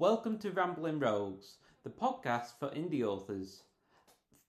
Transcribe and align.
Welcome 0.00 0.38
to 0.38 0.50
Rambling 0.50 0.98
Rogues, 0.98 1.58
the 1.84 1.88
podcast 1.88 2.58
for 2.58 2.68
indie 2.70 3.04
authors. 3.04 3.62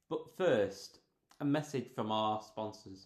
But 0.09 0.35
first, 0.35 1.01
a 1.39 1.45
message 1.45 1.93
from 1.93 2.11
our 2.11 2.41
sponsors. 2.41 3.05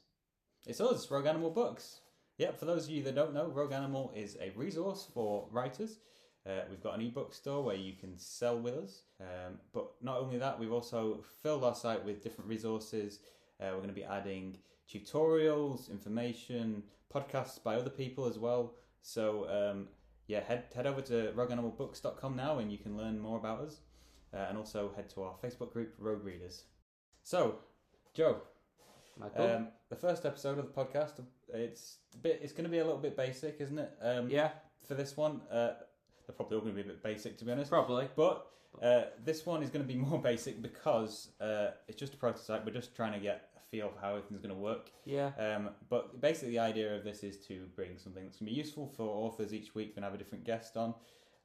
It's 0.65 0.79
us, 0.79 1.11
Rogue 1.11 1.25
Animal 1.25 1.49
Books. 1.49 1.99
Yep, 2.37 2.57
for 2.57 2.63
those 2.63 2.85
of 2.85 2.91
you 2.91 3.03
that 3.03 3.15
don't 3.15 3.33
know, 3.33 3.47
Rogue 3.47 3.73
Animal 3.73 4.13
is 4.15 4.37
a 4.39 4.51
resource 4.55 5.05
for 5.13 5.49
writers. 5.51 5.99
Uh, 6.47 6.61
we've 6.69 6.81
got 6.81 6.97
an 6.97 7.05
ebook 7.05 7.33
store 7.33 7.61
where 7.61 7.75
you 7.75 7.91
can 7.91 8.17
sell 8.17 8.57
with 8.57 8.75
us. 8.75 9.01
Um, 9.19 9.59
but 9.73 9.87
not 10.01 10.19
only 10.19 10.37
that, 10.37 10.57
we've 10.57 10.71
also 10.71 11.21
filled 11.43 11.65
our 11.65 11.75
site 11.75 12.05
with 12.05 12.23
different 12.23 12.49
resources. 12.49 13.19
Uh, 13.59 13.71
we're 13.71 13.81
going 13.81 13.89
to 13.89 13.93
be 13.93 14.05
adding 14.05 14.59
tutorials, 14.89 15.91
information, 15.91 16.83
podcasts 17.13 17.61
by 17.61 17.75
other 17.75 17.89
people 17.89 18.27
as 18.27 18.39
well. 18.39 18.75
So 19.01 19.45
um, 19.49 19.87
yeah, 20.29 20.41
head 20.41 20.65
head 20.75 20.85
over 20.85 21.01
to 21.01 21.33
rogueanimalbooks.com 21.35 22.35
now 22.35 22.59
and 22.59 22.71
you 22.71 22.77
can 22.77 22.95
learn 22.95 23.19
more 23.19 23.37
about 23.37 23.61
us. 23.61 23.81
Uh, 24.31 24.45
and 24.47 24.59
also 24.59 24.91
head 24.95 25.09
to 25.09 25.23
our 25.23 25.33
Facebook 25.43 25.73
group, 25.73 25.95
Rogue 25.97 26.23
Readers. 26.23 26.65
So, 27.23 27.55
Joe, 28.13 28.43
um, 29.35 29.69
the 29.89 29.95
first 29.95 30.23
episode 30.23 30.59
of 30.59 30.67
the 30.67 30.71
podcast, 30.71 31.13
it's 31.51 31.97
a 32.13 32.17
bit, 32.17 32.39
it's 32.43 32.53
going 32.53 32.65
to 32.65 32.69
be 32.69 32.77
a 32.77 32.85
little 32.85 32.99
bit 32.99 33.17
basic, 33.17 33.57
isn't 33.59 33.79
it? 33.79 33.91
Um, 34.03 34.29
yeah, 34.29 34.51
For 34.87 34.93
this 34.93 35.17
one, 35.17 35.41
uh, 35.51 35.71
they're 36.27 36.35
probably 36.35 36.57
all 36.57 36.61
going 36.61 36.75
to 36.75 36.83
be 36.83 36.87
a 36.87 36.93
bit 36.93 37.01
basic, 37.01 37.39
to 37.39 37.45
be 37.45 37.51
honest. 37.51 37.71
probably. 37.71 38.07
But 38.15 38.45
uh, 38.83 39.05
this 39.25 39.47
one 39.47 39.63
is 39.63 39.71
going 39.71 39.85
to 39.85 39.91
be 39.91 39.99
more 40.09 40.21
basic 40.21 40.61
because 40.61 41.29
uh, 41.41 41.71
it's 41.87 41.99
just 41.99 42.13
a 42.13 42.17
prototype. 42.17 42.67
We're 42.67 42.71
just 42.71 42.95
trying 42.95 43.13
to 43.13 43.19
get 43.19 43.48
feel 43.69 43.87
of 43.87 43.93
how 44.01 44.09
everything's 44.11 44.41
going 44.41 44.55
to 44.55 44.61
work. 44.61 44.91
Yeah, 45.05 45.31
Um, 45.37 45.69
but 45.89 46.19
basically, 46.21 46.51
the 46.51 46.59
idea 46.59 46.95
of 46.95 47.03
this 47.03 47.23
is 47.23 47.37
to 47.47 47.65
bring 47.75 47.97
something 47.97 48.23
that's 48.23 48.37
going 48.37 48.47
to 48.47 48.53
be 48.53 48.57
useful 48.57 48.87
for 48.95 49.03
authors 49.03 49.53
each 49.53 49.75
week. 49.75 49.95
To 49.95 50.01
have 50.01 50.13
a 50.13 50.17
different 50.17 50.43
guest 50.43 50.77
on. 50.77 50.93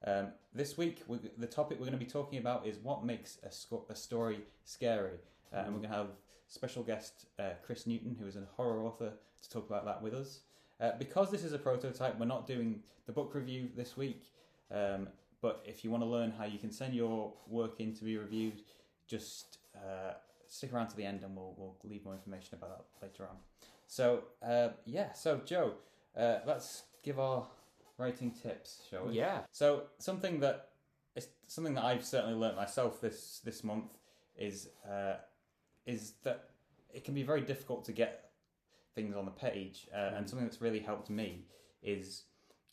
Um, 0.06 0.28
this 0.54 0.76
week, 0.76 1.02
we 1.08 1.18
the 1.38 1.46
topic 1.46 1.78
we're 1.78 1.86
going 1.86 1.98
to 1.98 2.04
be 2.04 2.10
talking 2.10 2.38
about 2.38 2.66
is 2.66 2.78
what 2.78 3.04
makes 3.04 3.38
a, 3.42 3.50
sco- 3.50 3.86
a 3.88 3.94
story 3.94 4.40
scary. 4.64 5.18
Uh, 5.52 5.58
and 5.58 5.74
we're 5.74 5.80
going 5.80 5.90
to 5.90 5.96
have 5.96 6.08
special 6.48 6.82
guest 6.82 7.26
uh, 7.38 7.50
Chris 7.64 7.86
Newton, 7.86 8.16
who 8.18 8.26
is 8.26 8.36
a 8.36 8.42
horror 8.56 8.82
author, 8.82 9.12
to 9.42 9.50
talk 9.50 9.68
about 9.68 9.84
that 9.84 10.02
with 10.02 10.14
us. 10.14 10.40
Uh, 10.80 10.90
because 10.98 11.30
this 11.30 11.44
is 11.44 11.52
a 11.52 11.58
prototype, 11.58 12.18
we're 12.18 12.26
not 12.26 12.46
doing 12.46 12.82
the 13.06 13.12
book 13.12 13.34
review 13.34 13.68
this 13.76 13.96
week. 13.96 14.24
Um, 14.72 15.08
but 15.40 15.62
if 15.66 15.84
you 15.84 15.90
want 15.90 16.02
to 16.02 16.08
learn 16.08 16.32
how 16.36 16.44
you 16.44 16.58
can 16.58 16.72
send 16.72 16.94
your 16.94 17.32
work 17.46 17.78
in 17.78 17.94
to 17.94 18.04
be 18.04 18.16
reviewed, 18.16 18.62
just 19.06 19.58
uh, 19.76 20.14
stick 20.54 20.72
around 20.72 20.86
to 20.88 20.96
the 20.96 21.04
end 21.04 21.22
and 21.24 21.34
we'll, 21.36 21.54
we'll 21.58 21.76
leave 21.82 22.04
more 22.04 22.14
information 22.14 22.54
about 22.54 22.70
that 22.78 23.06
later 23.06 23.24
on. 23.24 23.36
So, 23.88 24.24
uh, 24.40 24.68
yeah, 24.86 25.12
so 25.12 25.40
Joe, 25.44 25.72
uh, 26.16 26.38
let's 26.46 26.84
give 27.02 27.18
our 27.18 27.46
writing 27.98 28.30
tips, 28.30 28.82
shall 28.88 29.06
we? 29.06 29.14
yeah, 29.14 29.40
So, 29.50 29.84
something 29.98 30.38
that 30.40 30.68
is 31.16 31.28
something 31.48 31.74
that 31.74 31.84
I've 31.84 32.04
certainly 32.04 32.36
learnt 32.36 32.56
myself 32.56 33.00
this, 33.00 33.40
this 33.44 33.64
month 33.64 33.90
is, 34.36 34.68
uh, 34.88 35.16
is 35.86 36.14
that 36.22 36.50
it 36.92 37.04
can 37.04 37.14
be 37.14 37.24
very 37.24 37.40
difficult 37.40 37.84
to 37.86 37.92
get 37.92 38.30
things 38.94 39.16
on 39.16 39.24
the 39.24 39.32
page. 39.32 39.88
Uh, 39.92 40.12
And 40.16 40.28
something 40.28 40.46
that's 40.46 40.62
really 40.62 40.80
helped 40.80 41.10
me 41.10 41.46
is 41.82 42.24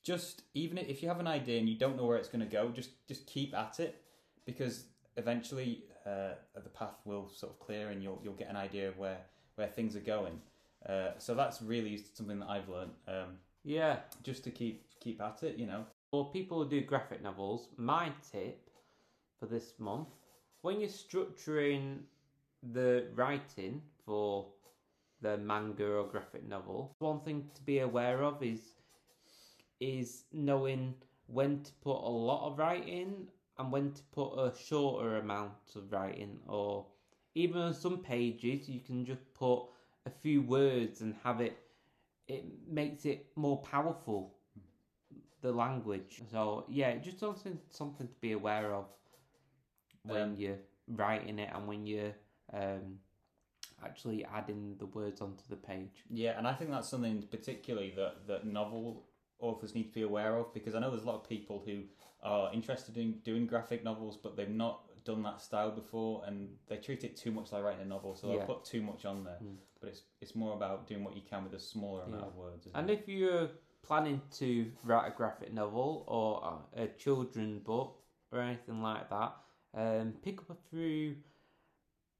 just 0.03 0.43
even 0.53 0.77
if 0.77 1.01
you 1.01 1.07
have 1.09 1.19
an 1.19 1.27
idea 1.27 1.59
and 1.59 1.67
you 1.67 1.77
don't 1.77 1.97
know 1.97 2.05
where 2.05 2.17
it's 2.17 2.29
going 2.29 2.45
to 2.47 2.51
go, 2.59 2.69
just 2.69 2.91
just 3.07 3.25
keep 3.27 3.53
at 3.55 3.79
it 3.79 4.01
because 4.45 4.85
eventually 5.17 5.83
uh, 6.05 6.33
the 6.55 6.69
path 6.69 6.95
will 7.05 7.29
sort 7.29 7.51
of 7.51 7.59
clear 7.59 7.89
and 7.89 8.01
you'll 8.01 8.19
you'll 8.23 8.33
get 8.33 8.49
an 8.49 8.55
idea 8.55 8.89
of 8.89 8.97
where 8.97 9.19
where 9.55 9.67
things 9.67 9.95
are 9.95 10.01
going. 10.01 10.39
Uh, 10.87 11.11
so 11.17 11.35
that's 11.35 11.61
really 11.61 12.03
something 12.13 12.39
that 12.39 12.49
I've 12.49 12.69
learned. 12.69 12.91
Um, 13.07 13.37
yeah. 13.63 13.97
just 14.23 14.43
to 14.45 14.51
keep 14.51 14.85
keep 14.99 15.21
at 15.21 15.43
it, 15.43 15.57
you 15.57 15.65
know. 15.65 15.85
For 16.11 16.31
people 16.31 16.63
who 16.63 16.69
do 16.69 16.81
graphic 16.81 17.21
novels, 17.21 17.69
my 17.77 18.11
tip 18.31 18.69
for 19.39 19.45
this 19.45 19.73
month, 19.79 20.09
when 20.61 20.79
you're 20.79 20.89
structuring 20.89 21.99
the 22.73 23.05
writing 23.15 23.81
for 24.05 24.47
the 25.21 25.37
manga 25.37 25.85
or 25.85 26.05
graphic 26.05 26.47
novel, 26.47 26.95
one 26.99 27.19
thing 27.21 27.49
to 27.55 27.61
be 27.61 27.79
aware 27.79 28.23
of 28.23 28.41
is 28.43 28.73
is 29.79 30.23
knowing 30.31 30.93
when 31.27 31.63
to 31.63 31.71
put 31.83 31.97
a 31.97 32.09
lot 32.29 32.47
of 32.47 32.57
writing 32.57 33.27
and 33.61 33.71
when 33.71 33.93
to 33.93 34.03
put 34.13 34.33
a 34.39 34.53
shorter 34.57 35.17
amount 35.17 35.53
of 35.75 35.91
writing 35.93 36.39
or 36.47 36.87
even 37.35 37.61
on 37.61 37.73
some 37.73 37.99
pages 37.99 38.69
you 38.69 38.81
can 38.81 39.05
just 39.05 39.33
put 39.35 39.63
a 40.07 40.11
few 40.11 40.41
words 40.41 41.01
and 41.01 41.15
have 41.23 41.41
it 41.41 41.57
it 42.27 42.45
makes 42.67 43.05
it 43.05 43.27
more 43.35 43.57
powerful 43.59 44.35
the 45.41 45.51
language. 45.51 46.21
So 46.31 46.65
yeah, 46.69 46.95
just 46.97 47.19
something 47.19 47.59
something 47.69 48.07
to 48.07 48.15
be 48.21 48.33
aware 48.33 48.73
of 48.73 48.85
when 50.03 50.35
Um, 50.35 50.35
you're 50.37 50.59
writing 50.87 51.39
it 51.39 51.49
and 51.53 51.67
when 51.67 51.85
you're 51.85 52.15
um, 52.53 52.99
actually 53.83 54.25
adding 54.25 54.75
the 54.79 54.87
words 54.87 55.21
onto 55.21 55.43
the 55.49 55.55
page. 55.57 56.05
Yeah, 56.09 56.37
and 56.37 56.47
I 56.47 56.53
think 56.53 56.71
that's 56.71 56.89
something 56.89 57.23
particularly 57.23 57.91
that, 57.95 58.27
that 58.27 58.45
novel 58.45 59.05
authors 59.41 59.75
need 59.75 59.83
to 59.85 59.93
be 59.93 60.03
aware 60.03 60.37
of 60.37 60.53
because 60.53 60.75
I 60.75 60.79
know 60.79 60.89
there's 60.91 61.03
a 61.03 61.07
lot 61.07 61.15
of 61.15 61.27
people 61.27 61.61
who 61.65 61.83
are 62.23 62.53
interested 62.53 62.97
in 62.97 63.19
doing 63.23 63.47
graphic 63.47 63.83
novels, 63.83 64.17
but 64.21 64.37
they've 64.37 64.49
not 64.49 64.81
done 65.03 65.23
that 65.23 65.41
style 65.41 65.71
before, 65.71 66.23
and 66.25 66.49
they 66.67 66.77
treat 66.77 67.03
it 67.03 67.17
too 67.17 67.31
much 67.31 67.51
like 67.51 67.63
writing 67.63 67.81
a 67.81 67.85
novel, 67.85 68.15
so 68.15 68.27
Yeah. 68.27 68.37
they'll 68.37 68.45
put 68.45 68.63
too 68.65 68.81
much 68.81 69.05
on 69.05 69.23
there. 69.23 69.39
But 69.79 69.89
it's 69.89 70.03
it's 70.21 70.35
more 70.35 70.53
about 70.53 70.85
doing 70.87 71.03
what 71.03 71.15
you 71.15 71.23
can 71.23 71.43
with 71.43 71.53
a 71.53 71.59
smaller 71.59 72.03
amount 72.03 72.21
Yeah. 72.21 72.27
of 72.27 72.35
words. 72.35 72.67
And 72.73 72.89
it? 72.89 72.99
if 72.99 73.07
you're 73.07 73.49
planning 73.81 74.21
to 74.33 74.71
write 74.83 75.07
a 75.07 75.15
graphic 75.15 75.51
novel 75.51 76.05
or 76.07 76.61
a, 76.75 76.83
a 76.83 76.87
children 76.89 77.59
book 77.59 77.99
or 78.31 78.39
anything 78.39 78.81
like 78.83 79.09
that, 79.09 79.35
um, 79.73 80.13
pick 80.21 80.39
up 80.39 80.51
a 80.51 80.55
few 80.69 81.15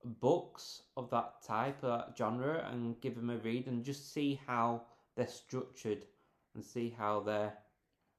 books 0.03 0.83
of 0.97 1.09
that 1.11 1.43
type, 1.43 1.83
of 1.83 1.99
that 1.99 2.17
genre, 2.17 2.67
and 2.71 2.99
give 3.01 3.15
them 3.15 3.29
a 3.29 3.37
read 3.37 3.67
and 3.67 3.83
just 3.83 4.11
see 4.11 4.39
how 4.47 4.81
they're 5.15 5.27
structured 5.27 6.05
and 6.55 6.63
see 6.63 6.93
how 6.97 7.21
they're 7.21 7.53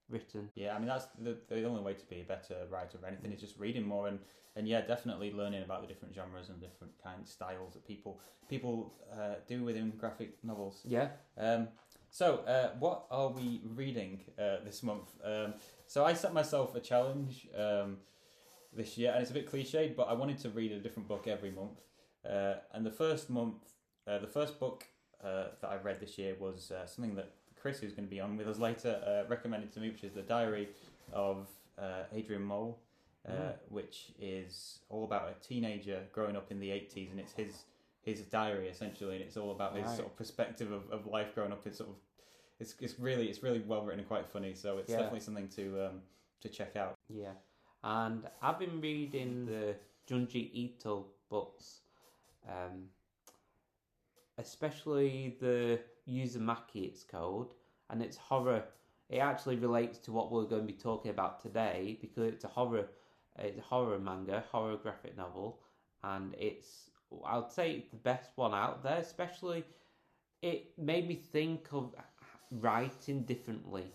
written. 0.08 0.50
Yeah, 0.54 0.74
I 0.74 0.78
mean 0.78 0.88
that's 0.88 1.06
the, 1.18 1.36
the 1.48 1.64
only 1.64 1.82
way 1.82 1.94
to 1.94 2.06
be 2.06 2.20
a 2.20 2.24
better 2.24 2.56
writer 2.70 2.98
of 2.98 3.04
anything 3.04 3.32
is 3.32 3.40
just 3.40 3.58
reading 3.58 3.84
more 3.86 4.08
and, 4.08 4.18
and 4.56 4.68
yeah, 4.68 4.82
definitely 4.82 5.32
learning 5.32 5.62
about 5.62 5.80
the 5.80 5.88
different 5.88 6.14
genres 6.14 6.48
and 6.48 6.60
different 6.60 6.92
kind 7.02 7.20
of 7.20 7.28
styles 7.28 7.74
that 7.74 7.86
people 7.86 8.20
people 8.48 8.94
uh, 9.12 9.36
do 9.48 9.64
within 9.64 9.90
graphic 9.98 10.36
novels. 10.44 10.80
Yeah. 10.84 11.08
Um, 11.38 11.68
so, 12.10 12.40
uh, 12.46 12.76
what 12.78 13.06
are 13.10 13.30
we 13.30 13.62
reading 13.64 14.20
uh, 14.38 14.56
this 14.66 14.82
month? 14.82 15.08
Um, 15.24 15.54
so, 15.86 16.04
I 16.04 16.12
set 16.12 16.34
myself 16.34 16.74
a 16.74 16.80
challenge 16.80 17.48
um, 17.56 17.96
this 18.76 18.98
year, 18.98 19.12
and 19.12 19.22
it's 19.22 19.30
a 19.30 19.34
bit 19.34 19.50
cliched, 19.50 19.96
but 19.96 20.08
I 20.08 20.12
wanted 20.12 20.38
to 20.40 20.50
read 20.50 20.72
a 20.72 20.78
different 20.78 21.08
book 21.08 21.26
every 21.26 21.50
month. 21.50 21.80
Uh, 22.28 22.56
and 22.74 22.84
the 22.84 22.90
first 22.90 23.30
month, 23.30 23.62
uh, 24.06 24.18
the 24.18 24.26
first 24.26 24.60
book 24.60 24.84
uh, 25.24 25.44
that 25.62 25.70
I 25.70 25.76
read 25.76 26.00
this 26.00 26.18
year 26.18 26.36
was 26.38 26.70
uh, 26.70 26.86
something 26.86 27.14
that 27.14 27.32
Chris, 27.62 27.78
who's 27.78 27.92
going 27.92 28.08
to 28.08 28.10
be 28.10 28.20
on 28.20 28.36
with 28.36 28.48
us 28.48 28.58
later, 28.58 29.00
uh, 29.06 29.28
recommended 29.30 29.72
to 29.72 29.78
me, 29.78 29.88
which 29.90 30.02
is 30.02 30.12
The 30.12 30.22
Diary 30.22 30.68
of 31.12 31.46
uh, 31.78 32.02
Adrian 32.12 32.42
Mole, 32.42 32.76
uh, 33.28 33.32
Mm. 33.32 33.54
which 33.68 34.10
is 34.18 34.80
all 34.88 35.04
about 35.04 35.28
a 35.30 35.34
teenager 35.46 36.02
growing 36.12 36.34
up 36.36 36.50
in 36.50 36.58
the 36.58 36.70
80s, 36.70 37.12
and 37.12 37.20
it's 37.20 37.32
his 37.32 37.64
his 38.02 38.22
diary 38.22 38.66
essentially, 38.68 39.14
and 39.14 39.24
it's 39.24 39.36
all 39.36 39.52
about 39.52 39.76
his 39.76 39.86
Right. 39.86 39.96
sort 39.98 40.08
of 40.08 40.16
perspective 40.16 40.72
of, 40.72 40.90
of 40.90 41.06
life 41.06 41.36
growing 41.36 41.52
up. 41.52 41.64
It's 41.64 41.78
sort 41.78 41.90
of 41.90 41.96
it's 42.58 42.74
it's 42.80 42.98
really 42.98 43.28
it's 43.28 43.44
really 43.44 43.60
well 43.60 43.82
written 43.84 44.00
and 44.00 44.08
quite 44.08 44.26
funny. 44.26 44.54
So 44.54 44.78
it's 44.78 44.90
Yeah. 44.90 44.96
definitely 44.96 45.20
something 45.20 45.48
to 45.50 45.86
um, 45.86 46.02
to 46.40 46.48
check 46.48 46.74
out. 46.74 46.94
Yeah, 47.08 47.34
and 47.84 48.28
I've 48.42 48.58
been 48.58 48.80
reading 48.80 49.46
the 49.46 49.76
Junji 50.08 50.50
Ito 50.52 51.06
books, 51.28 51.82
um, 52.48 52.88
especially 54.36 55.36
the 55.40 55.78
Uzumaki 56.08 56.84
it's 56.86 57.04
called, 57.04 57.54
and 57.90 58.02
it's 58.02 58.16
horror. 58.16 58.64
It 59.08 59.18
actually 59.18 59.56
relates 59.56 59.98
to 60.00 60.12
what 60.12 60.30
we're 60.32 60.44
going 60.44 60.62
to 60.62 60.72
be 60.72 60.78
talking 60.78 61.10
about 61.10 61.40
today 61.40 61.98
because 62.00 62.24
it's 62.32 62.44
a 62.44 62.48
horror, 62.48 62.88
it's 63.38 63.58
a 63.58 63.62
horror 63.62 63.98
manga, 63.98 64.42
horror 64.50 64.76
graphic 64.76 65.16
novel, 65.16 65.60
and 66.02 66.34
it's 66.38 66.90
I'd 67.26 67.50
say 67.50 67.72
it's 67.72 67.90
the 67.90 67.96
best 67.96 68.30
one 68.36 68.54
out 68.54 68.82
there. 68.82 68.98
Especially, 68.98 69.64
it 70.42 70.78
made 70.78 71.08
me 71.08 71.14
think 71.16 71.68
of 71.72 71.94
writing 72.52 73.22
differently. 73.24 73.92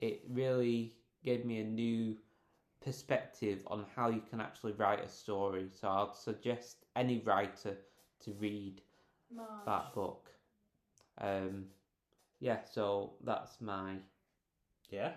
It 0.00 0.22
really 0.28 0.94
gave 1.24 1.44
me 1.44 1.60
a 1.60 1.64
new 1.64 2.16
perspective 2.80 3.62
on 3.66 3.86
how 3.94 4.08
you 4.10 4.20
can 4.20 4.40
actually 4.40 4.72
write 4.72 5.04
a 5.04 5.08
story. 5.08 5.68
So 5.72 5.88
I'd 5.88 6.14
suggest 6.16 6.86
any 6.96 7.18
writer 7.20 7.76
to 8.20 8.32
read 8.32 8.82
that 9.66 9.92
book. 9.94 10.30
Um, 11.20 11.66
yeah, 12.40 12.58
so 12.70 13.12
that's 13.22 13.60
my 13.60 13.96
Yeah, 14.90 15.12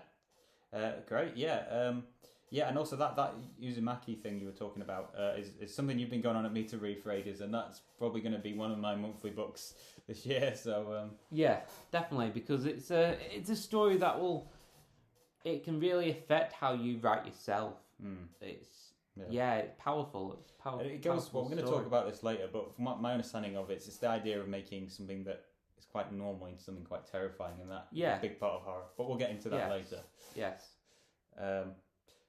uh, 0.72 0.92
great. 1.08 1.36
Yeah, 1.36 1.64
um, 1.70 2.04
yeah, 2.50 2.68
and 2.68 2.78
also 2.78 2.96
that 2.96 3.16
that 3.16 3.34
Uzumaki 3.60 4.20
thing 4.20 4.38
you 4.38 4.46
were 4.46 4.52
talking 4.52 4.82
about 4.82 5.14
uh, 5.18 5.32
is 5.36 5.56
is 5.60 5.74
something 5.74 5.98
you've 5.98 6.10
been 6.10 6.20
going 6.20 6.36
on 6.36 6.46
at 6.46 6.52
me 6.52 6.64
to 6.64 6.78
read 6.78 7.02
for 7.02 7.10
ages, 7.10 7.40
and 7.40 7.52
that's 7.52 7.80
probably 7.98 8.20
going 8.20 8.34
to 8.34 8.38
be 8.38 8.52
one 8.52 8.70
of 8.70 8.78
my 8.78 8.94
monthly 8.94 9.30
books 9.30 9.74
this 10.06 10.24
year. 10.26 10.54
So 10.54 10.96
um, 11.00 11.10
yeah, 11.32 11.60
definitely 11.90 12.30
because 12.30 12.66
it's 12.66 12.90
a 12.90 13.16
it's 13.34 13.50
a 13.50 13.56
story 13.56 13.96
that 13.98 14.20
will 14.20 14.50
it 15.44 15.64
can 15.64 15.80
really 15.80 16.10
affect 16.10 16.52
how 16.52 16.74
you 16.74 16.98
write 16.98 17.26
yourself. 17.26 17.74
Mm. 18.04 18.26
It's 18.40 18.92
Yeah. 19.16 19.24
yeah, 19.30 19.54
it's 19.56 19.74
powerful. 19.78 20.38
It's 20.40 20.52
pow- 20.52 20.78
it 20.80 21.02
goes. 21.02 21.12
powerful. 21.12 21.40
Well, 21.40 21.50
we're 21.50 21.56
going 21.56 21.66
to 21.66 21.70
talk 21.70 21.86
about 21.86 22.10
this 22.10 22.22
later, 22.22 22.48
but 22.52 22.74
from 22.74 22.84
my, 22.84 22.94
my 22.96 23.12
understanding 23.12 23.56
of 23.56 23.70
it, 23.70 23.82
it's 23.86 23.96
the 23.96 24.08
idea 24.08 24.40
of 24.40 24.48
making 24.48 24.88
something 24.88 25.24
that 25.24 25.44
is 25.78 25.84
quite 25.86 26.12
normal 26.12 26.46
into 26.46 26.62
something 26.62 26.84
quite 26.84 27.06
terrifying, 27.06 27.60
and 27.60 27.70
that 27.70 27.88
Yeah. 27.92 28.18
a 28.18 28.20
big 28.20 28.38
part 28.38 28.54
of 28.54 28.62
horror. 28.62 28.84
But 28.96 29.08
we'll 29.08 29.18
get 29.18 29.30
into 29.30 29.48
that 29.50 29.68
Yes. 29.68 29.70
later. 29.70 30.02
Yes. 30.34 30.76
Um, 31.36 31.74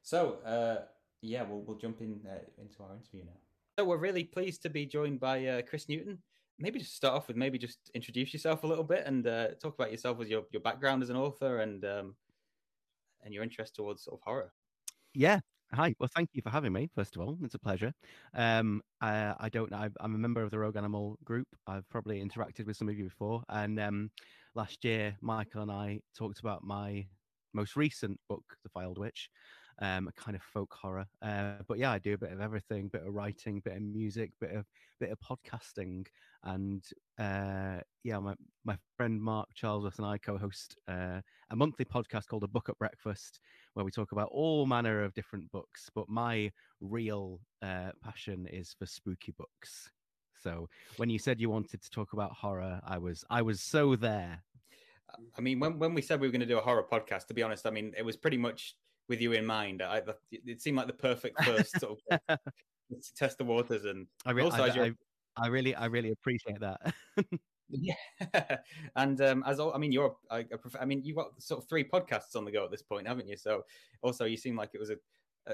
so 0.01 0.35
uh, 0.45 0.85
yeah, 1.21 1.43
we'll 1.43 1.61
we'll 1.61 1.77
jump 1.77 2.01
in 2.01 2.21
uh, 2.27 2.39
into 2.61 2.83
our 2.83 2.93
interview 2.95 3.23
now. 3.25 3.37
So 3.77 3.85
we're 3.85 3.97
really 3.97 4.23
pleased 4.23 4.61
to 4.63 4.69
be 4.69 4.85
joined 4.85 5.19
by 5.19 5.45
uh, 5.45 5.61
Chris 5.63 5.89
Newton. 5.89 6.21
Maybe 6.57 6.79
just 6.79 6.95
start 6.95 7.13
off 7.13 7.27
with 7.27 7.35
maybe 7.35 7.57
just 7.57 7.91
introduce 7.93 8.31
yourself 8.33 8.63
a 8.63 8.67
little 8.67 8.83
bit 8.83 9.05
and 9.05 9.27
uh, 9.27 9.47
talk 9.61 9.73
about 9.75 9.91
yourself 9.91 10.21
as 10.21 10.29
your, 10.29 10.43
your 10.51 10.61
background 10.61 11.03
as 11.03 11.09
an 11.09 11.17
author 11.17 11.59
and 11.59 11.83
um, 11.83 12.15
and 13.23 13.33
your 13.33 13.43
interest 13.43 13.75
towards 13.75 14.03
sort 14.03 14.19
of 14.19 14.23
horror. 14.23 14.53
Yeah. 15.13 15.39
Hi. 15.75 15.93
Well, 15.99 16.09
thank 16.15 16.29
you 16.33 16.41
for 16.41 16.49
having 16.49 16.71
me. 16.71 16.89
First 16.95 17.17
of 17.17 17.21
all, 17.21 17.37
it's 17.43 17.53
a 17.55 17.59
pleasure. 17.59 17.93
Um, 18.33 18.81
uh, 19.01 19.33
I 19.37 19.49
don't. 19.49 19.73
I'm 19.73 19.93
a 19.99 20.07
member 20.17 20.41
of 20.41 20.49
the 20.49 20.57
Rogue 20.59 20.77
Animal 20.77 21.17
group. 21.25 21.47
I've 21.67 21.87
probably 21.89 22.23
interacted 22.23 22.65
with 22.65 22.77
some 22.77 22.87
of 22.87 22.97
you 22.97 23.03
before. 23.03 23.43
And 23.49 23.77
um, 23.79 24.11
last 24.55 24.85
year, 24.85 25.17
Michael 25.21 25.63
and 25.63 25.71
I 25.71 25.99
talked 26.17 26.39
about 26.39 26.63
my 26.63 27.07
most 27.53 27.75
recent 27.75 28.19
book, 28.29 28.43
The 28.63 28.69
Filed 28.69 28.97
Witch, 28.97 29.29
um, 29.81 30.07
a 30.07 30.13
kind 30.13 30.35
of 30.35 30.43
folk 30.43 30.73
horror. 30.73 31.07
Uh, 31.21 31.57
but 31.67 31.77
yeah, 31.77 31.91
I 31.91 31.99
do 31.99 32.13
a 32.13 32.17
bit 32.17 32.31
of 32.31 32.39
everything: 32.39 32.87
bit 32.87 33.05
of 33.05 33.13
writing, 33.13 33.59
bit 33.59 33.75
of 33.75 33.81
music, 33.81 34.31
bit 34.39 34.51
of 34.51 34.65
bit 34.99 35.11
of 35.11 35.19
podcasting, 35.19 36.05
and 36.43 36.85
uh, 37.17 37.79
yeah, 38.03 38.19
my 38.19 38.35
my 38.63 38.77
friend 38.95 39.21
Mark 39.21 39.49
Charles 39.53 39.97
and 39.97 40.05
I 40.05 40.17
co-host 40.17 40.77
uh, 40.87 41.21
a 41.49 41.55
monthly 41.55 41.85
podcast 41.85 42.27
called 42.27 42.43
A 42.43 42.47
Book 42.47 42.69
at 42.69 42.77
Breakfast 42.77 43.39
where 43.75 43.85
we 43.85 43.91
talk 43.91 44.13
about 44.13 44.29
all 44.31 44.65
manner 44.65 45.03
of 45.03 45.13
different 45.13 45.51
books. 45.51 45.89
But 45.93 46.09
my 46.09 46.51
real 46.81 47.39
uh, 47.61 47.91
passion 48.03 48.47
is 48.51 48.73
for 48.77 48.85
spooky 48.85 49.33
books. 49.37 49.91
So 50.41 50.67
when 50.97 51.09
you 51.09 51.19
said 51.19 51.39
you 51.39 51.49
wanted 51.49 51.81
to 51.81 51.89
talk 51.89 52.13
about 52.13 52.31
horror, 52.31 52.79
I 52.85 52.97
was 52.97 53.23
I 53.29 53.41
was 53.41 53.61
so 53.61 53.95
there. 53.95 54.43
I 55.37 55.41
mean, 55.41 55.59
when 55.59 55.77
when 55.77 55.93
we 55.93 56.01
said 56.01 56.19
we 56.19 56.27
were 56.27 56.31
going 56.31 56.39
to 56.39 56.47
do 56.47 56.57
a 56.57 56.61
horror 56.61 56.85
podcast, 56.89 57.27
to 57.27 57.33
be 57.33 57.43
honest, 57.43 57.67
I 57.67 57.69
mean 57.69 57.93
it 57.97 58.05
was 58.05 58.15
pretty 58.15 58.37
much 58.37 58.75
with 59.09 59.21
you 59.21 59.33
in 59.33 59.45
mind. 59.45 59.81
I, 59.81 60.01
it 60.31 60.61
seemed 60.61 60.77
like 60.77 60.87
the 60.87 60.93
perfect 60.93 61.43
first 61.43 61.79
sort 61.79 61.99
of 62.09 62.19
to 62.29 63.13
test 63.15 63.37
the 63.37 63.43
waters 63.43 63.85
and 63.85 64.07
I, 64.25 64.31
re- 64.31 64.43
Also, 64.43 64.63
I, 64.63 64.85
I, 64.85 64.91
I 65.35 65.47
really 65.47 65.75
I 65.75 65.85
really 65.87 66.11
appreciate 66.11 66.59
that. 66.61 66.93
Yeah, 67.69 67.95
and 68.95 69.19
um, 69.21 69.43
as 69.45 69.59
al- 69.59 69.73
I 69.73 69.77
mean, 69.79 69.91
you're 69.91 70.15
I, 70.29 70.39
I, 70.39 70.43
pref- 70.43 70.75
I 70.79 70.85
mean, 70.85 71.01
you've 71.03 71.15
got 71.17 71.41
sort 71.41 71.63
of 71.63 71.67
three 71.67 71.83
podcasts 71.83 72.35
on 72.35 72.45
the 72.45 72.51
go 72.51 72.63
at 72.65 72.71
this 72.71 72.83
point, 72.83 73.07
haven't 73.07 73.27
you? 73.27 73.37
So 73.37 73.63
also, 74.03 74.25
you 74.25 74.37
seem 74.37 74.55
like 74.55 74.69
it 74.73 74.79
was 74.79 74.91
a 74.91 74.97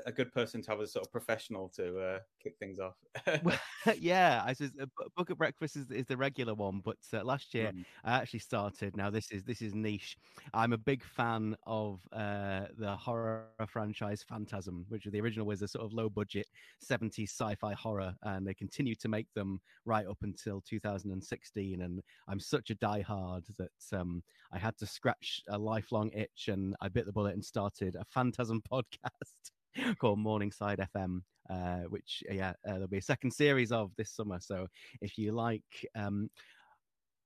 a- 0.06 0.12
good 0.12 0.32
person 0.32 0.62
to 0.62 0.72
have 0.72 0.82
as 0.82 0.94
sort 0.94 1.06
of 1.06 1.12
professional 1.12 1.70
to 1.70 2.00
uh, 2.00 2.20
kick 2.42 2.56
things 2.60 2.80
off. 2.80 2.96
Well, 3.44 3.60
yeah, 3.98 4.44
I 4.46 4.54
says 4.54 4.72
uh, 4.80 4.86
Book 5.16 5.32
at 5.32 5.38
Breakfast 5.38 5.76
is, 5.76 5.90
is 5.92 6.06
the 6.06 6.18
regular 6.18 6.54
one, 6.54 6.82
but 6.84 6.98
uh, 7.14 7.24
last 7.24 7.54
year 7.54 7.72
Mm. 7.72 7.86
I 8.04 8.14
actually 8.14 8.40
started. 8.40 8.98
Now 8.98 9.10
this 9.10 9.32
is 9.32 9.44
this 9.44 9.62
is 9.62 9.74
niche. 9.74 10.18
I'm 10.54 10.74
a 10.74 10.78
big 10.78 11.04
fan 11.04 11.56
of 11.68 12.02
uh, 12.12 12.66
the 12.78 12.96
horror 12.96 13.48
franchise 13.68 14.24
Phantasm, 14.28 14.86
which 14.90 15.06
the 15.06 15.22
original 15.22 15.46
was 15.46 15.62
a 15.62 15.68
sort 15.68 15.86
of 15.86 15.94
low 15.94 16.10
budget 16.10 16.48
70s 16.84 17.30
sci-fi 17.30 17.74
horror, 17.74 18.16
and 18.24 18.46
they 18.46 18.54
continued 18.54 19.00
to 19.02 19.08
make 19.08 19.28
them 19.36 19.60
right 19.86 20.08
up 20.08 20.18
until 20.22 20.62
2016. 20.62 21.82
And 21.82 22.02
I'm 22.28 22.40
such 22.40 22.70
a 22.72 22.76
diehard 22.76 23.46
that 23.58 23.98
um, 24.00 24.24
I 24.52 24.58
had 24.58 24.78
to 24.78 24.86
scratch 24.86 25.42
a 25.50 25.58
lifelong 25.58 26.10
itch, 26.14 26.48
and 26.48 26.76
I 26.82 26.90
bit 26.90 27.06
the 27.06 27.14
bullet 27.14 27.34
and 27.36 27.46
started 27.46 27.96
a 27.96 28.06
Phantasm 28.06 28.62
podcast 28.72 29.52
called 30.00 30.20
Morningside 30.20 30.80
FM. 30.96 31.24
Uh, 31.50 31.82
which 31.90 32.24
uh, 32.30 32.34
yeah, 32.34 32.52
uh, 32.68 32.74
there'll 32.74 32.88
be 32.88 33.00
a 33.00 33.02
second 33.02 33.32
series 33.32 33.72
of 33.72 33.92
this 33.98 34.12
summer. 34.12 34.40
So 34.40 34.68
if 35.02 35.18
you 35.18 35.32
like 35.34 35.64
um, 35.96 36.30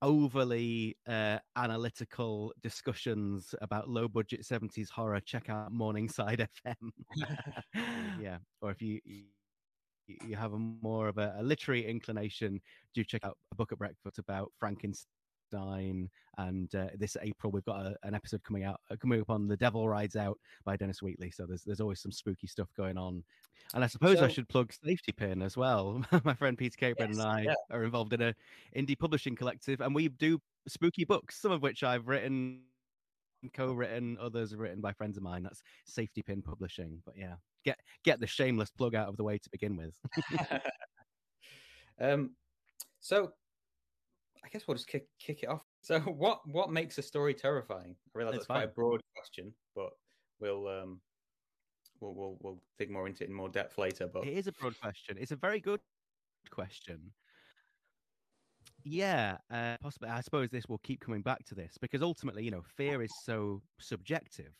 overly 0.01 0.97
uh, 1.07 1.39
analytical 1.55 2.53
discussions 2.61 3.53
about 3.61 3.89
low 3.89 4.07
budget 4.07 4.45
70s 4.45 4.89
horror, 4.89 5.19
check 5.19 5.49
out 5.49 5.71
Morningside 5.71 6.47
FM. 6.67 6.91
yeah, 8.21 8.37
or 8.61 8.71
if 8.71 8.81
you 8.81 8.99
you- 9.05 9.25
you 10.07 10.35
have 10.35 10.53
a 10.53 10.59
more 10.59 11.07
of 11.07 11.17
a, 11.17 11.33
a 11.39 11.43
literary 11.43 11.83
inclination, 11.83 12.61
do 12.93 13.03
check 13.03 13.25
out 13.25 13.37
a 13.51 13.55
book 13.55 13.71
at 13.71 13.79
breakfast 13.79 14.19
about 14.19 14.51
Frankenstein. 14.59 15.14
And 15.53 16.73
uh, 16.75 16.87
this 16.97 17.15
April, 17.21 17.51
we've 17.51 17.65
got 17.65 17.85
a, 17.85 17.95
an 18.03 18.13
episode 18.13 18.43
coming 18.43 18.63
out, 18.63 18.81
uh, 18.91 18.95
coming 18.99 19.21
up 19.21 19.29
on 19.29 19.47
The 19.47 19.57
Devil 19.57 19.87
Rides 19.87 20.15
Out 20.15 20.37
by 20.65 20.75
Dennis 20.75 21.01
Wheatley. 21.01 21.31
So 21.31 21.45
there's 21.45 21.63
there's 21.63 21.81
always 21.81 22.01
some 22.01 22.11
spooky 22.11 22.47
stuff 22.47 22.69
going 22.75 22.97
on. 22.97 23.23
And 23.73 23.83
I 23.83 23.87
suppose 23.87 24.21
I 24.21 24.27
should 24.27 24.47
plug 24.47 24.71
Safety 24.73 25.11
Pin 25.11 25.41
as 25.41 25.57
well. 25.57 26.03
My 26.23 26.33
friend 26.33 26.57
Peter 26.57 26.77
Capron 26.77 27.09
Yes, 27.09 27.19
and 27.19 27.27
I 27.27 27.41
yeah. 27.43 27.53
are 27.71 27.83
involved 27.83 28.13
in 28.13 28.21
a 28.21 28.35
indie 28.75 28.97
publishing 28.97 29.35
collective, 29.35 29.81
and 29.81 29.95
we 29.95 30.07
do 30.07 30.39
spooky 30.67 31.03
books, 31.03 31.41
some 31.41 31.51
of 31.51 31.61
which 31.61 31.83
I've 31.83 32.07
written, 32.07 32.61
co-written, 33.53 34.17
others 34.21 34.53
are 34.53 34.57
written 34.57 34.81
by 34.81 34.93
friends 34.93 35.17
of 35.17 35.23
mine. 35.23 35.43
That's 35.43 35.61
Safety 35.85 36.21
Pin 36.21 36.41
Publishing. 36.41 37.01
But 37.05 37.17
yeah, 37.17 37.35
get 37.63 37.79
get 38.03 38.19
the 38.19 38.27
shameless 38.27 38.71
plug 38.71 38.93
out 38.93 39.07
of 39.07 39.17
the 39.17 39.23
way 39.23 39.37
to 39.37 39.49
begin 39.49 39.75
with. 39.75 39.99
um, 41.99 42.31
so 42.99 43.31
I 44.45 44.49
guess 44.49 44.67
we'll 44.67 44.75
just 44.75 44.87
kick 44.87 45.07
kick 45.19 45.43
it 45.43 45.49
off. 45.49 45.63
So, 45.81 45.99
what 46.01 46.39
what 46.47 46.71
makes 46.71 46.97
a 46.97 47.01
story 47.01 47.33
terrifying? 47.33 47.95
I 48.15 48.17
realize 48.17 48.35
That's 48.35 48.47
that's 48.47 48.57
quite 48.57 48.63
a 48.63 48.67
broad 48.67 49.01
question, 49.15 49.53
but 49.75 49.89
we'll 50.39 50.67
um 50.67 51.01
we'll 51.99 52.13
we'll, 52.13 52.37
we'll 52.41 52.61
dig 52.77 52.91
more 52.91 53.07
into 53.07 53.23
it 53.23 53.29
in 53.29 53.35
more 53.35 53.49
depth 53.49 53.77
later. 53.77 54.07
But 54.07 54.25
It 54.25 54.37
is 54.37 54.47
a 54.47 54.51
broad 54.53 54.79
question. 54.79 55.17
It's 55.19 55.31
a 55.31 55.35
very 55.35 55.59
good 55.59 55.79
question. 56.51 57.11
Yeah, 58.83 59.37
uh, 59.49 59.77
possibly. 59.81 60.09
I 60.09 60.21
suppose 60.21 60.51
this 60.51 60.67
will 60.67 60.77
keep 60.79 60.99
coming 60.99 61.23
back 61.23 61.43
to 61.45 61.55
this 61.55 61.75
because 61.81 62.03
ultimately, 62.03 62.43
you 62.43 62.51
know, 62.51 62.61
fear 62.61 63.01
is 63.01 63.11
so 63.23 63.63
subjective 63.79 64.53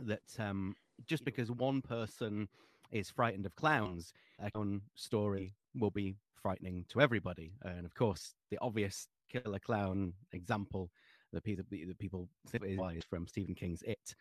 that 0.00 0.22
um, 0.40 0.74
just 1.06 1.24
because 1.24 1.50
one 1.52 1.80
person 1.80 2.48
is 2.90 3.08
frightened 3.08 3.46
of 3.46 3.54
clowns, 3.54 4.12
a 4.40 4.50
clown 4.50 4.82
story 4.96 5.54
will 5.76 5.92
be 5.92 6.16
frightening 6.46 6.84
to 6.88 7.00
everybody. 7.00 7.50
And 7.62 7.84
of 7.84 7.92
course, 7.94 8.34
the 8.52 8.58
obvious 8.62 9.08
killer 9.28 9.58
clown 9.58 10.12
example 10.32 10.90
that 11.32 11.42
people 11.42 12.28
think 12.48 12.64
is 12.64 13.04
from 13.10 13.26
Stephen 13.26 13.56
King's 13.56 13.82
It. 13.82 14.14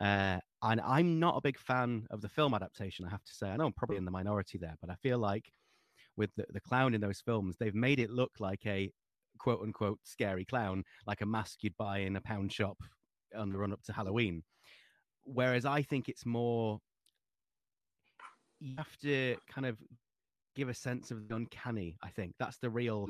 Uh, 0.00 0.38
and 0.62 0.80
I'm 0.80 1.18
not 1.18 1.36
a 1.36 1.40
big 1.40 1.58
fan 1.58 2.06
of 2.10 2.20
the 2.20 2.28
film 2.28 2.54
adaptation. 2.54 3.04
I 3.04 3.10
have 3.10 3.24
to 3.24 3.34
say, 3.34 3.48
I 3.48 3.56
know 3.56 3.66
I'm 3.66 3.72
probably 3.72 3.96
in 3.96 4.04
the 4.04 4.12
minority 4.12 4.56
there, 4.56 4.76
but 4.80 4.88
I 4.88 4.94
feel 5.02 5.18
like 5.18 5.50
with 6.16 6.30
the, 6.36 6.44
the 6.50 6.60
clown 6.60 6.94
in 6.94 7.00
those 7.00 7.20
films, 7.20 7.56
they've 7.58 7.74
made 7.74 7.98
it 7.98 8.10
look 8.10 8.30
like 8.38 8.64
a 8.66 8.92
quote 9.40 9.60
unquote 9.60 9.98
scary 10.04 10.44
clown, 10.44 10.84
like 11.08 11.22
a 11.22 11.26
mask 11.26 11.64
you'd 11.64 11.76
buy 11.76 11.98
in 11.98 12.14
a 12.14 12.20
pound 12.20 12.52
shop 12.52 12.78
on 13.36 13.50
the 13.50 13.58
run 13.58 13.72
up 13.72 13.82
to 13.82 13.92
Halloween. 13.92 14.44
Whereas 15.24 15.64
I 15.64 15.82
think 15.82 16.08
it's 16.08 16.24
more 16.24 16.78
you 18.60 18.76
have 18.78 18.96
to 19.02 19.36
kind 19.52 19.66
of 19.66 19.76
give 20.54 20.68
a 20.68 20.74
sense 20.74 21.10
of 21.10 21.28
the 21.28 21.34
uncanny. 21.34 21.96
I 22.02 22.08
think 22.08 22.34
that's 22.38 22.58
the 22.58 22.70
real. 22.70 23.08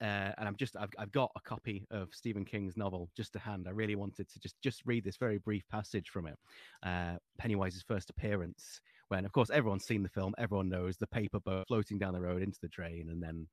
Uh, 0.00 0.32
and 0.36 0.48
I'm 0.48 0.56
just 0.56 0.76
I've, 0.76 0.90
I've 0.98 1.12
got 1.12 1.30
a 1.36 1.40
copy 1.40 1.86
of 1.90 2.08
Stephen 2.12 2.44
King's 2.44 2.76
novel 2.76 3.10
just 3.16 3.32
to 3.34 3.38
hand. 3.38 3.66
I 3.68 3.70
really 3.70 3.94
wanted 3.94 4.28
to 4.28 4.40
just 4.40 4.60
just 4.60 4.82
read 4.84 5.04
this 5.04 5.16
very 5.16 5.38
brief 5.38 5.62
passage 5.70 6.10
from 6.10 6.26
it. 6.26 6.38
Uh, 6.82 7.16
Pennywise's 7.40 7.84
first 7.86 8.10
appearance, 8.10 8.80
when 9.08 9.24
of 9.24 9.32
course 9.32 9.50
everyone's 9.50 9.86
seen 9.86 10.02
the 10.02 10.08
film, 10.08 10.34
everyone 10.36 10.68
knows 10.68 10.96
the 10.96 11.06
paper 11.06 11.40
boat 11.40 11.64
floating 11.68 11.98
down 11.98 12.12
the 12.12 12.20
road 12.20 12.42
into 12.42 12.58
the 12.60 12.68
drain, 12.68 13.08
and 13.10 13.22
then 13.22 13.46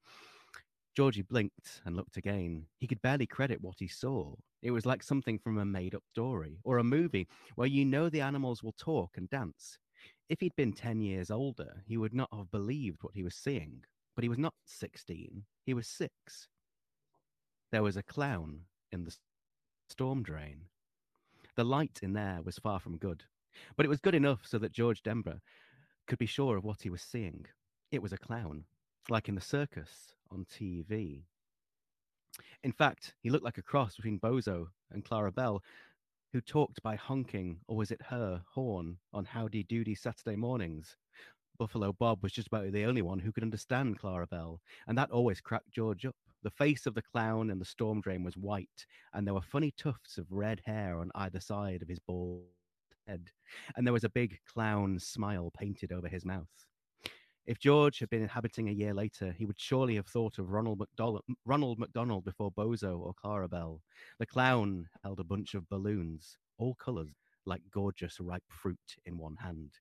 Georgie 0.95 1.21
blinked 1.21 1.81
and 1.85 1.95
looked 1.95 2.17
again. 2.17 2.65
He 2.79 2.87
could 2.87 3.01
barely 3.01 3.25
credit 3.25 3.61
what 3.61 3.77
he 3.79 3.87
saw. 3.87 4.35
It 4.61 4.71
was 4.71 4.85
like 4.85 5.03
something 5.03 5.39
from 5.39 5.57
a 5.57 5.65
made 5.65 5.95
up 5.95 6.03
story 6.11 6.59
or 6.63 6.79
a 6.79 6.83
movie 6.83 7.27
where 7.55 7.67
you 7.67 7.85
know 7.85 8.09
the 8.09 8.21
animals 8.21 8.61
will 8.61 8.75
talk 8.77 9.11
and 9.15 9.29
dance. 9.29 9.77
If 10.31 10.39
he'd 10.39 10.55
been 10.55 10.71
10 10.71 11.01
years 11.01 11.29
older, 11.29 11.83
he 11.85 11.97
would 11.97 12.13
not 12.13 12.29
have 12.33 12.49
believed 12.51 13.03
what 13.03 13.13
he 13.13 13.21
was 13.21 13.35
seeing. 13.35 13.83
But 14.15 14.23
he 14.23 14.29
was 14.29 14.37
not 14.37 14.53
16, 14.63 15.43
he 15.65 15.73
was 15.73 15.87
six. 15.87 16.47
There 17.73 17.83
was 17.83 17.97
a 17.97 18.03
clown 18.03 18.61
in 18.93 19.03
the 19.03 19.13
storm 19.89 20.23
drain. 20.23 20.61
The 21.57 21.65
light 21.65 21.99
in 22.01 22.13
there 22.13 22.39
was 22.45 22.57
far 22.57 22.79
from 22.79 22.97
good, 22.97 23.25
but 23.75 23.85
it 23.85 23.89
was 23.89 23.99
good 23.99 24.15
enough 24.15 24.39
so 24.45 24.57
that 24.59 24.71
George 24.71 25.03
Denbrough 25.03 25.41
could 26.07 26.17
be 26.17 26.25
sure 26.25 26.55
of 26.55 26.63
what 26.63 26.81
he 26.81 26.89
was 26.89 27.01
seeing. 27.01 27.45
It 27.91 28.01
was 28.01 28.13
a 28.13 28.17
clown, 28.17 28.63
like 29.09 29.27
in 29.27 29.35
the 29.35 29.41
circus 29.41 30.13
on 30.31 30.45
TV. 30.45 31.23
In 32.63 32.71
fact, 32.71 33.15
he 33.19 33.29
looked 33.29 33.43
like 33.43 33.57
a 33.57 33.61
cross 33.61 33.97
between 33.97 34.17
Bozo 34.17 34.67
and 34.91 35.03
Clarabell, 35.03 35.59
who 36.31 36.41
talked 36.41 36.81
by 36.81 36.95
honking, 36.95 37.59
or 37.67 37.75
was 37.75 37.91
it 37.91 38.01
her, 38.09 38.41
horn 38.53 38.97
on 39.13 39.25
Howdy 39.25 39.63
Doody 39.63 39.95
Saturday 39.95 40.35
mornings. 40.35 40.95
Buffalo 41.57 41.91
Bob 41.91 42.23
was 42.23 42.31
just 42.31 42.47
about 42.47 42.71
the 42.71 42.85
only 42.85 43.01
one 43.01 43.19
who 43.19 43.31
could 43.31 43.43
understand 43.43 43.99
Clarabell, 43.99 44.59
and 44.87 44.97
that 44.97 45.11
always 45.11 45.41
cracked 45.41 45.71
George 45.71 46.05
up. 46.05 46.15
The 46.43 46.49
face 46.49 46.87
of 46.87 46.95
the 46.95 47.03
clown 47.03 47.51
in 47.51 47.59
the 47.59 47.65
storm 47.65 48.01
drain 48.01 48.23
was 48.23 48.37
white, 48.37 48.85
and 49.13 49.27
there 49.27 49.33
were 49.33 49.41
funny 49.41 49.71
tufts 49.77 50.17
of 50.17 50.31
red 50.31 50.61
hair 50.65 50.99
on 50.99 51.11
either 51.15 51.39
side 51.39 51.81
of 51.81 51.89
his 51.89 51.99
bald 51.99 52.45
head, 53.05 53.29
and 53.75 53.85
there 53.85 53.93
was 53.93 54.05
a 54.05 54.09
big 54.09 54.39
clown 54.51 54.97
smile 54.99 55.51
painted 55.55 55.91
over 55.91 56.07
his 56.07 56.25
mouth. 56.25 56.47
If 57.47 57.59
George 57.59 57.99
had 57.99 58.09
been 58.09 58.21
inhabiting 58.21 58.69
a 58.69 58.73
year 58.73 58.93
later, 58.93 59.31
he 59.31 59.45
would 59.45 59.59
surely 59.59 59.95
have 59.95 60.05
thought 60.05 60.37
of 60.37 60.51
Ronald 60.51 60.77
McDonald, 60.79 61.23
Ronald 61.45 61.79
McDonald 61.79 62.23
before 62.23 62.51
Bozo 62.51 62.99
or 62.99 63.13
Clarabell. 63.13 63.79
The 64.19 64.27
clown 64.27 64.87
held 65.03 65.19
a 65.19 65.23
bunch 65.23 65.55
of 65.55 65.67
balloons, 65.67 66.37
all 66.59 66.75
colours, 66.75 67.15
like 67.45 67.63
gorgeous 67.71 68.19
ripe 68.19 68.43
fruit 68.47 68.97
in 69.05 69.17
one 69.17 69.37
hand. 69.37 69.71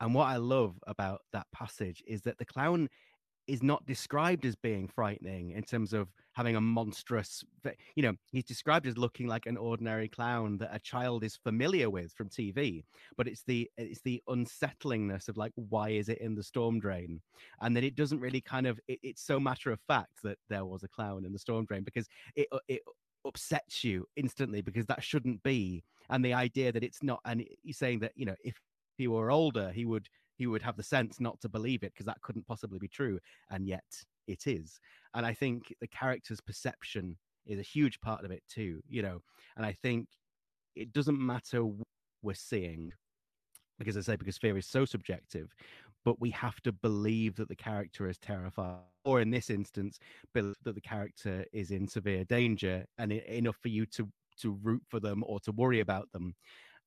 And 0.00 0.14
what 0.14 0.28
I 0.28 0.36
love 0.36 0.78
about 0.86 1.22
that 1.32 1.46
passage 1.52 2.02
is 2.06 2.22
that 2.22 2.38
the 2.38 2.46
clown 2.46 2.88
is 3.48 3.62
not 3.62 3.84
described 3.86 4.44
as 4.46 4.54
being 4.54 4.86
frightening 4.86 5.50
in 5.52 5.62
terms 5.62 5.92
of 5.92 6.08
having 6.32 6.54
a 6.54 6.60
monstrous 6.60 7.42
you 7.96 8.02
know 8.02 8.12
he's 8.30 8.44
described 8.44 8.86
as 8.86 8.96
looking 8.96 9.26
like 9.26 9.46
an 9.46 9.56
ordinary 9.56 10.08
clown 10.08 10.56
that 10.58 10.70
a 10.72 10.78
child 10.78 11.24
is 11.24 11.36
familiar 11.36 11.90
with 11.90 12.12
from 12.12 12.28
tv 12.28 12.84
but 13.16 13.26
it's 13.26 13.42
the 13.42 13.68
it's 13.76 14.00
the 14.02 14.22
unsettlingness 14.28 15.28
of 15.28 15.36
like 15.36 15.52
why 15.68 15.90
is 15.90 16.08
it 16.08 16.18
in 16.18 16.34
the 16.34 16.42
storm 16.42 16.78
drain? 16.80 17.20
And 17.60 17.74
then 17.74 17.84
it 17.84 17.94
doesn't 17.94 18.20
really 18.20 18.40
kind 18.40 18.66
of 18.66 18.78
it, 18.88 18.98
it's 19.02 19.22
so 19.24 19.38
matter 19.40 19.70
of 19.70 19.80
fact 19.86 20.22
that 20.24 20.38
there 20.48 20.64
was 20.64 20.82
a 20.82 20.88
clown 20.88 21.24
in 21.24 21.32
the 21.32 21.38
storm 21.38 21.64
drain 21.66 21.82
because 21.82 22.06
it 22.36 22.48
it 22.68 22.82
upsets 23.24 23.84
you 23.84 24.06
instantly 24.16 24.62
because 24.62 24.86
that 24.86 25.02
shouldn't 25.02 25.42
be. 25.42 25.82
And 26.10 26.24
the 26.24 26.34
idea 26.34 26.72
that 26.72 26.84
it's 26.84 27.02
not 27.02 27.20
and 27.24 27.44
he's 27.62 27.78
saying 27.78 28.00
that 28.00 28.12
you 28.14 28.26
know 28.26 28.36
if 28.42 28.56
he 28.96 29.08
were 29.08 29.30
older 29.30 29.70
he 29.70 29.84
would 29.84 30.08
he 30.38 30.46
would 30.46 30.62
have 30.62 30.76
the 30.76 30.82
sense 30.82 31.20
not 31.20 31.40
to 31.40 31.48
believe 31.48 31.82
it 31.82 31.92
because 31.92 32.06
that 32.06 32.22
couldn't 32.22 32.46
possibly 32.46 32.78
be 32.78 32.88
true 32.88 33.18
and 33.50 33.66
yet 33.66 33.84
it 34.26 34.46
is. 34.46 34.78
And 35.14 35.26
i 35.26 35.34
think 35.34 35.74
the 35.80 35.88
character's 35.88 36.40
perception 36.40 37.18
is 37.44 37.58
a 37.58 37.62
huge 37.62 38.00
part 38.00 38.24
of 38.24 38.30
it 38.30 38.42
too 38.48 38.80
you 38.88 39.02
know? 39.02 39.20
And 39.56 39.66
i 39.66 39.72
think 39.72 40.06
it 40.76 40.92
doesn't 40.92 41.18
matter 41.18 41.64
what 41.64 41.86
we're 42.22 42.34
seeing 42.34 42.92
because 43.78 43.96
i 43.96 44.00
say 44.00 44.16
because 44.16 44.38
fear 44.38 44.56
is 44.56 44.66
so 44.66 44.84
subjective 44.84 45.52
but 46.04 46.20
we 46.20 46.30
have 46.30 46.60
to 46.62 46.72
believe 46.72 47.36
that 47.36 47.48
the 47.48 47.56
character 47.56 48.08
is 48.08 48.18
terrified 48.18 48.78
or 49.04 49.20
in 49.20 49.30
this 49.30 49.50
instance 49.50 49.98
believe 50.34 50.56
that 50.64 50.74
the 50.74 50.80
character 50.80 51.44
is 51.52 51.70
in 51.70 51.86
severe 51.86 52.24
danger 52.24 52.84
and 52.98 53.12
enough 53.12 53.56
for 53.60 53.68
you 53.68 53.86
to 53.86 54.08
to 54.40 54.58
root 54.62 54.82
for 54.88 55.00
them 55.00 55.24
or 55.26 55.40
to 55.40 55.52
worry 55.52 55.80
about 55.80 56.10
them 56.12 56.34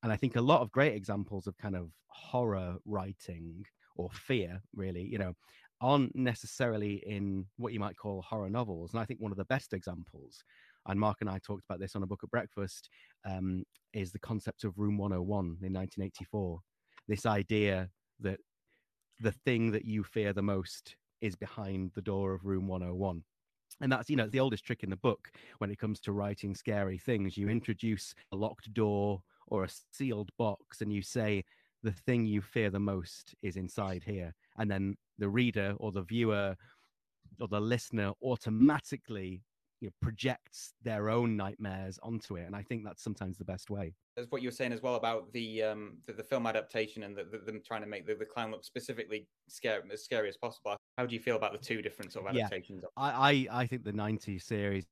and 0.03 0.11
I 0.11 0.15
think 0.15 0.35
a 0.35 0.41
lot 0.41 0.61
of 0.61 0.71
great 0.71 0.93
examples 0.93 1.47
of 1.47 1.57
kind 1.57 1.75
of 1.75 1.89
horror 2.07 2.77
writing 2.85 3.65
or 3.95 4.09
fear, 4.11 4.61
really, 4.75 5.03
you 5.03 5.17
know, 5.17 5.33
aren't 5.79 6.15
necessarily 6.15 7.03
in 7.05 7.45
what 7.57 7.73
you 7.73 7.79
might 7.79 7.97
call 7.97 8.21
horror 8.21 8.49
novels. 8.49 8.93
And 8.93 9.01
I 9.01 9.05
think 9.05 9.19
one 9.19 9.31
of 9.31 9.37
the 9.37 9.45
best 9.45 9.73
examples, 9.73 10.43
and 10.87 10.99
Mark 10.99 11.17
and 11.21 11.29
I 11.29 11.39
talked 11.39 11.63
about 11.67 11.79
this 11.79 11.95
on 11.95 12.03
a 12.03 12.07
book 12.07 12.21
at 12.23 12.29
breakfast, 12.29 12.89
um, 13.25 13.63
is 13.93 14.11
the 14.11 14.19
concept 14.19 14.63
of 14.63 14.77
Room 14.77 14.97
101 14.97 15.45
in 15.61 15.73
1984. 15.73 16.59
This 17.07 17.25
idea 17.25 17.89
that 18.19 18.39
the 19.19 19.31
thing 19.31 19.71
that 19.71 19.85
you 19.85 20.03
fear 20.03 20.33
the 20.33 20.41
most 20.41 20.95
is 21.21 21.35
behind 21.35 21.91
the 21.93 22.01
door 22.01 22.33
of 22.33 22.45
Room 22.45 22.67
101 22.67 23.23
and 23.79 23.91
that's 23.91 24.09
you 24.09 24.15
know 24.15 24.27
the 24.27 24.39
oldest 24.39 24.65
trick 24.65 24.83
in 24.83 24.89
the 24.89 24.95
book 24.95 25.31
when 25.59 25.71
it 25.71 25.79
comes 25.79 25.99
to 25.99 26.11
writing 26.11 26.55
scary 26.55 26.97
things 26.97 27.37
you 27.37 27.49
introduce 27.49 28.13
a 28.31 28.35
locked 28.35 28.73
door 28.73 29.21
or 29.51 29.65
a 29.65 29.69
sealed 29.91 30.31
box 30.39 30.81
and 30.81 30.91
you 30.91 31.03
say 31.03 31.43
the 31.83 31.91
thing 31.91 32.25
you 32.25 32.41
fear 32.41 32.71
the 32.71 32.79
most 32.79 33.35
is 33.43 33.57
inside 33.57 34.03
here 34.03 34.33
and 34.57 34.71
then 34.71 34.95
the 35.19 35.29
reader 35.29 35.75
or 35.77 35.91
the 35.91 36.01
viewer 36.01 36.55
or 37.39 37.47
the 37.47 37.59
listener 37.59 38.11
automatically 38.23 39.43
you 39.81 39.87
know, 39.87 39.91
projects 40.01 40.73
their 40.83 41.09
own 41.09 41.35
nightmares 41.35 41.99
onto 42.01 42.37
it 42.37 42.45
and 42.45 42.55
i 42.55 42.63
think 42.63 42.83
that's 42.83 43.03
sometimes 43.03 43.37
the 43.37 43.45
best 43.45 43.69
way. 43.69 43.93
As 44.17 44.27
what 44.29 44.41
you 44.41 44.49
were 44.49 44.53
saying 44.53 44.73
as 44.73 44.81
well 44.81 44.95
about 44.95 45.31
the 45.33 45.63
um 45.63 45.97
the, 46.05 46.13
the 46.13 46.23
film 46.23 46.45
adaptation 46.45 47.03
and 47.03 47.15
the, 47.15 47.23
the, 47.23 47.39
them 47.39 47.61
trying 47.65 47.81
to 47.81 47.87
make 47.87 48.05
the, 48.05 48.13
the 48.13 48.25
clown 48.25 48.51
look 48.51 48.63
specifically 48.63 49.27
scary 49.47 49.81
as 49.91 50.03
scary 50.03 50.29
as 50.29 50.37
possible 50.37 50.77
how 50.97 51.05
do 51.05 51.15
you 51.15 51.21
feel 51.21 51.35
about 51.35 51.51
the 51.51 51.57
two 51.57 51.81
different 51.81 52.13
sort 52.13 52.27
of 52.27 52.35
adaptations 52.35 52.83
yeah, 52.83 53.03
I, 53.03 53.47
I 53.51 53.61
i 53.61 53.67
think 53.67 53.83
the 53.83 53.93
90s 53.93 54.43
series 54.43 54.85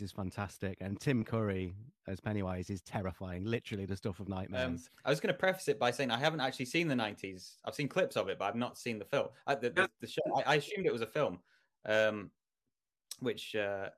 is 0.00 0.12
fantastic, 0.12 0.78
and 0.80 1.00
Tim 1.00 1.24
Curry 1.24 1.74
as 2.06 2.20
Pennywise 2.20 2.70
is 2.70 2.80
terrifying. 2.82 3.44
Literally, 3.44 3.86
the 3.86 3.96
stuff 3.96 4.20
of 4.20 4.26
um, 4.26 4.34
nightmares. 4.34 4.64
Um, 4.64 4.78
I 5.04 5.10
was 5.10 5.20
going 5.20 5.32
to 5.32 5.38
preface 5.38 5.68
it 5.68 5.78
by 5.78 5.90
saying 5.90 6.10
I 6.10 6.18
haven't 6.18 6.40
actually 6.40 6.66
seen 6.66 6.88
the 6.88 6.94
'90s. 6.94 7.54
I've 7.64 7.74
seen 7.74 7.88
clips 7.88 8.16
of 8.16 8.28
it, 8.28 8.38
but 8.38 8.46
I've 8.46 8.56
not 8.56 8.78
seen 8.78 8.98
the 8.98 9.04
film. 9.04 9.28
I, 9.46 9.54
the, 9.54 9.70
the, 9.70 9.88
the, 10.00 10.06
show. 10.06 10.22
I, 10.36 10.52
I, 10.52 10.54
assumed 10.56 10.86
it 10.86 10.92
was 10.92 11.02
a 11.02 11.06
film, 11.06 11.38
um, 11.86 12.30
which. 13.20 13.54
Uh, 13.54 13.88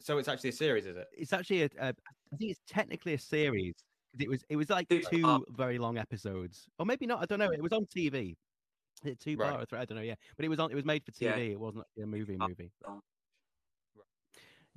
so 0.00 0.18
it's 0.18 0.28
actually 0.28 0.50
a 0.50 0.54
series, 0.54 0.86
is 0.86 0.96
it? 0.96 1.08
It's 1.16 1.32
actually 1.32 1.62
a. 1.62 1.70
a 1.80 1.88
I 2.32 2.36
think 2.36 2.50
it's 2.52 2.60
technically 2.68 3.14
a 3.14 3.18
series. 3.18 3.74
Because 4.12 4.24
it 4.24 4.28
was. 4.28 4.44
It 4.48 4.56
was 4.56 4.70
like 4.70 4.88
two 4.88 5.44
very 5.50 5.78
long 5.78 5.98
episodes, 5.98 6.68
or 6.78 6.86
maybe 6.86 7.06
not. 7.06 7.22
I 7.22 7.26
don't 7.26 7.38
know. 7.38 7.50
It 7.50 7.62
was 7.62 7.72
on 7.72 7.86
TV. 7.86 8.36
Two 9.20 9.36
part 9.36 9.54
right. 9.54 9.62
or 9.62 9.64
three, 9.64 9.78
I 9.78 9.84
don't 9.84 9.96
know. 9.96 10.02
Yeah, 10.02 10.16
but 10.36 10.44
it 10.44 10.48
was 10.48 10.58
on. 10.58 10.72
It 10.72 10.74
was 10.74 10.84
made 10.84 11.04
for 11.04 11.12
TV. 11.12 11.20
Yeah. 11.20 11.36
It 11.36 11.60
wasn't 11.60 11.84
a 12.02 12.06
movie. 12.06 12.36
Movie 12.36 12.72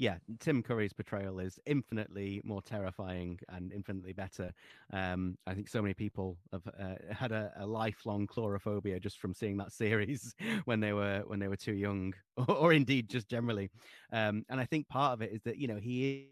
yeah, 0.01 0.17
Tim 0.39 0.63
Curry's 0.63 0.93
portrayal 0.93 1.37
is 1.37 1.59
infinitely 1.67 2.41
more 2.43 2.63
terrifying 2.63 3.37
and 3.49 3.71
infinitely 3.71 4.13
better. 4.13 4.51
Um, 4.91 5.37
I 5.45 5.53
think 5.53 5.69
so 5.69 5.79
many 5.79 5.93
people 5.93 6.39
have 6.51 6.63
uh, 6.67 7.13
had 7.13 7.31
a, 7.31 7.51
a, 7.59 7.67
lifelong 7.67 8.25
coulrophobia 8.25 8.99
just 8.99 9.19
from 9.19 9.35
seeing 9.35 9.57
that 9.57 9.71
series 9.81 10.33
when 10.65 10.79
they 10.79 10.91
were 10.93 11.21
when 11.27 11.37
they 11.37 11.47
were 11.47 11.55
too 11.55 11.75
young, 11.75 12.15
or, 12.47 12.73
indeed 12.73 13.09
just 13.11 13.29
generally. 13.29 13.69
Um, 14.11 14.43
and 14.49 14.59
I 14.59 14.65
think 14.65 14.87
part 14.87 15.13
of 15.13 15.21
it 15.21 15.33
is 15.33 15.43
that 15.43 15.57
you 15.57 15.67
know 15.67 15.77
he 15.77 16.29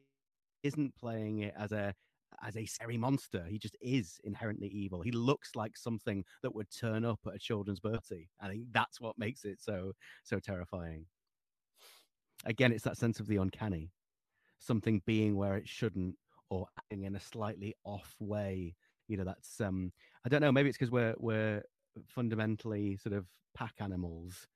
isn't 0.64 0.96
playing 0.96 1.42
it 1.42 1.54
as 1.56 1.72
a 1.72 1.94
as 2.44 2.58
a 2.58 2.66
scary 2.66 2.98
monster. 2.98 3.46
He 3.48 3.60
just 3.60 3.78
is 3.82 4.20
inherently 4.24 4.70
evil. 4.70 5.04
He 5.04 5.12
looks 5.12 5.52
like 5.54 5.78
something 5.78 6.26
that 6.42 6.56
would 6.56 6.72
turn 6.72 7.06
up 7.06 7.20
at 7.28 7.36
a 7.36 7.40
children's 7.40 7.80
birthday. 7.80 8.28
I 8.42 8.48
think 8.48 8.64
that's 8.72 9.00
what 9.00 9.16
makes 9.20 9.46
it 9.46 9.62
so 9.62 9.92
so 10.24 10.40
terrifying 10.40 11.06
again, 12.46 12.72
it's 12.72 12.84
that 12.84 12.98
sense 12.98 13.20
of 13.20 13.28
the 13.28 13.38
uncanny, 13.38 13.92
something 14.60 15.02
being 15.06 15.36
where 15.36 15.56
it 15.56 15.68
shouldn't 15.68 16.16
or 16.50 16.68
acting 16.78 17.04
in 17.04 17.16
a 17.16 17.20
slightly 17.20 17.76
off 17.84 18.16
way. 18.20 18.76
You 19.08 19.18
know, 19.18 19.24
that's 19.24 19.60
um, 19.62 19.92
I 20.26 20.30
don't 20.30 20.42
know. 20.42 20.52
Maybe 20.52 20.70
it's 20.70 20.78
because 20.78 20.92
we're 20.92 21.16
we're 21.18 21.64
fundamentally 22.08 22.98
sort 22.98 23.16
of 23.16 23.26
pack 23.56 23.74
animals, 23.80 24.48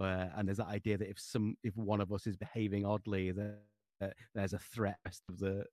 uh, 0.00 0.26
and 0.36 0.46
there's 0.46 0.58
that 0.58 0.68
idea 0.68 0.98
that 0.98 1.10
if 1.10 1.18
some 1.18 1.56
if 1.62 1.76
one 1.76 2.00
of 2.00 2.12
us 2.12 2.26
is 2.26 2.36
behaving 2.36 2.84
oddly, 2.86 3.32
that 3.32 3.58
uh, 4.00 4.08
there's 4.34 4.52
a 4.52 4.58
threat 4.58 4.98
of 5.28 5.38
the 5.38 5.64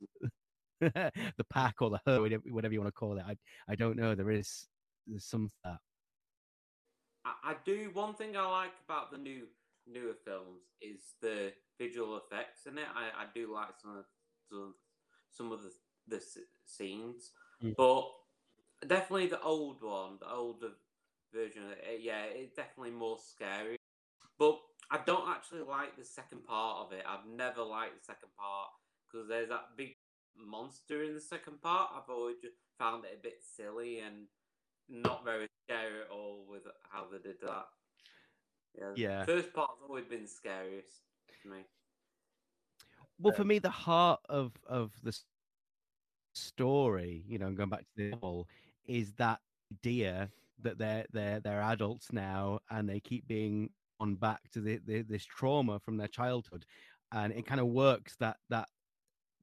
the 0.81 1.45
pack 1.49 1.81
or 1.81 1.89
the 1.89 1.99
herd, 2.05 2.41
whatever 2.49 2.73
you 2.73 2.81
want 2.81 2.93
to 2.93 2.99
call 2.99 3.17
it. 3.17 3.23
I 3.27 3.35
I 3.67 3.75
don't 3.75 3.97
know. 3.97 4.15
There 4.15 4.31
is 4.31 4.67
there's 5.07 5.25
some 5.25 5.51
that. 5.63 5.77
I, 7.25 7.51
I 7.51 7.55
do 7.65 7.89
one 7.93 8.13
thing 8.15 8.35
I 8.35 8.45
like 8.49 8.73
about 8.87 9.11
the 9.11 9.17
new 9.17 9.43
newer 9.91 10.15
films 10.25 10.61
is 10.81 11.15
the 11.21 11.53
visual 11.79 12.17
effects 12.17 12.65
in 12.65 12.77
it. 12.77 12.87
I, 12.95 13.23
I 13.23 13.25
do 13.33 13.53
like 13.53 13.69
some 13.81 13.97
of 13.97 14.05
the, 14.51 14.73
some 15.31 15.51
of 15.51 15.61
the, 15.63 15.71
the 16.07 16.21
scenes, 16.65 17.31
mm. 17.63 17.75
but 17.75 18.07
definitely 18.87 19.27
the 19.27 19.41
old 19.41 19.81
one, 19.81 20.17
the 20.19 20.31
older 20.31 20.69
version. 21.33 21.63
Of 21.63 21.71
it, 21.71 22.01
yeah, 22.01 22.23
it's 22.23 22.55
definitely 22.55 22.91
more 22.91 23.17
scary. 23.17 23.77
But 24.39 24.59
I 24.91 24.99
don't 25.05 25.29
actually 25.29 25.61
like 25.61 25.97
the 25.97 26.05
second 26.05 26.45
part 26.45 26.85
of 26.85 26.93
it. 26.93 27.03
I've 27.07 27.27
never 27.27 27.63
liked 27.63 27.95
the 27.95 28.05
second 28.05 28.29
part 28.37 28.69
because 29.07 29.27
there's 29.27 29.49
that 29.49 29.77
big 29.77 29.95
monster 30.37 31.03
in 31.03 31.13
the 31.13 31.21
second 31.21 31.61
part. 31.61 31.91
I've 31.95 32.09
always 32.09 32.37
just 32.41 32.57
found 32.77 33.05
it 33.05 33.17
a 33.17 33.21
bit 33.21 33.39
silly 33.55 33.99
and 33.99 34.27
not 34.89 35.23
very 35.23 35.47
scary 35.65 36.01
at 36.01 36.11
all 36.11 36.45
with 36.49 36.63
how 36.89 37.05
they 37.11 37.19
did 37.19 37.39
that. 37.41 37.65
Yeah. 38.77 38.93
yeah. 38.95 39.25
First 39.25 39.53
part's 39.53 39.81
always 39.87 40.05
been 40.05 40.27
scariest 40.27 41.01
to 41.43 41.49
me. 41.49 41.57
Well, 43.19 43.33
for 43.33 43.43
me, 43.43 43.59
the 43.59 43.69
heart 43.69 44.19
of 44.27 44.53
of 44.67 44.91
the 45.03 45.17
story, 46.33 47.23
you 47.27 47.37
know, 47.37 47.51
going 47.51 47.69
back 47.69 47.81
to 47.81 47.85
the 47.95 48.09
novel, 48.09 48.47
is 48.85 49.13
that 49.13 49.39
idea 49.71 50.29
that 50.61 50.77
they're 50.77 51.05
they're 51.11 51.39
they're 51.39 51.61
adults 51.61 52.11
now 52.11 52.59
and 52.69 52.89
they 52.89 52.99
keep 52.99 53.27
being 53.27 53.69
on 53.99 54.15
back 54.15 54.49
to 54.51 54.59
the, 54.59 54.79
the, 54.85 55.01
this 55.03 55.25
trauma 55.25 55.79
from 55.79 55.97
their 55.97 56.07
childhood, 56.07 56.65
and 57.11 57.31
it 57.33 57.45
kind 57.45 57.61
of 57.61 57.67
works 57.67 58.15
that 58.19 58.37
that 58.49 58.67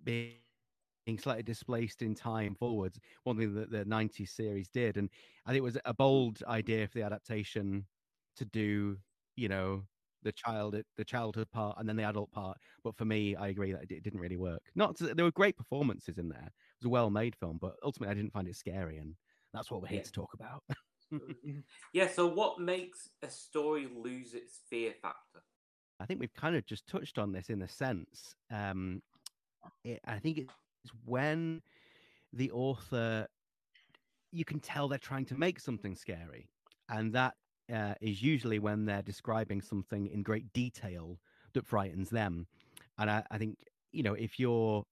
being 0.05 0.35
slightly 1.19 1.43
displaced 1.43 2.03
in 2.03 2.15
time 2.15 2.55
forwards. 2.55 2.99
One 3.25 3.39
thing 3.39 3.55
that 3.55 3.71
the 3.71 3.85
'90s 3.85 4.31
series 4.31 4.69
did, 4.69 4.97
and 4.97 5.09
I 5.47 5.51
think 5.51 5.59
it 5.59 5.63
was 5.65 5.79
a 5.85 5.95
bold 5.95 6.43
idea 6.47 6.87
for 6.87 6.99
the 6.99 7.05
adaptation 7.05 7.87
to 8.37 8.45
do 8.45 8.99
you 9.37 9.49
know 9.49 9.83
the 10.23 10.33
child 10.33 10.77
the 10.97 11.05
childhood 11.05 11.51
part 11.51 11.77
and 11.79 11.89
then 11.89 11.97
the 11.97 12.03
adult 12.03 12.31
part 12.31 12.57
but 12.85 12.95
for 12.97 13.07
me 13.07 13.35
i 13.37 13.49
agree 13.49 13.73
that 13.73 13.91
it 13.91 14.03
didn't 14.03 14.21
really 14.21 14.37
work. 14.37 14.61
Not 14.75 14.97
to, 14.99 15.15
there 15.15 15.25
were 15.25 15.31
great 15.31 15.57
performances 15.57 16.19
in 16.19 16.29
there. 16.29 16.47
It 16.47 16.85
was 16.85 16.87
a 16.87 16.91
well-made 16.91 17.37
film 17.37 17.59
but 17.61 17.75
ultimately 17.83 18.13
i 18.13 18.15
didn't 18.15 18.33
find 18.33 18.49
it 18.49 18.57
scary 18.57 18.99
and 18.99 19.15
that's 19.53 19.71
what 19.71 19.81
we're 19.83 19.89
here 19.89 19.99
yeah. 19.99 20.05
to 20.05 20.13
talk 20.13 20.35
about. 20.35 20.63
Yeah 21.93 22.07
so 22.07 22.25
what 22.25 22.61
makes 22.61 23.09
a 23.25 23.29
story 23.29 23.89
lose 23.93 24.33
its 24.33 24.61
fear 24.71 24.93
factor? 25.03 25.43
I 25.99 26.07
think 26.07 26.21
we've 26.21 26.33
kind 26.35 26.55
of 26.55 26.65
just 26.65 26.87
touched 26.87 27.19
on 27.19 27.33
this 27.33 27.51
in 27.51 27.63
a 27.63 27.69
sense 27.69 28.37
um 28.53 29.03
it, 29.85 29.99
i 30.07 30.21
think 30.21 30.39
it's 30.39 30.53
when 31.05 31.61
the 32.33 32.51
author 32.53 33.27
you 34.33 34.45
can 34.45 34.61
tell 34.61 34.89
they're 34.89 34.99
trying 34.99 35.25
to 35.27 35.39
make 35.39 35.61
something 35.61 35.95
scary, 35.95 36.49
and 36.89 37.13
that 37.13 37.35
uh, 37.73 37.95
is 38.01 38.23
usually 38.23 38.59
when 38.59 38.85
they're 38.87 39.03
describing 39.03 39.61
something 39.61 40.07
in 40.07 40.23
great 40.23 40.53
detail 40.53 41.19
that 41.55 41.67
frightens 41.67 42.11
them. 42.11 42.47
And 42.99 43.11
I, 43.11 43.25
I 43.31 43.39
think 43.39 43.59
you 43.93 44.03
know 44.03 44.15
if 44.15 44.39
you're 44.39 44.85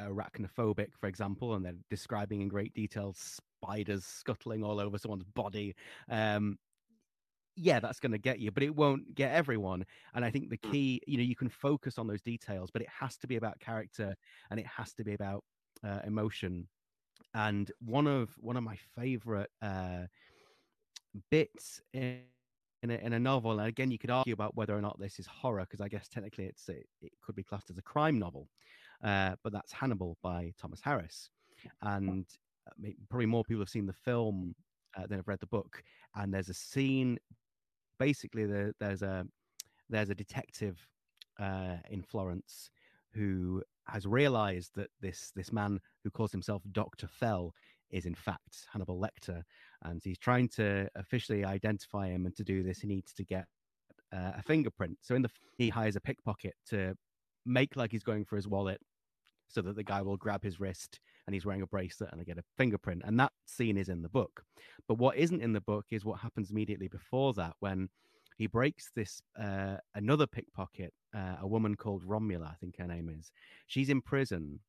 arachnophobic, 0.00 0.88
for 1.00 1.06
example, 1.06 1.54
and 1.54 1.64
they're 1.64 1.74
describing 1.90 2.40
in 2.42 2.48
great 2.48 2.74
detail 2.74 3.14
spiders 3.14 4.04
scuttling 4.04 4.62
all 4.64 4.80
over 4.80 4.98
someone's 4.98 5.24
body, 5.24 5.74
um, 6.10 6.58
yeah, 7.56 7.80
that's 7.80 8.00
going 8.00 8.12
to 8.12 8.18
get 8.18 8.38
you, 8.38 8.50
but 8.50 8.62
it 8.62 8.74
won't 8.74 9.14
get 9.14 9.32
everyone. 9.32 9.84
And 10.14 10.24
I 10.24 10.30
think 10.30 10.48
the 10.50 10.58
Mm. 10.58 10.70
key, 10.70 11.00
you 11.06 11.16
know, 11.18 11.22
you 11.22 11.36
can 11.36 11.48
focus 11.48 11.98
on 11.98 12.06
those 12.06 12.22
details, 12.22 12.70
but 12.70 12.82
it 12.82 12.88
has 12.88 13.16
to 13.18 13.26
be 13.26 13.36
about 13.36 13.60
character 13.60 14.16
and 14.50 14.58
it 14.58 14.66
has 14.66 14.94
to 14.94 15.04
be 15.04 15.14
about 15.14 15.44
uh, 15.84 16.00
emotion. 16.04 16.68
And 17.34 17.70
one 17.80 18.06
of 18.06 18.34
one 18.38 18.56
of 18.56 18.62
my 18.62 18.76
favorite 18.96 19.50
uh, 19.60 20.06
bits 21.30 21.80
in 21.92 22.20
in 22.82 22.90
a, 22.90 22.94
in 22.94 23.12
a 23.12 23.18
novel, 23.20 23.60
and 23.60 23.68
again, 23.68 23.92
you 23.92 23.98
could 23.98 24.10
argue 24.10 24.32
about 24.32 24.56
whether 24.56 24.76
or 24.76 24.80
not 24.80 24.98
this 24.98 25.20
is 25.20 25.26
horror, 25.26 25.60
because 25.60 25.80
I 25.80 25.88
guess 25.88 26.08
technically 26.08 26.46
it's 26.46 26.68
it, 26.68 26.86
it 27.00 27.12
could 27.22 27.36
be 27.36 27.44
classed 27.44 27.70
as 27.70 27.78
a 27.78 27.82
crime 27.82 28.18
novel, 28.18 28.48
uh, 29.04 29.36
but 29.44 29.52
that's 29.52 29.72
Hannibal 29.72 30.16
by 30.20 30.52
Thomas 30.60 30.80
Harris, 30.80 31.30
and 31.82 32.26
uh, 32.66 32.90
probably 33.08 33.26
more 33.26 33.44
people 33.44 33.62
have 33.62 33.68
seen 33.68 33.86
the 33.86 33.92
film 33.92 34.54
uh, 34.96 35.06
than 35.06 35.18
have 35.18 35.28
read 35.28 35.40
the 35.40 35.46
book. 35.46 35.82
And 36.16 36.34
there's 36.34 36.48
a 36.48 36.54
scene, 36.54 37.18
basically, 37.98 38.46
there, 38.46 38.72
there's 38.80 39.02
a 39.02 39.24
there's 39.88 40.10
a 40.10 40.14
detective 40.14 40.84
uh, 41.38 41.76
in 41.88 42.02
Florence 42.02 42.70
who 43.14 43.62
has 43.86 44.06
realized 44.06 44.72
that 44.74 44.90
this 45.00 45.32
this 45.36 45.52
man 45.52 45.78
who 46.02 46.10
calls 46.10 46.32
himself 46.32 46.62
Doctor 46.72 47.06
Fell 47.06 47.54
is 47.92 48.06
in 48.06 48.14
fact 48.14 48.66
Hannibal 48.72 48.98
Lecter, 48.98 49.42
and 49.82 50.00
he's 50.02 50.18
trying 50.18 50.48
to 50.50 50.88
officially 50.94 51.44
identify 51.44 52.08
him. 52.08 52.26
And 52.26 52.34
to 52.36 52.44
do 52.44 52.62
this, 52.62 52.80
he 52.80 52.88
needs 52.88 53.12
to 53.14 53.24
get 53.24 53.46
uh, 54.12 54.32
a 54.36 54.42
fingerprint. 54.42 54.98
So 55.02 55.14
in 55.14 55.22
the 55.22 55.30
he 55.58 55.68
hires 55.68 55.96
a 55.96 56.00
pickpocket 56.00 56.54
to 56.70 56.94
make 57.44 57.76
like 57.76 57.92
he's 57.92 58.02
going 58.02 58.24
for 58.24 58.36
his 58.36 58.48
wallet, 58.48 58.80
so 59.48 59.60
that 59.62 59.76
the 59.76 59.84
guy 59.84 60.02
will 60.02 60.16
grab 60.16 60.42
his 60.42 60.58
wrist 60.58 60.98
and 61.26 61.34
he's 61.34 61.44
wearing 61.44 61.62
a 61.62 61.66
bracelet 61.66 62.10
and 62.10 62.20
they 62.20 62.24
get 62.24 62.38
a 62.38 62.44
fingerprint. 62.56 63.02
And 63.04 63.18
that 63.20 63.32
scene 63.46 63.76
is 63.76 63.88
in 63.88 64.02
the 64.02 64.08
book. 64.08 64.42
But 64.88 64.98
what 64.98 65.16
isn't 65.16 65.42
in 65.42 65.52
the 65.52 65.60
book 65.60 65.86
is 65.90 66.04
what 66.04 66.20
happens 66.20 66.50
immediately 66.50 66.88
before 66.88 67.32
that 67.34 67.54
when 67.60 67.88
he 68.38 68.46
breaks 68.46 68.90
this 68.96 69.20
uh, 69.38 69.76
another 69.94 70.26
pickpocket, 70.26 70.92
uh, 71.14 71.36
a 71.40 71.46
woman 71.46 71.76
called 71.76 72.02
Romula, 72.04 72.50
I 72.50 72.54
think 72.60 72.78
her 72.78 72.86
name 72.86 73.08
is. 73.08 73.30
She's 73.66 73.90
in 73.90 74.00
prison 74.00 74.60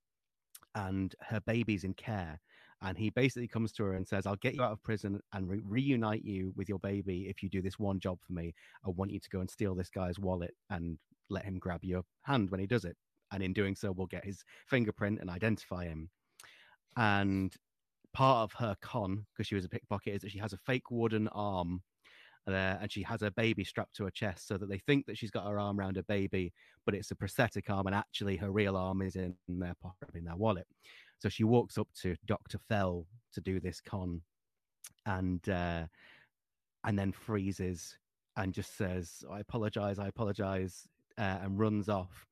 and 0.75 1.15
her 1.22 1.39
baby's 1.39 1.84
in 1.84 1.94
care. 1.94 2.39
And 2.84 2.98
he 2.98 3.10
basically 3.12 3.48
comes 3.48 3.72
to 3.74 3.84
her 3.84 3.94
and 3.94 4.06
says, 4.06 4.25
I'll 4.25 4.36
get 4.36 4.56
you 4.56 4.62
out 4.62 4.74
of 4.74 4.84
prison 4.84 5.20
and 5.32 5.50
re- 5.50 5.62
reunite 5.66 6.25
you 6.25 6.52
with 6.56 6.68
your 6.68 6.80
baby 6.80 7.28
if 7.30 7.42
you 7.42 7.50
do 7.50 7.62
this 7.62 7.80
one 7.80 8.00
job 8.00 8.20
for 8.25 8.34
me. 8.34 8.54
I 8.86 8.90
want 8.90 9.12
you 9.12 9.20
to 9.20 9.30
go 9.30 9.40
and 9.40 9.50
steal 9.50 9.74
this 9.74 9.90
guy's 9.90 10.20
wallet 10.20 10.54
and 10.70 10.98
let 11.30 11.46
him 11.46 11.60
grab 11.60 11.80
your 11.84 12.04
hand 12.24 12.52
when 12.52 12.60
he 12.60 12.68
does 12.68 12.84
it. 12.84 12.98
And 13.32 13.42
in 13.42 13.54
doing 13.54 13.74
so, 13.74 13.92
we'll 13.92 14.08
get 14.08 14.25
his 14.25 14.44
fingerprint 14.68 15.20
and 15.22 15.30
identify 15.30 15.86
him. 15.86 16.10
And 16.98 17.54
part 18.13 18.44
of 18.44 18.54
her 18.60 18.75
con, 18.82 19.25
because 19.34 19.48
she 19.48 19.56
was 19.56 19.66
a 19.66 19.70
pickpocket, 19.70 20.16
is 20.16 20.22
that 20.22 20.32
she 20.32 20.40
has 20.40 20.54
a 20.54 20.58
fake 20.58 20.92
wooden 20.92 21.30
arm 21.30 21.82
there 22.46 22.78
and 22.82 22.92
she 22.92 23.02
has 23.04 23.22
her 23.22 23.32
baby 23.32 23.63
strapped 23.63 23.96
to 23.96 24.04
her 24.04 24.12
chest 24.12 24.48
so 24.48 24.58
that 24.58 24.70
they 24.70 24.80
think 24.80 25.06
that 25.06 25.18
she's 25.18 25.32
got 25.32 25.48
her 25.48 25.60
arm 25.60 25.80
around 25.80 25.96
her 25.96 26.04
baby, 26.04 26.52
but 26.86 26.94
it's 26.94 27.12
a 27.12 27.16
prosthetic 27.16 27.70
arm 27.70 27.88
and 27.88 27.96
actually 27.96 28.36
her 28.36 28.52
real 28.52 28.75
arm 28.75 29.02
is 29.02 29.16
in 29.16 29.36
their 29.48 29.75
pocket 29.82 30.10
in 30.16 30.25
their 30.25 30.36
wallet. 30.36 30.68
So 31.24 31.30
she 31.30 31.46
walks 31.46 31.77
up 31.77 31.88
to 32.01 32.18
Dr. 32.25 32.58
Fell 32.68 33.08
to 33.32 33.39
do 33.39 33.62
this 33.62 33.80
con 33.80 34.22
and 35.06 35.48
uh, 35.48 35.86
and 36.84 37.00
then 37.00 37.13
freezes 37.13 37.98
and 38.36 38.53
just 38.53 38.75
says, 38.75 39.24
I 39.32 39.39
apologize, 39.39 40.00
I 40.00 40.08
apologize, 40.08 40.86
uh, 41.17 41.39
and 41.41 41.58
runs 41.58 41.88
off. 41.88 42.26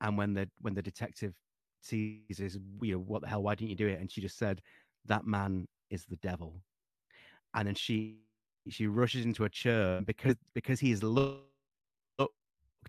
And 0.00 0.16
when 0.16 0.32
the 0.32 0.48
when 0.60 0.74
the 0.74 0.80
detective 0.80 1.34
sees 1.80 2.20
you 2.82 2.92
know, 2.92 2.98
what 2.98 3.22
the 3.22 3.28
hell, 3.28 3.42
why 3.42 3.56
didn't 3.56 3.70
you 3.70 3.76
do 3.76 3.88
it? 3.88 3.98
And 3.98 4.08
she 4.08 4.20
just 4.20 4.38
said, 4.38 4.62
That 5.06 5.26
man 5.26 5.66
is 5.90 6.04
the 6.04 6.16
devil. 6.18 6.62
And 7.52 7.66
then 7.66 7.74
she 7.74 8.20
she 8.68 8.86
rushes 8.86 9.24
into 9.24 9.42
a 9.42 9.48
chair 9.48 10.02
because 10.02 10.36
because 10.54 10.78
he 10.78 10.92
is 10.92 11.00
he's 11.00 11.10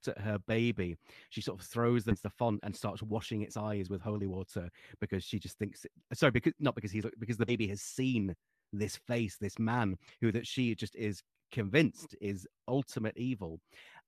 at 0.07 0.17
her 0.19 0.37
baby 0.47 0.95
she 1.29 1.41
sort 1.41 1.59
of 1.59 1.65
throws 1.65 2.03
them 2.03 2.15
to 2.15 2.23
the 2.23 2.29
font 2.29 2.59
and 2.63 2.75
starts 2.75 3.01
washing 3.03 3.41
its 3.41 3.57
eyes 3.57 3.89
with 3.89 4.01
holy 4.01 4.27
water 4.27 4.69
because 4.99 5.23
she 5.23 5.39
just 5.39 5.57
thinks 5.57 5.85
sorry 6.13 6.31
because 6.31 6.53
not 6.59 6.75
because 6.75 6.91
he's 6.91 7.05
because 7.19 7.37
the 7.37 7.45
baby 7.45 7.67
has 7.67 7.81
seen 7.81 8.33
this 8.73 8.97
face 9.07 9.37
this 9.37 9.57
man 9.59 9.95
who 10.21 10.31
that 10.31 10.45
she 10.45 10.75
just 10.75 10.95
is 10.95 11.21
convinced 11.51 12.15
is 12.19 12.47
ultimate 12.67 13.17
evil. 13.17 13.59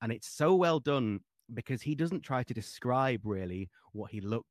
And 0.01 0.11
it's 0.11 0.27
so 0.27 0.55
well 0.55 0.79
done 0.79 1.19
because 1.53 1.81
he 1.81 1.95
doesn't 1.95 2.21
try 2.21 2.43
to 2.43 2.53
describe 2.53 3.21
really 3.23 3.69
what 3.93 4.11
he 4.11 4.19
looked 4.19 4.47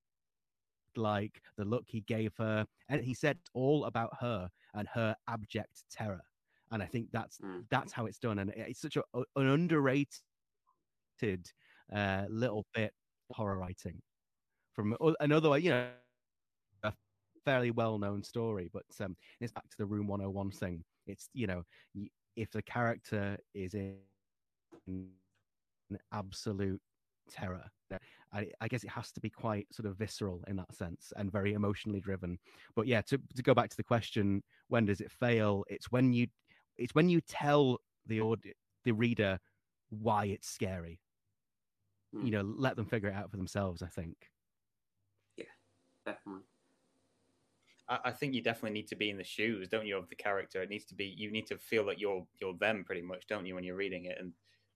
like 0.96 1.42
the 1.58 1.64
look 1.64 1.84
he 1.86 2.00
gave 2.02 2.32
her 2.38 2.64
and 2.88 3.02
he 3.04 3.12
said 3.12 3.36
all 3.52 3.84
about 3.84 4.16
her 4.20 4.48
and 4.74 4.88
her 4.88 5.14
abject 5.28 5.84
terror. 5.90 6.22
And 6.72 6.82
i 6.82 6.86
think 6.86 7.08
that's 7.12 7.38
Mm. 7.38 7.64
that's 7.70 7.92
how 7.92 8.06
it's 8.06 8.18
done. 8.18 8.38
And 8.38 8.50
it's 8.56 8.80
such 8.80 8.96
a, 8.96 9.02
an 9.14 9.46
underrated 9.46 10.20
uh, 11.94 12.24
little 12.28 12.64
bit 12.74 12.92
horror 13.32 13.58
writing 13.58 14.00
from 14.72 14.94
another 15.20 15.56
you 15.58 15.70
know 15.70 15.88
a 16.84 16.92
fairly 17.44 17.70
well-known 17.70 18.22
story 18.22 18.70
but 18.72 18.84
um 19.00 19.16
it's 19.40 19.52
back 19.52 19.68
to 19.70 19.76
the 19.78 19.86
room 19.86 20.06
101 20.06 20.50
thing. 20.50 20.84
It's 21.06 21.28
you 21.32 21.46
know 21.46 21.62
if 22.36 22.50
the 22.50 22.62
character 22.62 23.36
is 23.54 23.74
in 23.74 23.96
absolute 26.12 26.80
terror 27.30 27.64
I, 28.32 28.48
I 28.60 28.68
guess 28.68 28.84
it 28.84 28.90
has 28.90 29.12
to 29.12 29.20
be 29.20 29.30
quite 29.30 29.66
sort 29.72 29.86
of 29.86 29.96
visceral 29.96 30.42
in 30.48 30.56
that 30.56 30.74
sense 30.74 31.12
and 31.16 31.30
very 31.30 31.52
emotionally 31.54 32.00
driven. 32.00 32.38
But 32.74 32.86
yeah 32.86 33.00
to, 33.02 33.18
to 33.36 33.42
go 33.42 33.54
back 33.54 33.70
to 33.70 33.76
the 33.76 33.84
question 33.84 34.42
when 34.68 34.86
does 34.86 35.00
it 35.00 35.10
fail? 35.10 35.64
It's 35.68 35.90
when 35.90 36.12
you 36.12 36.26
it's 36.76 36.94
when 36.94 37.08
you 37.08 37.20
tell 37.20 37.78
the 38.06 38.20
the 38.84 38.92
reader 38.92 39.38
why 39.90 40.26
it's 40.26 40.48
scary 40.48 41.00
Hmm. 42.16 42.26
you 42.26 42.30
know 42.30 42.42
let 42.42 42.76
them 42.76 42.86
figure 42.86 43.08
it 43.08 43.14
out 43.14 43.30
for 43.30 43.36
themselves 43.36 43.82
i 43.82 43.86
think 43.86 44.30
Yeah, 45.36 45.44
Definitely. 46.04 46.44
I, 47.88 47.98
I 48.06 48.12
think 48.12 48.34
you 48.34 48.42
definitely 48.42 48.72
need 48.72 48.88
to 48.88 48.96
be 48.96 49.10
in 49.10 49.16
the 49.18 49.24
shoes, 49.24 49.68
don't 49.68 49.86
you, 49.86 49.96
of 49.96 50.08
the 50.08 50.14
character? 50.16 50.62
It 50.62 50.70
needs 50.70 50.84
to 50.86 50.94
be 50.94 51.06
you 51.06 51.30
need 51.30 51.46
to 51.46 51.58
feel 51.58 51.84
that 51.86 51.98
you're 51.98 52.26
you're 52.40 52.56
them 52.56 52.84
pretty 52.84 53.02
much, 53.02 53.26
don't 53.26 53.46
you, 53.46 53.54
when 53.54 53.64
you're 53.64 53.76
reading 53.76 54.06
it 54.06 54.18
and 54.18 54.32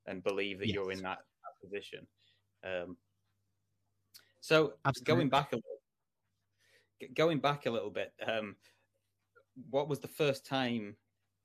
and 0.07 0.23
believe 0.23 0.59
that 0.61 0.69
you're 0.69 0.91
in 0.93 1.03
that, 1.03 1.19
that 1.19 1.61
position. 1.61 2.07
Um, 2.65 2.97
so 4.41 4.75
Absolutely. 4.85 5.15
going 5.15 5.29
back 5.29 5.53
a 5.53 5.57
little, 5.57 7.15
going 7.15 7.41
back 7.41 7.67
a 7.67 7.71
little 7.71 7.91
bit, 7.91 8.15
um, 8.27 8.57
what 9.69 9.89
was 9.89 10.01
the 10.01 10.09
first 10.09 10.47
time 10.47 10.97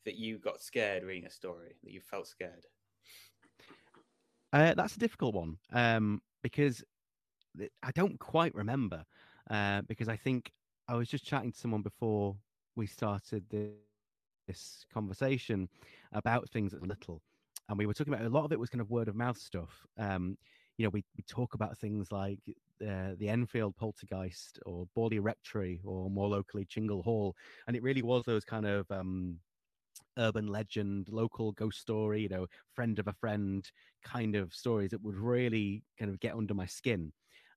that 0.06 0.16
you 0.16 0.38
got 0.38 0.62
scared 0.62 1.04
reading 1.04 1.26
a 1.26 1.30
story 1.30 1.76
that 1.84 1.92
you 1.92 2.00
felt 2.02 2.28
scared? 2.28 2.66
Uh, 4.56 4.74
that's 4.74 4.96
a 4.96 5.00
difficult 5.00 5.36
one 5.36 5.58
um, 5.74 6.22
because 6.42 6.82
I 7.84 7.92
don't 7.92 8.20
quite 8.20 8.56
remember. 8.56 9.04
Uh, 9.50 9.82
because 9.82 10.08
I 10.10 10.16
think 10.16 10.52
I 10.88 10.96
was 10.96 11.10
just 11.10 11.26
chatting 11.26 11.52
to 11.52 11.60
someone 11.60 11.82
before 11.82 12.38
we 12.78 12.88
started 12.88 13.44
the, 13.50 13.72
this 14.48 14.86
conversation 14.94 15.68
about 16.14 16.50
things 16.50 16.72
that 16.72 16.88
little, 16.88 17.22
and 17.68 17.78
we 17.78 17.86
were 17.86 17.94
talking 17.94 18.14
about 18.14 18.26
a 18.26 18.30
lot 18.30 18.46
of 18.46 18.54
it 18.54 18.60
was 18.60 18.70
kind 18.70 18.82
of 18.82 18.90
word 18.90 19.10
of 19.10 19.16
mouth 19.16 19.38
stuff. 19.38 19.86
Um, 19.98 20.38
you 20.78 20.86
know, 20.86 20.90
we, 20.90 21.04
we 21.18 21.24
talk 21.28 21.54
about 21.54 21.78
things 21.78 22.12
like 22.14 22.40
uh, 22.82 23.16
the 23.18 23.30
Enfield 23.30 23.76
poltergeist 23.76 24.60
or 24.66 24.88
Borley 24.98 25.20
Rectory 25.22 25.82
or 25.84 26.10
more 26.10 26.30
locally 26.30 26.66
Chingle 26.66 27.04
Hall, 27.04 27.36
and 27.68 27.76
it 27.76 27.84
really 27.84 28.04
was 28.04 28.24
those 28.26 28.46
kind 28.46 28.66
of 28.66 28.90
um, 28.90 29.40
urban 30.18 30.48
legend, 30.48 31.10
local 31.10 31.52
ghost 31.54 31.80
story, 31.80 32.22
you 32.24 32.30
know, 32.30 32.48
friend 32.74 33.00
of 33.00 33.08
a 33.08 33.14
friend 33.14 33.70
kind 34.04 34.36
of 34.36 34.54
stories 34.54 34.92
that 34.92 35.02
would 35.02 35.16
really 35.18 35.84
kind 36.00 36.12
of 36.12 36.20
get 36.20 36.36
under 36.36 36.54
my 36.54 36.66
skin. 36.66 37.12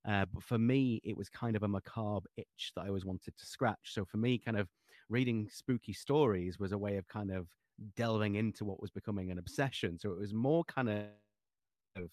Uh, 0.07 0.25
but 0.33 0.43
for 0.43 0.57
me, 0.57 1.01
it 1.03 1.17
was 1.17 1.29
kind 1.29 1.55
of 1.55 1.63
a 1.63 1.67
macabre 1.67 2.27
itch 2.37 2.71
that 2.75 2.83
I 2.83 2.87
always 2.87 3.05
wanted 3.05 3.35
to 3.37 3.45
scratch. 3.45 3.93
So 3.93 4.05
for 4.05 4.17
me, 4.17 4.37
kind 4.39 4.57
of 4.57 4.69
reading 5.09 5.49
spooky 5.49 5.93
stories 5.93 6.59
was 6.59 6.71
a 6.71 6.77
way 6.77 6.97
of 6.97 7.07
kind 7.07 7.31
of 7.31 7.47
delving 7.95 8.35
into 8.35 8.65
what 8.65 8.81
was 8.81 8.91
becoming 8.91 9.31
an 9.31 9.37
obsession. 9.37 9.97
So 9.99 10.11
it 10.11 10.19
was 10.19 10.33
more 10.33 10.63
kind 10.63 10.89
of 10.89 12.09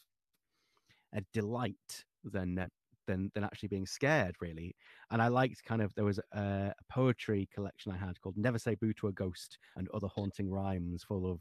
a 1.13 1.21
delight 1.33 2.05
than 2.25 2.59
uh, 2.59 2.69
than 3.07 3.31
than 3.35 3.45
actually 3.45 3.69
being 3.69 3.87
scared, 3.87 4.37
really. 4.41 4.75
And 5.11 5.21
I 5.23 5.29
liked 5.29 5.65
kind 5.65 5.83
of 5.83 5.95
there 5.95 6.05
was 6.05 6.21
a, 6.33 6.41
a 6.41 6.75
poetry 6.91 7.49
collection 7.55 7.93
I 7.93 7.97
had 7.97 8.21
called 8.21 8.37
"Never 8.37 8.59
Say 8.59 8.75
Boo 8.75 8.93
to 8.95 9.09
a 9.09 9.13
Ghost" 9.13 9.59
and 9.77 9.89
other 9.95 10.09
haunting 10.09 10.51
rhymes, 10.51 11.05
full 11.05 11.31
of 11.31 11.41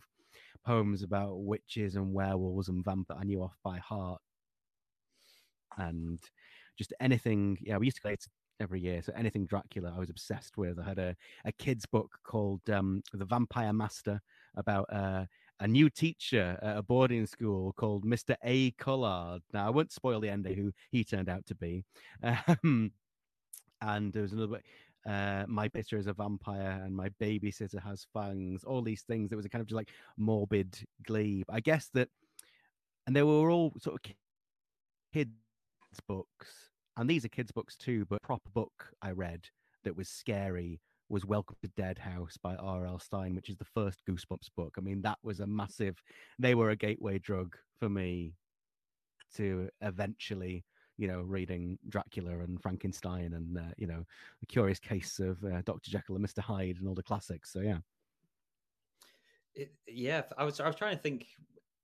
poems 0.65 1.03
about 1.03 1.43
witches 1.43 1.95
and 1.95 2.13
werewolves 2.13 2.69
and 2.69 2.83
vampires 2.83 3.19
I 3.21 3.25
knew 3.25 3.41
off 3.41 3.57
by 3.63 3.77
heart 3.77 4.21
and 5.77 6.19
just 6.77 6.93
anything. 6.99 7.57
Yeah, 7.61 7.77
we 7.77 7.87
used 7.87 7.97
to 7.97 8.01
collect 8.01 8.27
every 8.59 8.79
year. 8.79 9.01
So 9.01 9.13
anything 9.15 9.45
Dracula, 9.45 9.93
I 9.95 9.99
was 9.99 10.09
obsessed 10.09 10.57
with. 10.57 10.79
I 10.79 10.83
had 10.83 10.99
a, 10.99 11.15
a 11.45 11.51
kids 11.53 11.85
book 11.85 12.11
called 12.23 12.61
um, 12.69 13.01
The 13.13 13.25
Vampire 13.25 13.73
Master 13.73 14.21
about 14.55 14.85
uh, 14.91 15.25
a 15.59 15.67
new 15.67 15.89
teacher 15.89 16.57
at 16.61 16.77
a 16.77 16.83
boarding 16.83 17.25
school 17.25 17.73
called 17.73 18.05
Mr. 18.05 18.35
A. 18.43 18.71
Collard. 18.71 19.41
Now, 19.53 19.67
I 19.67 19.69
won't 19.69 19.91
spoil 19.91 20.19
the 20.19 20.29
ending 20.29 20.55
who 20.55 20.71
he 20.91 21.03
turned 21.03 21.29
out 21.29 21.45
to 21.47 21.55
be. 21.55 21.85
Um, 22.47 22.91
and 23.81 24.13
there 24.13 24.21
was 24.21 24.33
another 24.33 24.61
uh, 25.05 25.45
my 25.47 25.67
picture 25.67 25.97
is 25.97 26.07
a 26.07 26.13
vampire 26.13 26.81
and 26.83 26.95
my 26.95 27.09
babysitter 27.21 27.81
has 27.81 28.07
fangs 28.13 28.63
all 28.63 28.81
these 28.81 29.03
things 29.03 29.31
it 29.31 29.35
was 29.35 29.45
a 29.45 29.49
kind 29.49 29.61
of 29.61 29.67
just 29.67 29.75
like 29.75 29.91
morbid 30.17 30.77
glebe 31.05 31.45
i 31.49 31.59
guess 31.59 31.89
that 31.93 32.09
and 33.05 33.15
they 33.15 33.21
were 33.21 33.51
all 33.51 33.71
sort 33.79 33.95
of 33.95 34.11
kids 35.13 35.29
books 36.07 36.71
and 36.97 37.09
these 37.09 37.23
are 37.23 37.29
kids 37.29 37.51
books 37.51 37.75
too 37.75 38.05
but 38.09 38.21
proper 38.21 38.49
book 38.53 38.91
i 39.01 39.11
read 39.11 39.41
that 39.83 39.95
was 39.95 40.09
scary 40.09 40.81
was 41.09 41.25
welcome 41.25 41.55
to 41.61 41.67
dead 41.75 41.97
house 41.97 42.37
by 42.41 42.55
r.l 42.55 42.99
Stine, 42.99 43.35
which 43.35 43.49
is 43.49 43.57
the 43.57 43.65
first 43.65 44.01
goosebumps 44.09 44.49
book 44.55 44.75
i 44.77 44.81
mean 44.81 45.01
that 45.01 45.17
was 45.23 45.39
a 45.39 45.47
massive 45.47 46.01
they 46.39 46.55
were 46.55 46.71
a 46.71 46.75
gateway 46.75 47.19
drug 47.19 47.55
for 47.79 47.89
me 47.89 48.33
to 49.35 49.69
eventually 49.81 50.63
you 50.97 51.07
know, 51.07 51.21
reading 51.21 51.77
Dracula 51.89 52.39
and 52.39 52.61
Frankenstein 52.61 53.33
and, 53.33 53.57
uh, 53.57 53.73
you 53.77 53.87
know, 53.87 54.05
the 54.39 54.45
curious 54.45 54.79
case 54.79 55.19
of 55.19 55.43
uh, 55.43 55.61
Dr. 55.65 55.91
Jekyll 55.91 56.15
and 56.15 56.25
Mr. 56.25 56.39
Hyde 56.39 56.77
and 56.79 56.87
all 56.87 56.95
the 56.95 57.03
classics. 57.03 57.51
So, 57.51 57.59
yeah. 57.59 57.79
It, 59.53 59.73
yeah, 59.87 60.23
I 60.37 60.43
was 60.43 60.59
I 60.59 60.67
was 60.67 60.75
trying 60.75 60.97
to 60.97 61.01
think 61.01 61.27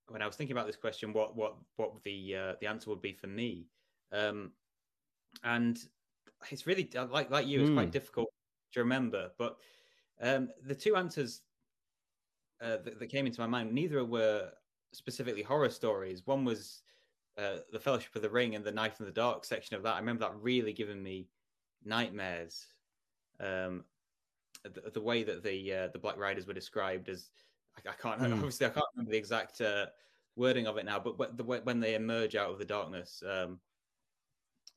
when 0.09 0.21
I 0.21 0.25
was 0.25 0.35
thinking 0.35 0.55
about 0.55 0.67
this 0.67 0.75
question, 0.75 1.13
what 1.13 1.37
what 1.37 1.55
what 1.77 2.03
the 2.03 2.35
uh, 2.35 2.53
the 2.59 2.67
answer 2.67 2.89
would 2.89 3.01
be 3.01 3.13
for 3.13 3.27
me, 3.27 3.67
um, 4.11 4.51
and 5.45 5.79
it's 6.49 6.67
really 6.67 6.89
uh, 6.97 7.05
like 7.05 7.31
like 7.31 7.47
you, 7.47 7.61
it's 7.61 7.69
mm. 7.69 7.75
quite 7.75 7.85
hmm. 7.85 7.91
Difficult 8.71 8.73
to 8.73 8.79
remember. 8.81 9.31
But 9.37 9.57
um, 10.21 10.49
the 10.65 10.75
two 10.75 10.95
answers 10.95 11.41
uh, 12.61 12.77
that, 12.83 12.99
that, 12.99 13.07
came 13.07 13.25
into 13.25 13.41
my 13.41 13.47
mind, 13.47 13.73
neither 13.73 14.03
were 14.05 14.49
specifically 14.93 15.43
horror 15.43 15.69
stories. 15.69 16.25
One 16.25 16.45
was 16.45 16.83
uh, 17.37 17.57
the 17.71 17.79
Fellowship 17.79 18.15
of 18.15 18.21
the 18.21 18.29
Ring 18.29 18.55
and 18.55 18.63
the 18.63 18.71
Knife 18.71 18.99
in 18.99 19.05
the 19.05 19.11
Dark 19.11 19.45
section 19.45 19.75
of 19.75 19.83
that. 19.83 19.95
I 19.95 19.99
remember 19.99 20.25
that 20.25 20.35
really 20.35 20.73
giving 20.73 21.01
me 21.01 21.27
nightmares. 21.83 22.67
Um, 23.39 23.85
the, 24.63 24.91
the, 24.91 25.01
way 25.01 25.23
that 25.23 25.43
the 25.43 25.73
uh, 25.73 25.87
the 25.87 25.97
Black 25.97 26.17
Riders 26.17 26.45
were 26.45 26.53
described 26.53 27.09
as 27.09 27.31
I, 27.75 27.89
I 27.89 27.93
can't 27.93 28.21
mm. 28.21 28.31
obviously 28.33 28.67
I 28.67 28.69
can't 28.69 28.85
remember 28.93 29.11
the 29.11 29.17
exact 29.17 29.59
uh, 29.59 29.87
wording 30.35 30.67
of 30.67 30.77
it 30.77 30.85
now, 30.85 30.99
but 30.99 31.35
the, 31.35 31.43
when 31.43 31.79
they 31.79 31.95
emerge 31.95 32.35
out 32.35 32.51
of 32.51 32.59
the 32.59 32.65
darkness, 32.65 33.23
um, 33.27 33.59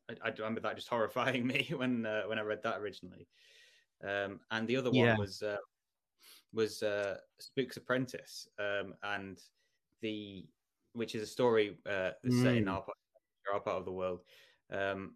I, 0.09 0.29
I, 0.29 0.31
remember 0.31 0.61
that 0.63 0.77
just 0.77 0.89
horrifying 0.89 1.47
me 1.53 1.71
when 1.77 2.07
uh, 2.07 2.23
when 2.23 2.39
I 2.39 2.43
read 2.43 2.63
that 2.63 2.79
originally. 2.79 3.29
Um, 4.03 4.41
and 4.51 4.67
the 4.67 4.77
other 4.77 4.91
one 4.91 5.07
yeah. 5.07 5.17
was 5.17 5.43
uh, 5.43 5.57
was 6.53 6.83
uh, 6.83 7.17
Spook's 7.39 7.77
Apprentice, 7.77 8.49
um, 8.59 8.95
and 9.03 9.39
the 10.03 10.47
which 10.93 11.15
is 11.15 11.23
a 11.23 11.27
story 11.27 11.79
uh, 11.87 12.11
mm. 12.25 12.43
set 12.43 12.57
in 12.57 12.65
mm. 12.67 12.71
our 12.71 12.83
part, 12.83 12.99
our 13.53 13.61
part 13.61 13.79
of 13.79 13.85
the 13.85 13.93
world. 13.93 14.21
Um, 14.73 15.15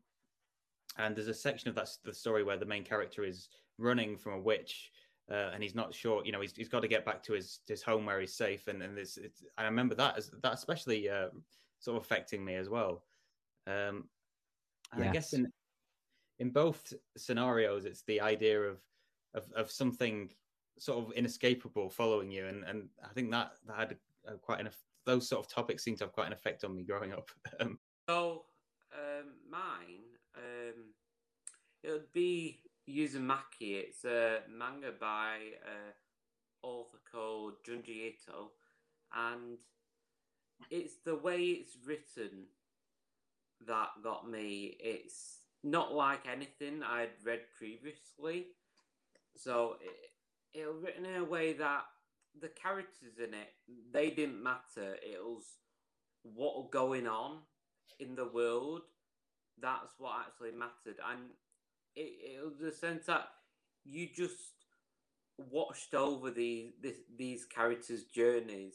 and 0.97 1.15
there's 1.15 1.29
a 1.29 1.35
section 1.35 1.69
of 1.69 1.75
that 1.77 1.89
the 2.05 2.13
story 2.13 2.43
where 2.43 2.57
the 2.57 2.67
main 2.67 2.85
character 2.85 3.25
is 3.25 3.49
running 3.79 4.17
from 4.17 4.33
a 4.35 4.41
witch, 4.41 4.91
uh, 5.31 5.51
and 5.55 5.63
he's 5.63 5.75
not 5.75 5.95
sure. 5.95 6.23
You 6.25 6.33
know, 6.33 6.41
he's, 6.41 6.57
he's 6.57 6.69
got 6.69 6.81
to 6.81 6.89
get 6.89 7.05
back 7.05 7.23
to 7.25 7.33
his 7.35 7.61
his 7.67 7.83
home 7.83 8.07
where 8.07 8.21
he's 8.21 8.37
safe. 8.37 8.67
And 8.69 8.83
and 8.83 8.97
this, 8.97 9.17
it's, 9.17 9.45
I 9.57 9.65
remember 9.65 9.95
that 9.95 10.19
as 10.19 10.31
that 10.43 10.55
especially 10.55 11.09
uh, 11.09 11.29
sort 11.79 11.97
of 11.97 12.03
affecting 12.03 12.45
me 12.45 12.57
as 12.57 12.69
well. 12.69 13.05
Um, 13.67 14.09
and 14.93 15.05
yes. 15.05 15.09
I 15.09 15.13
guess 15.13 15.33
in 15.35 15.53
in 16.39 16.51
both 16.51 16.93
scenarios, 17.17 17.85
it's 17.85 18.03
the 18.03 18.21
idea 18.21 18.61
of 18.61 18.79
of, 19.35 19.45
of 19.55 19.71
something 19.71 20.31
sort 20.79 20.99
of 21.05 21.13
inescapable 21.13 21.91
following 21.91 22.31
you, 22.31 22.47
and 22.47 22.65
and 22.65 22.89
I 23.05 23.13
think 23.13 23.31
that 23.31 23.53
that 23.67 23.77
had 23.77 23.97
quite 24.43 24.61
enough. 24.61 24.77
those 25.05 25.29
sort 25.29 25.45
of 25.45 25.51
topics 25.51 25.85
seem 25.85 25.97
to 25.97 26.05
have 26.05 26.13
quite 26.13 26.27
an 26.27 26.33
effect 26.33 26.65
on 26.65 26.75
me 26.75 26.83
growing 26.83 27.13
up. 27.13 27.31
Um, 27.61 27.79
so 28.09 28.45
um, 28.95 29.35
mine, 29.51 30.05
um, 30.37 30.85
it 31.83 31.91
would 31.91 32.13
be 32.13 32.61
Uzumaki. 32.89 33.83
It's 33.83 34.05
a 34.05 34.41
manga 34.49 34.93
by 34.99 35.37
an 35.65 35.93
author 36.63 36.99
called 37.11 37.55
Junji 37.67 38.13
Ito, 38.13 38.51
and 39.15 39.59
it's 40.71 40.95
the 41.05 41.17
way 41.17 41.41
it's 41.41 41.77
written 41.87 42.47
that 43.67 43.89
got 44.03 44.29
me. 44.31 44.77
It's 44.81 45.41
not 45.71 45.95
like 45.95 46.21
anything 46.31 46.83
I'd 46.83 47.11
read 47.25 47.41
previously, 47.57 48.47
so 49.37 49.77
it, 49.81 50.61
it 50.61 50.67
was 50.67 50.83
written 50.83 51.05
in 51.07 51.17
a 51.17 51.25
way 51.25 51.53
that 51.55 51.83
the 52.41 52.49
characters 52.49 53.19
in 53.19 53.35
it 53.35 53.53
they 53.93 54.11
didn't 54.11 54.43
matter. 54.43 54.97
It 55.03 55.21
was 55.23 55.45
what 56.23 56.57
was 56.57 56.69
going 56.73 57.07
on 57.07 57.39
in 57.99 58.15
the 58.15 58.27
world. 58.27 58.83
That's 59.61 59.95
what 59.99 60.21
actually 60.21 60.53
mattered, 60.53 61.01
and 61.11 61.31
it, 61.97 62.37
it 62.37 62.45
was 62.45 62.59
the 62.61 62.73
sense 62.73 63.07
that 63.07 63.29
you 63.85 64.09
just 64.15 64.53
watched 65.37 65.95
over 65.95 66.31
the 66.31 66.73
this, 66.83 66.97
these 67.17 67.45
characters' 67.45 68.05
journeys. 68.05 68.75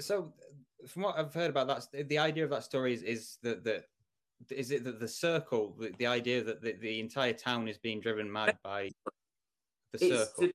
So, 0.00 0.32
from 0.88 1.02
what 1.02 1.18
I've 1.18 1.34
heard 1.34 1.50
about 1.50 1.68
that, 1.68 2.08
the 2.08 2.18
idea 2.18 2.44
of 2.44 2.50
that 2.50 2.64
story 2.64 2.94
is, 2.94 3.02
is 3.02 3.38
that 3.42 3.64
that 3.64 3.84
is 4.50 4.70
it 4.70 4.84
that 4.84 5.00
the 5.00 5.08
circle, 5.08 5.74
the, 5.78 5.92
the 5.98 6.06
idea 6.06 6.42
that 6.42 6.62
the, 6.62 6.72
the 6.72 7.00
entire 7.00 7.32
town 7.32 7.68
is 7.68 7.78
being 7.78 8.00
driven 8.00 8.30
mad 8.30 8.56
by 8.62 8.90
the 9.92 10.04
it's 10.04 10.08
circle. 10.08 10.46
To 10.46 10.52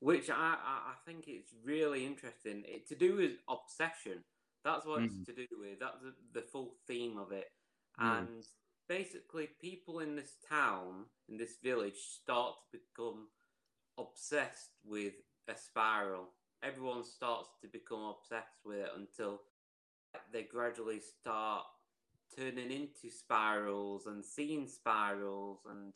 which 0.00 0.30
I, 0.30 0.56
I 0.64 0.94
think 1.06 1.24
it's 1.28 1.52
really 1.62 2.06
interesting. 2.06 2.64
It 2.66 2.88
to 2.88 2.94
do 2.94 3.16
with 3.16 3.32
obsession. 3.48 4.24
That's 4.64 4.86
what 4.86 5.00
mm. 5.00 5.06
it's 5.06 5.26
to 5.26 5.34
do 5.34 5.46
with. 5.58 5.78
That's 5.80 6.00
the, 6.02 6.40
the 6.40 6.46
full 6.46 6.74
theme 6.86 7.18
of 7.18 7.32
it. 7.32 7.50
Mm. 8.00 8.18
And 8.18 8.44
basically, 8.88 9.48
people 9.60 10.00
in 10.00 10.16
this 10.16 10.36
town, 10.48 11.04
in 11.28 11.36
this 11.36 11.56
village, 11.62 11.96
start 11.96 12.54
to 12.72 12.78
become 12.78 13.28
obsessed 13.98 14.70
with 14.84 15.14
a 15.48 15.56
spiral. 15.56 16.28
Everyone 16.62 17.04
starts 17.04 17.48
to 17.62 17.68
become 17.68 18.14
obsessed 18.16 18.60
with 18.64 18.78
it 18.78 18.90
until 18.96 19.40
they 20.32 20.42
gradually 20.42 21.00
start 21.00 21.64
turning 22.36 22.70
into 22.70 23.14
spirals 23.14 24.06
and 24.06 24.24
seeing 24.24 24.66
spirals 24.66 25.58
and 25.68 25.92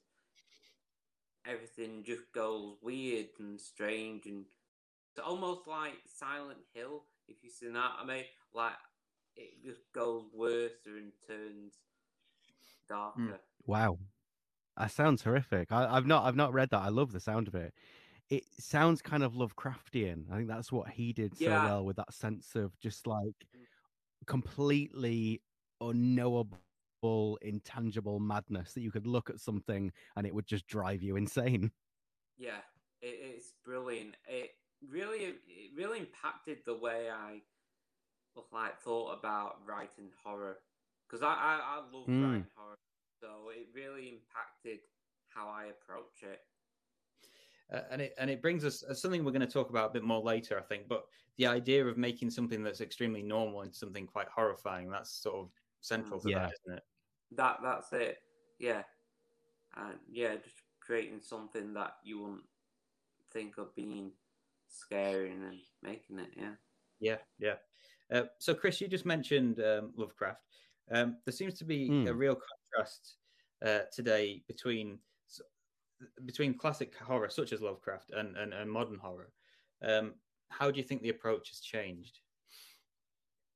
everything 1.47 2.03
just 2.05 2.33
goes 2.33 2.77
weird 2.83 3.27
and 3.39 3.61
strange 3.61 4.27
and 4.27 4.45
it's 5.17 5.25
almost 5.25 5.67
like 5.69 5.95
Silent 6.07 6.59
Hill. 6.75 7.05
If 7.29 7.37
you 7.43 7.51
see 7.51 7.69
that, 7.69 7.93
I 8.01 8.05
mean, 8.05 8.25
like 8.53 8.73
it 9.37 9.65
just 9.65 9.81
goes 9.95 10.25
worse 10.35 10.73
and 10.87 11.13
turns 11.27 11.75
darker. 12.89 13.21
Mm, 13.21 13.39
wow, 13.67 13.99
that 14.77 14.91
sounds 14.91 15.23
horrific. 15.23 15.71
I, 15.71 15.95
have 15.95 16.07
not, 16.07 16.25
I've 16.25 16.37
not 16.37 16.53
read 16.53 16.71
that. 16.71 16.81
I 16.81 16.89
love 16.89 17.13
the 17.13 17.21
sound 17.21 17.49
of 17.49 17.55
it. 17.55 17.73
It 18.31 18.45
sounds 18.59 19.03
kind 19.03 19.23
of 19.23 19.35
Lovecraftian. 19.35 20.25
I 20.33 20.37
think 20.37 20.49
that's 20.49 20.73
what 20.73 20.89
he 20.89 21.13
did 21.13 21.37
so 21.37 21.45
yeah. 21.45 21.65
well 21.65 21.85
with 21.85 21.97
that 21.97 22.13
sense 22.13 22.55
of 22.57 22.79
just 22.81 23.07
like 23.07 23.47
mm. 23.57 23.67
completely 24.27 25.41
unknowable 25.89 26.59
intangible 27.43 28.19
madness 28.19 28.73
that 28.73 28.81
you 28.81 28.91
could 28.91 29.07
look 29.07 29.29
at 29.29 29.41
something 29.41 29.93
and 30.17 30.27
it 30.27 30.35
would 30.35 30.47
just 30.47 30.67
drive 30.67 31.03
you 31.03 31.17
insane. 31.17 31.71
Yeah, 32.37 32.59
it, 33.01 33.17
it's 33.37 33.53
brilliant. 33.65 34.17
It 34.27 34.51
really, 34.91 35.19
it 35.19 35.37
really 35.77 36.01
impacted 36.01 36.59
the 36.67 36.75
way 36.75 37.07
I 37.09 37.43
like 38.53 38.81
thought 38.81 39.17
about 39.17 39.59
writing 39.65 40.11
horror 40.21 40.57
because 41.07 41.23
I, 41.23 41.29
I, 41.29 41.61
I 41.63 41.97
love 41.97 42.09
mm. 42.09 42.25
writing 42.25 42.47
horror, 42.57 42.77
so 43.21 43.29
it 43.51 43.69
really 43.73 44.09
impacted 44.09 44.81
how 45.29 45.49
I 45.49 45.67
approach 45.67 46.23
it. 46.23 46.41
Uh, 47.73 47.83
and 47.91 48.03
it 48.03 48.15
and 48.19 48.31
it 48.31 48.43
brings 48.43 48.65
us 48.65 48.83
uh, 48.83 48.95
something 48.95 49.25
we're 49.25 49.33
going 49.33 49.41
to 49.41 49.47
talk 49.47 49.71
about 49.71 49.91
a 49.91 49.93
bit 49.93 50.03
more 50.03 50.21
later, 50.21 50.59
I 50.59 50.63
think. 50.63 50.89
But 50.89 51.05
the 51.39 51.47
idea 51.47 51.87
of 51.87 51.97
making 51.97 52.31
something 52.31 52.63
that's 52.63 52.81
extremely 52.81 53.23
normal 53.23 53.63
into 53.63 53.77
something 53.77 54.07
quite 54.07 54.29
horrifying—that's 54.35 55.23
sort 55.23 55.37
of 55.37 55.51
central 55.85 56.21
to 56.21 56.31
yeah. 56.31 56.39
that, 56.39 56.53
isn't 56.67 56.79
it? 56.79 56.83
that 57.37 57.59
that's 57.63 57.93
it. 57.93 58.19
Yeah, 58.59 58.83
and 59.77 59.99
yeah, 60.11 60.37
just 60.37 60.57
creating 60.81 61.21
something 61.23 61.75
that 61.75 61.95
you 62.05 62.21
wouldn't 62.21 62.45
think 63.33 63.59
of 63.59 63.75
being 63.75 64.13
scary 64.69 65.33
and 65.33 65.43
then 65.43 65.59
making 65.83 66.19
it. 66.19 66.31
Yeah. 66.37 66.53
Yeah, 67.01 67.17
yeah. 67.39 67.55
Uh, 68.13 68.27
so, 68.39 68.55
Chris, 68.55 68.81
you 68.81 68.89
just 68.89 69.07
mentioned 69.07 69.61
um, 69.61 69.93
Lovecraft. 69.97 70.41
Um, 70.91 71.17
there 71.25 71.33
seems 71.33 71.55
to 71.55 71.65
be 71.65 71.89
mm. 71.89 72.09
a 72.09 72.15
real 72.15 72.37
contrast 72.37 73.17
uh, 73.65 73.87
today 73.93 74.43
between 74.47 74.99
between 76.27 76.59
classic 76.59 76.93
horror 76.99 77.31
such 77.31 77.53
as 77.53 77.63
Lovecraft 77.63 78.11
and, 78.11 78.37
and, 78.37 78.53
and 78.53 78.71
modern 78.71 78.99
horror. 78.99 79.31
Um, 79.83 80.15
how 80.51 80.71
do 80.71 80.79
you 80.79 80.83
think 80.83 81.03
the 81.03 81.09
approach 81.09 81.49
has 81.49 81.61
changed? 81.61 82.21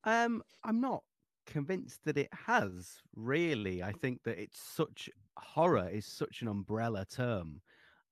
Um, 0.04 0.42
I'm 0.64 0.80
not 0.80 1.02
convinced 1.48 2.04
that 2.04 2.16
it 2.16 2.28
has. 2.46 3.02
Really, 3.16 3.82
I 3.82 3.92
think 3.92 4.22
that 4.24 4.38
it's 4.38 4.60
such 4.60 5.10
horror 5.36 5.88
is 5.90 6.06
such 6.06 6.42
an 6.42 6.48
umbrella 6.48 7.04
term, 7.04 7.60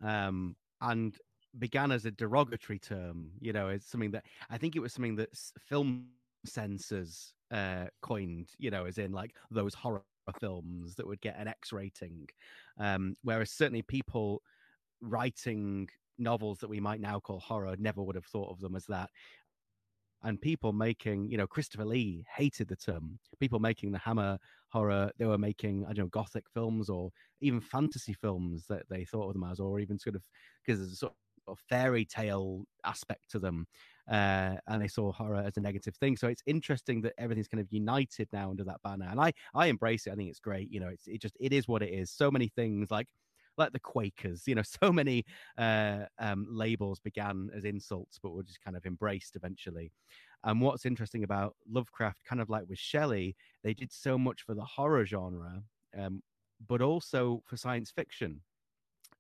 um, 0.03 0.57
and 0.81 1.17
began 1.59 1.93
as 1.93 2.05
a 2.05 2.11
derogatory 2.11 2.79
term. 2.79 3.31
You 3.41 3.53
know, 3.53 3.69
it's 3.69 3.87
something 3.87 4.11
that 4.13 4.25
I 4.51 4.59
think 4.59 4.75
it 4.75 4.81
was 4.81 4.93
something 4.93 5.17
that 5.17 5.31
film 5.59 6.09
censors 6.45 7.35
uh, 7.51 7.87
coined. 8.03 8.51
You 8.59 8.71
know, 8.71 8.87
as 8.87 8.99
in 8.99 9.13
like 9.13 9.35
those 9.51 9.75
horror 9.75 10.03
films 10.41 10.97
that 10.97 11.07
would 11.07 11.21
get 11.21 11.39
an 11.39 11.47
X 11.47 11.73
rating, 11.73 12.29
um, 12.79 13.15
whereas 13.23 13.51
certainly 13.51 13.83
people 13.83 14.43
writing 15.01 15.89
novels 16.19 16.59
that 16.59 16.69
we 16.69 16.81
might 16.81 17.01
now 17.01 17.21
call 17.21 17.39
horror 17.39 17.77
never 17.79 18.03
would 18.03 18.17
have 18.17 18.25
thought 18.25 18.51
of 18.51 18.61
them 18.61 18.75
as 18.75 18.87
that 18.87 19.11
and 20.23 20.41
people 20.41 20.73
making, 20.73 21.31
you 21.31 21.37
know, 21.37 21.47
Christopher 21.47 21.85
Lee 21.85 22.25
hated 22.35 22.69
the 22.69 22.77
term. 22.77 23.19
People 23.39 23.59
making 23.59 23.93
the 23.93 23.99
Hammer 23.99 24.39
horror, 24.69 25.11
they 25.19 25.27
were 25.27 25.39
making, 25.39 25.85
I 25.85 25.89
don't 25.89 26.07
know, 26.07 26.09
gothic 26.09 26.45
films 26.53 26.89
or 26.89 27.11
even 27.41 27.61
fantasy 27.61 28.13
films 28.13 28.67
that 28.69 28.89
they 28.89 29.05
thought 29.05 29.29
of 29.29 29.35
them 29.35 29.45
as, 29.45 29.61
or 29.61 29.79
even 29.81 29.99
sort 29.99 30.17
of 30.17 30.23
because 30.65 30.81
there's 30.81 30.93
a 30.93 30.97
sort 30.97 31.13
of 31.49 31.59
fairy 31.69 32.05
tale 32.05 32.65
aspect 32.85 33.31
to 33.31 33.39
them. 33.39 33.67
Uh, 34.11 34.57
and 34.69 34.81
they 34.81 34.89
saw 34.89 35.13
horror 35.13 35.43
as 35.45 35.57
a 35.57 35.61
negative 35.61 35.97
thing. 35.97 36.17
So 36.17 36.29
it's 36.29 36.43
interesting 36.47 37.03
that 37.03 37.15
everything's 37.19 37.49
kind 37.49 37.61
of 37.61 37.67
united 37.71 38.29
now 38.33 38.51
under 38.51 38.65
that 38.65 38.83
banner. 38.83 39.09
And 39.11 39.21
I, 39.21 39.33
I 39.55 39.67
embrace 39.67 40.07
it. 40.07 40.13
I 40.13 40.15
think 40.15 40.31
it's 40.31 40.41
great. 40.41 40.71
You 40.71 40.81
know, 40.81 40.89
it's 40.89 41.07
it 41.09 41.21
just 41.21 41.37
it 41.41 41.53
is 41.53 41.67
what 41.67 41.83
it 41.83 41.93
is. 41.93 42.11
So 42.11 42.31
many 42.31 42.49
things 42.49 42.91
like 42.91 43.09
like 43.57 43.73
the 43.73 43.81
Quakers. 43.81 44.43
You 44.47 44.57
know, 44.57 44.63
so 44.83 44.93
many 44.93 45.25
uh, 45.59 46.05
um, 46.19 46.47
labels 46.51 47.01
began 47.01 47.51
as 47.55 47.65
insults, 47.65 48.19
but 48.23 48.33
were 48.33 48.43
just 48.43 48.63
kind 48.63 48.77
of 48.77 48.87
embraced 48.87 49.37
eventually. 49.37 49.91
And 50.45 50.61
what's 50.61 50.87
interesting 50.87 51.25
about 51.25 51.57
Lovecraft, 51.69 52.25
kind 52.25 52.41
of 52.41 52.49
like 52.49 52.69
with 52.69 52.79
Shelley, 52.79 53.35
they 53.65 53.75
did 53.75 53.93
so 53.93 54.17
much 54.17 54.43
for 54.43 54.55
the 54.55 54.65
horror 54.65 55.05
genre, 55.05 55.63
um, 55.99 56.23
but 56.69 56.81
also 56.81 57.43
for 57.47 57.57
science 57.57 57.91
fiction. 57.91 58.41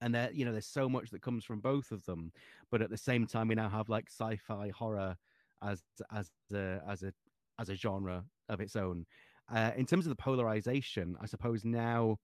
And 0.01 0.15
there, 0.15 0.31
you 0.33 0.45
know, 0.45 0.53
there's 0.53 0.67
so 0.67 0.89
much 0.89 1.11
that 1.11 1.23
comes 1.23 1.45
from 1.45 1.61
both 1.61 1.91
of 1.91 2.05
them. 2.05 2.33
But 2.71 2.83
at 2.83 2.91
the 2.91 2.99
same 2.99 3.27
time, 3.27 3.49
we 3.49 3.55
now 3.55 3.69
have 3.69 3.89
like 3.89 4.09
sci-fi 4.09 4.71
horror 4.71 5.17
as 5.63 5.83
as 6.13 6.31
a 6.53 6.81
as 6.89 7.03
a 7.03 7.13
as 7.59 7.71
a 7.71 7.75
genre 7.75 8.25
of 8.49 8.61
its 8.61 8.77
own. 8.77 9.07
Uh, 9.53 9.71
in 9.77 9.87
terms 9.87 10.07
of 10.07 10.11
the 10.11 10.23
polarization, 10.23 11.17
I 11.21 11.27
suppose 11.27 11.65
now 11.65 12.19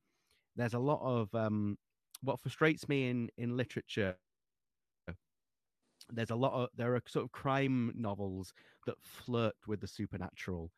there's 0.57 0.75
a 0.75 0.79
lot 0.79 1.01
of 1.03 1.35
um, 1.35 1.79
what 2.23 2.41
frustrates 2.41 2.89
me 2.89 3.09
in 3.09 3.29
in 3.37 3.57
literature 3.57 4.17
there's 6.11 6.31
a 6.31 6.37
lot 6.37 6.53
of 6.53 6.69
there 6.77 6.95
are 6.95 7.03
sort 7.07 7.25
of 7.25 7.33
crime 7.33 7.93
novels 7.97 8.53
that 8.87 8.97
flirt 9.01 9.55
with 9.67 9.81
the 9.81 9.87
supernatural 9.87 10.71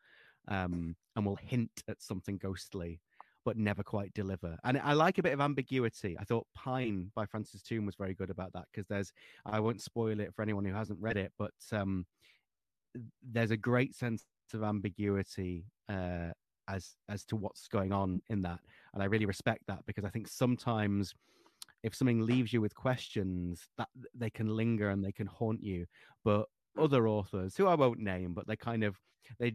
um, 0.47 0.95
and 1.15 1.25
will 1.25 1.35
hint 1.35 1.83
at 1.87 2.01
something 2.01 2.37
ghostly 2.37 2.99
but 3.43 3.57
never 3.57 3.83
quite 3.83 4.11
deliver. 4.15 4.57
And 4.63 4.79
i 4.83 4.93
like 4.93 5.19
a 5.19 5.23
bit 5.23 5.33
of 5.33 5.39
ambiguity. 5.39 6.17
I 6.19 6.23
thought 6.23 6.47
pine 6.55 7.11
by 7.15 7.27
francine 7.27 7.61
toon 7.63 7.85
was 7.85 7.95
very 7.95 8.15
good 8.15 8.31
about 8.31 8.51
that 8.53 8.65
because 8.71 8.87
there's 8.87 9.13
i 9.45 9.59
won't 9.59 9.81
spoil 9.81 10.19
it 10.19 10.33
for 10.33 10.41
anyone 10.41 10.65
who 10.65 10.73
hasn't 10.73 10.99
read 10.99 11.17
it 11.17 11.31
but 11.37 11.53
um, 11.71 12.05
there's 13.23 13.51
a 13.51 13.57
great 13.57 13.93
sense 13.93 14.25
of 14.53 14.63
ambiguity 14.63 15.65
uh, 15.89 16.31
as 16.67 16.95
as 17.09 17.23
to 17.25 17.35
what's 17.35 17.67
going 17.67 17.91
on 17.91 18.21
in 18.29 18.41
that. 18.41 18.59
And 18.93 19.03
i 19.03 19.05
really 19.05 19.25
respect 19.25 19.63
that 19.67 19.85
because 19.85 20.05
i 20.05 20.09
think 20.09 20.27
sometimes 20.27 21.13
if 21.83 21.95
something 21.95 22.21
leaves 22.21 22.51
you 22.51 22.61
with 22.61 22.75
questions 22.75 23.67
that 23.77 23.89
they 24.13 24.29
can 24.29 24.47
linger 24.47 24.89
and 24.89 25.03
they 25.03 25.11
can 25.11 25.27
haunt 25.27 25.63
you. 25.63 25.85
But 26.23 26.45
other 26.79 27.07
authors 27.07 27.55
who 27.55 27.67
i 27.67 27.75
won't 27.75 27.99
name 27.99 28.33
but 28.33 28.45
they 28.47 28.55
kind 28.55 28.83
of 28.83 28.99
they 29.39 29.53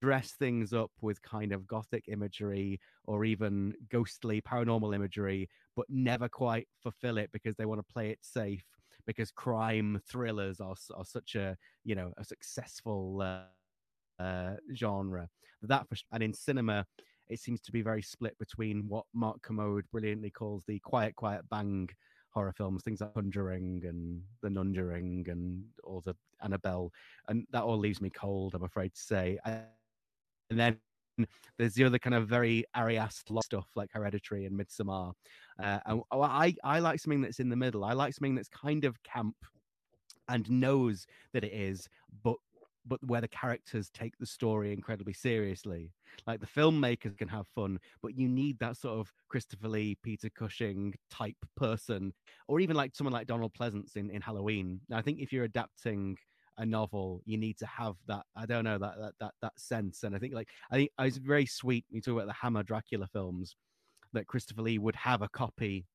dress 0.00 0.32
things 0.32 0.72
up 0.72 0.90
with 1.00 1.22
kind 1.22 1.52
of 1.52 1.66
gothic 1.66 2.04
imagery 2.08 2.80
or 3.04 3.24
even 3.24 3.72
ghostly 3.90 4.40
paranormal 4.40 4.94
imagery 4.94 5.48
but 5.76 5.86
never 5.88 6.28
quite 6.28 6.66
fulfill 6.82 7.18
it 7.18 7.30
because 7.32 7.54
they 7.56 7.66
want 7.66 7.78
to 7.78 7.92
play 7.92 8.10
it 8.10 8.18
safe 8.22 8.64
because 9.06 9.30
crime 9.30 10.00
thrillers 10.08 10.60
are, 10.60 10.74
are 10.96 11.04
such 11.04 11.34
a 11.34 11.56
you 11.84 11.94
know 11.94 12.12
a 12.18 12.24
successful 12.24 13.20
uh, 13.22 14.22
uh, 14.22 14.54
genre. 14.74 15.28
That 15.62 15.86
and 16.12 16.22
in 16.22 16.34
cinema 16.34 16.86
it 17.32 17.40
seems 17.40 17.60
to 17.62 17.72
be 17.72 17.82
very 17.82 18.02
split 18.02 18.38
between 18.38 18.86
what 18.88 19.04
Mark 19.14 19.42
Kermode 19.42 19.84
brilliantly 19.90 20.30
calls 20.30 20.64
the 20.66 20.78
quiet, 20.80 21.16
quiet 21.16 21.48
bang 21.50 21.88
horror 22.30 22.52
films, 22.52 22.82
things 22.82 23.00
like 23.00 23.14
Conjuring 23.14 23.82
and 23.84 24.22
The 24.42 24.48
Nunjuring 24.48 25.30
and 25.30 25.64
all 25.84 26.00
the 26.04 26.14
Annabelle, 26.42 26.90
and 27.28 27.46
that 27.52 27.62
all 27.62 27.78
leaves 27.78 28.00
me 28.00 28.10
cold. 28.10 28.54
I'm 28.54 28.64
afraid 28.64 28.94
to 28.94 29.00
say. 29.00 29.38
And 29.44 29.66
then 30.50 30.78
there's 31.58 31.74
the 31.74 31.84
other 31.84 31.98
kind 31.98 32.14
of 32.14 32.28
very 32.28 32.64
Ari 32.74 33.00
stuff 33.10 33.68
like 33.76 33.90
Hereditary 33.92 34.46
and 34.46 34.58
Midsommar. 34.58 35.12
Uh, 35.62 35.78
and 35.86 36.02
oh, 36.10 36.22
I 36.22 36.54
I 36.64 36.78
like 36.78 37.00
something 37.00 37.20
that's 37.20 37.40
in 37.40 37.48
the 37.48 37.56
middle. 37.56 37.84
I 37.84 37.92
like 37.92 38.14
something 38.14 38.34
that's 38.34 38.48
kind 38.48 38.84
of 38.84 39.02
camp 39.02 39.36
and 40.28 40.50
knows 40.50 41.06
that 41.32 41.44
it 41.44 41.52
is, 41.52 41.88
but 42.22 42.36
but 42.86 42.98
where 43.06 43.20
the 43.20 43.28
characters 43.28 43.90
take 43.90 44.16
the 44.18 44.26
story 44.26 44.72
incredibly 44.72 45.12
seriously. 45.12 45.92
Like 46.26 46.40
the 46.40 46.46
filmmakers 46.46 47.16
can 47.16 47.28
have 47.28 47.46
fun, 47.54 47.78
but 48.02 48.16
you 48.16 48.28
need 48.28 48.58
that 48.58 48.76
sort 48.76 48.98
of 48.98 49.12
Christopher 49.28 49.68
Lee, 49.68 49.96
Peter 50.02 50.30
Cushing 50.30 50.94
type 51.10 51.36
person, 51.56 52.12
or 52.48 52.60
even 52.60 52.76
like 52.76 52.94
someone 52.94 53.12
like 53.12 53.26
Donald 53.26 53.52
Pleasence 53.54 53.96
in, 53.96 54.10
in 54.10 54.20
Halloween. 54.20 54.80
I 54.92 55.02
think 55.02 55.20
if 55.20 55.32
you're 55.32 55.44
adapting 55.44 56.16
a 56.58 56.66
novel, 56.66 57.22
you 57.24 57.38
need 57.38 57.56
to 57.58 57.66
have 57.66 57.94
that. 58.08 58.24
I 58.36 58.46
don't 58.46 58.64
know 58.64 58.78
that 58.78 58.94
that 58.98 59.12
that 59.20 59.34
that 59.40 59.58
sense. 59.58 60.02
And 60.02 60.14
I 60.14 60.18
think 60.18 60.34
like 60.34 60.48
I 60.70 60.76
think 60.76 60.90
uh, 61.00 61.04
it's 61.04 61.16
very 61.16 61.46
sweet. 61.46 61.84
When 61.88 61.96
you 61.96 62.02
talk 62.02 62.14
about 62.14 62.26
the 62.26 62.34
Hammer 62.34 62.62
Dracula 62.62 63.06
films 63.12 63.56
that 64.12 64.26
Christopher 64.26 64.62
Lee 64.62 64.78
would 64.78 64.96
have 64.96 65.22
a 65.22 65.28
copy 65.28 65.86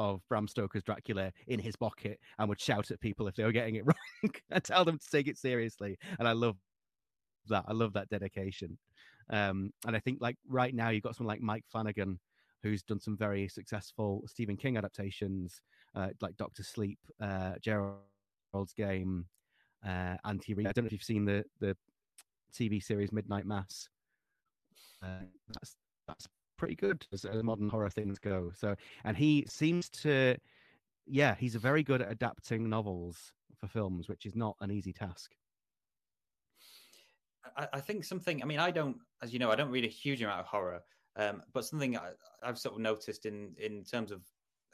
of 0.00 0.22
Bram 0.30 0.48
Stoker's 0.48 0.82
Dracula 0.82 1.30
in 1.46 1.60
his 1.60 1.76
pocket 1.76 2.18
and 2.38 2.48
would 2.48 2.58
shout 2.58 2.90
at 2.90 3.00
people 3.00 3.28
if 3.28 3.36
they 3.36 3.44
were 3.44 3.52
getting 3.52 3.74
it 3.74 3.84
wrong 3.84 4.32
and 4.50 4.64
tell 4.64 4.84
them 4.84 4.98
to 4.98 5.10
take 5.10 5.28
it 5.28 5.36
seriously. 5.36 5.98
And 6.18 6.26
I 6.26 6.32
love 6.32 6.56
that. 7.48 7.64
I 7.68 7.74
love 7.74 7.92
that 7.92 8.08
dedication. 8.08 8.78
Um, 9.28 9.72
and 9.86 9.94
I 9.94 10.00
think 10.00 10.18
like 10.20 10.36
right 10.48 10.74
now 10.74 10.88
you've 10.88 11.02
got 11.02 11.16
someone 11.16 11.34
like 11.34 11.42
Mike 11.42 11.64
Flanagan 11.70 12.18
who's 12.62 12.82
done 12.82 13.00
some 13.00 13.16
very 13.16 13.46
successful 13.48 14.22
Stephen 14.26 14.56
King 14.56 14.76
adaptations, 14.76 15.60
uh, 15.94 16.08
like 16.20 16.36
Doctor 16.36 16.62
Sleep, 16.62 16.98
uh, 17.20 17.52
Gerald's 17.62 18.72
Game, 18.76 19.26
uh, 19.86 20.16
Anti. 20.24 20.52
I 20.58 20.72
don't 20.72 20.84
know 20.84 20.86
if 20.86 20.92
you've 20.92 21.02
seen 21.02 21.26
the 21.26 21.44
the 21.60 21.76
TV 22.54 22.82
series 22.82 23.12
Midnight 23.12 23.46
Mass. 23.46 23.88
Uh, 25.02 25.24
that's 25.48 25.76
that's 26.06 26.26
pretty 26.60 26.76
good 26.76 27.06
as, 27.10 27.24
as 27.24 27.42
modern 27.42 27.70
horror 27.70 27.88
things 27.88 28.18
go. 28.18 28.52
So, 28.54 28.76
and 29.04 29.16
he 29.16 29.46
seems 29.48 29.88
to, 30.02 30.36
yeah, 31.06 31.34
he's 31.34 31.54
very 31.54 31.82
good 31.82 32.02
at 32.02 32.12
adapting 32.12 32.68
novels 32.68 33.32
for 33.58 33.66
films, 33.66 34.10
which 34.10 34.26
is 34.26 34.36
not 34.36 34.56
an 34.60 34.70
easy 34.70 34.92
task. 34.92 35.32
I, 37.56 37.66
I 37.72 37.80
think 37.80 38.04
something. 38.04 38.42
I 38.42 38.44
mean, 38.44 38.58
I 38.58 38.70
don't, 38.70 38.98
as 39.22 39.32
you 39.32 39.38
know, 39.38 39.50
I 39.50 39.56
don't 39.56 39.70
read 39.70 39.86
a 39.86 39.88
huge 39.88 40.20
amount 40.20 40.40
of 40.40 40.46
horror, 40.46 40.80
um, 41.16 41.42
but 41.54 41.64
something 41.64 41.96
I, 41.96 42.10
have 42.42 42.58
sort 42.58 42.74
of 42.74 42.80
noticed 42.82 43.24
in 43.24 43.54
in 43.58 43.82
terms 43.82 44.12
of 44.12 44.20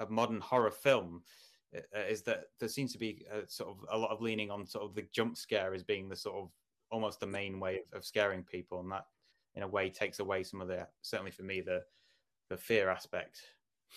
a 0.01 0.07
modern 0.11 0.41
horror 0.41 0.73
film 0.73 1.23
uh, 1.75 2.01
is 2.09 2.23
that 2.23 2.47
there 2.59 2.69
seems 2.69 2.93
to 2.93 2.99
be 2.99 3.25
a, 3.33 3.49
sort 3.49 3.71
of 3.71 3.77
a 3.93 3.97
lot 3.97 4.11
of 4.11 4.21
leaning 4.21 4.51
on 4.51 4.67
sort 4.67 4.85
of 4.85 4.95
the 4.95 5.07
jump 5.13 5.37
scare 5.37 5.73
as 5.73 5.85
being 5.85 6.09
the 6.09 6.17
sort 6.17 6.37
of 6.37 6.51
almost 6.91 7.21
the 7.21 7.27
main 7.27 7.61
way 7.61 7.77
of, 7.77 7.99
of 7.99 8.05
scaring 8.05 8.43
people, 8.43 8.81
and 8.81 8.91
that 8.91 9.05
in 9.57 9.63
a 9.63 9.69
way 9.69 9.91
takes 9.91 10.21
away 10.21 10.43
some 10.43 10.61
of 10.61 10.69
the 10.69 10.87
certainly 11.03 11.33
for 11.33 11.43
me 11.43 11.61
the 11.61 11.83
the 12.51 12.57
fear 12.57 12.89
aspect. 12.89 13.41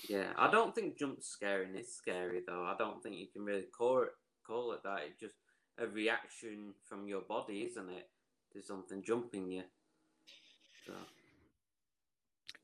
Yeah, 0.10 0.32
I 0.38 0.50
don't 0.50 0.74
think 0.74 0.98
jump 0.98 1.22
scaring 1.22 1.76
is 1.76 1.93
scary 1.93 2.41
though. 2.48 2.63
I 2.63 2.76
don't 2.78 3.02
think 3.04 3.17
you 3.17 3.28
can 3.32 3.43
really 3.43 3.67
call 3.78 4.04
it 4.04 4.10
call 4.45 4.72
it 4.74 4.84
that. 4.84 5.02
It's 5.08 5.19
just 5.19 5.36
a 5.78 5.88
reaction 5.88 6.74
from 6.88 7.08
your 7.08 7.22
body, 7.22 7.67
isn't 7.69 7.89
it, 7.89 8.10
to 8.54 8.62
something 8.62 9.04
jumping 9.04 9.52
you. 9.52 9.63
So. 10.86 10.93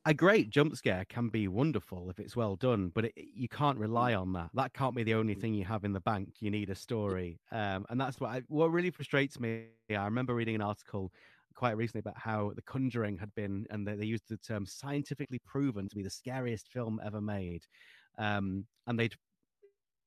A 0.08 0.13
great 0.13 0.51
jump 0.51 0.75
scare 0.75 1.03
can 1.05 1.29
be 1.29 1.47
wonderful 1.47 2.12
if 2.12 2.19
it's 2.19 2.36
well 2.36 2.55
done, 2.55 2.91
but 2.93 3.05
it, 3.05 3.13
you 3.15 3.47
can't 3.47 3.79
rely 3.79 4.13
on 4.13 4.34
that. 4.34 4.51
That 4.53 4.73
can't 4.73 4.95
be 4.95 5.03
the 5.03 5.15
only 5.15 5.36
mm. 5.36 5.41
thing 5.41 5.53
you 5.55 5.65
have 5.65 5.84
in 5.84 5.93
the 5.93 5.99
bank. 5.99 6.34
You 6.41 6.51
need 6.51 6.69
a 6.69 6.75
story, 6.75 7.39
um, 7.51 7.88
and 7.89 7.99
that's 7.99 8.19
what 8.19 8.29
I, 8.29 8.43
what 8.47 8.71
really 8.71 8.91
frustrates 8.91 9.39
me. 9.39 9.65
I 9.89 10.05
remember 10.05 10.36
reading 10.36 10.55
an 10.55 10.62
article 10.62 11.12
quite 11.55 11.77
recently 11.77 11.99
about 11.99 12.17
how 12.17 12.51
The 12.55 12.61
Conjuring 12.61 13.17
had 13.17 13.33
been, 13.35 13.65
and 13.69 13.87
they, 13.87 13.95
they 13.95 14.05
used 14.05 14.29
the 14.29 14.37
term 14.37 14.65
scientifically 14.65 15.39
proven 15.45 15.89
to 15.89 15.95
be 15.95 16.03
the 16.03 16.09
scariest 16.09 16.67
film 16.69 16.99
ever 17.03 17.21
made. 17.21 17.63
Um, 18.17 18.65
and 18.87 18.99
they'd, 18.99 19.15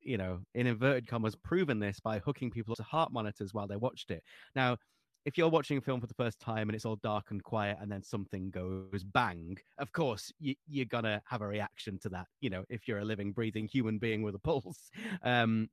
you 0.00 0.18
know, 0.18 0.40
in 0.54 0.66
inverted 0.66 1.06
commas, 1.06 1.34
proven 1.34 1.78
this 1.78 2.00
by 2.00 2.18
hooking 2.18 2.50
people 2.50 2.76
to 2.76 2.82
heart 2.82 3.12
monitors 3.12 3.52
while 3.52 3.66
they 3.66 3.76
watched 3.76 4.10
it. 4.10 4.22
Now, 4.54 4.76
if 5.24 5.36
you're 5.36 5.48
watching 5.48 5.76
a 5.76 5.80
film 5.80 6.00
for 6.00 6.06
the 6.06 6.14
first 6.14 6.38
time 6.38 6.68
and 6.68 6.76
it's 6.76 6.86
all 6.86 6.96
dark 6.96 7.26
and 7.30 7.42
quiet 7.42 7.76
and 7.80 7.90
then 7.90 8.02
something 8.02 8.50
goes 8.50 9.04
bang, 9.04 9.58
of 9.78 9.92
course 9.92 10.32
you, 10.38 10.54
are 10.80 10.86
gonna 10.86 11.20
have 11.26 11.42
a 11.42 11.46
reaction 11.46 11.98
to 12.00 12.08
that. 12.10 12.26
You 12.40 12.50
know, 12.50 12.64
if 12.70 12.88
you're 12.88 13.00
a 13.00 13.04
living, 13.04 13.32
breathing 13.32 13.68
human 13.68 13.98
being 13.98 14.22
with 14.22 14.34
a 14.34 14.38
pulse. 14.38 14.90
Um, 15.22 15.68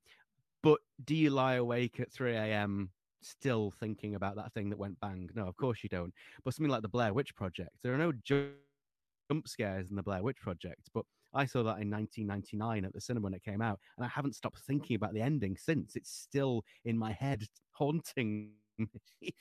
but 0.61 0.79
do 1.03 1.15
you 1.15 1.29
lie 1.29 1.55
awake 1.55 1.99
at 1.99 2.11
3 2.11 2.35
a.m 2.35 2.89
still 3.29 3.71
thinking 3.79 4.15
about 4.15 4.35
that 4.35 4.53
thing 4.53 4.69
that 4.69 4.79
went 4.79 4.99
bang. 4.99 5.29
No, 5.35 5.47
of 5.47 5.55
course 5.57 5.79
you 5.83 5.89
don't. 5.89 6.13
But 6.43 6.53
something 6.53 6.71
like 6.71 6.81
the 6.81 6.89
Blair 6.89 7.13
Witch 7.13 7.35
Project, 7.35 7.71
there 7.83 7.93
are 7.93 7.97
no 7.97 8.13
jump 8.23 9.47
scares 9.47 9.89
in 9.89 9.95
the 9.95 10.03
Blair 10.03 10.23
Witch 10.23 10.39
Project, 10.41 10.89
but 10.93 11.05
I 11.33 11.45
saw 11.45 11.63
that 11.63 11.81
in 11.81 11.91
1999 11.91 12.85
at 12.85 12.93
the 12.93 13.01
cinema 13.01 13.25
when 13.25 13.33
it 13.33 13.43
came 13.43 13.61
out, 13.61 13.79
and 13.97 14.05
I 14.05 14.09
haven't 14.09 14.35
stopped 14.35 14.59
thinking 14.59 14.95
about 14.95 15.13
the 15.13 15.21
ending 15.21 15.57
since. 15.57 15.95
It's 15.95 16.11
still 16.11 16.63
in 16.85 16.97
my 16.97 17.11
head, 17.11 17.43
haunting 17.71 18.51
me. 18.77 19.35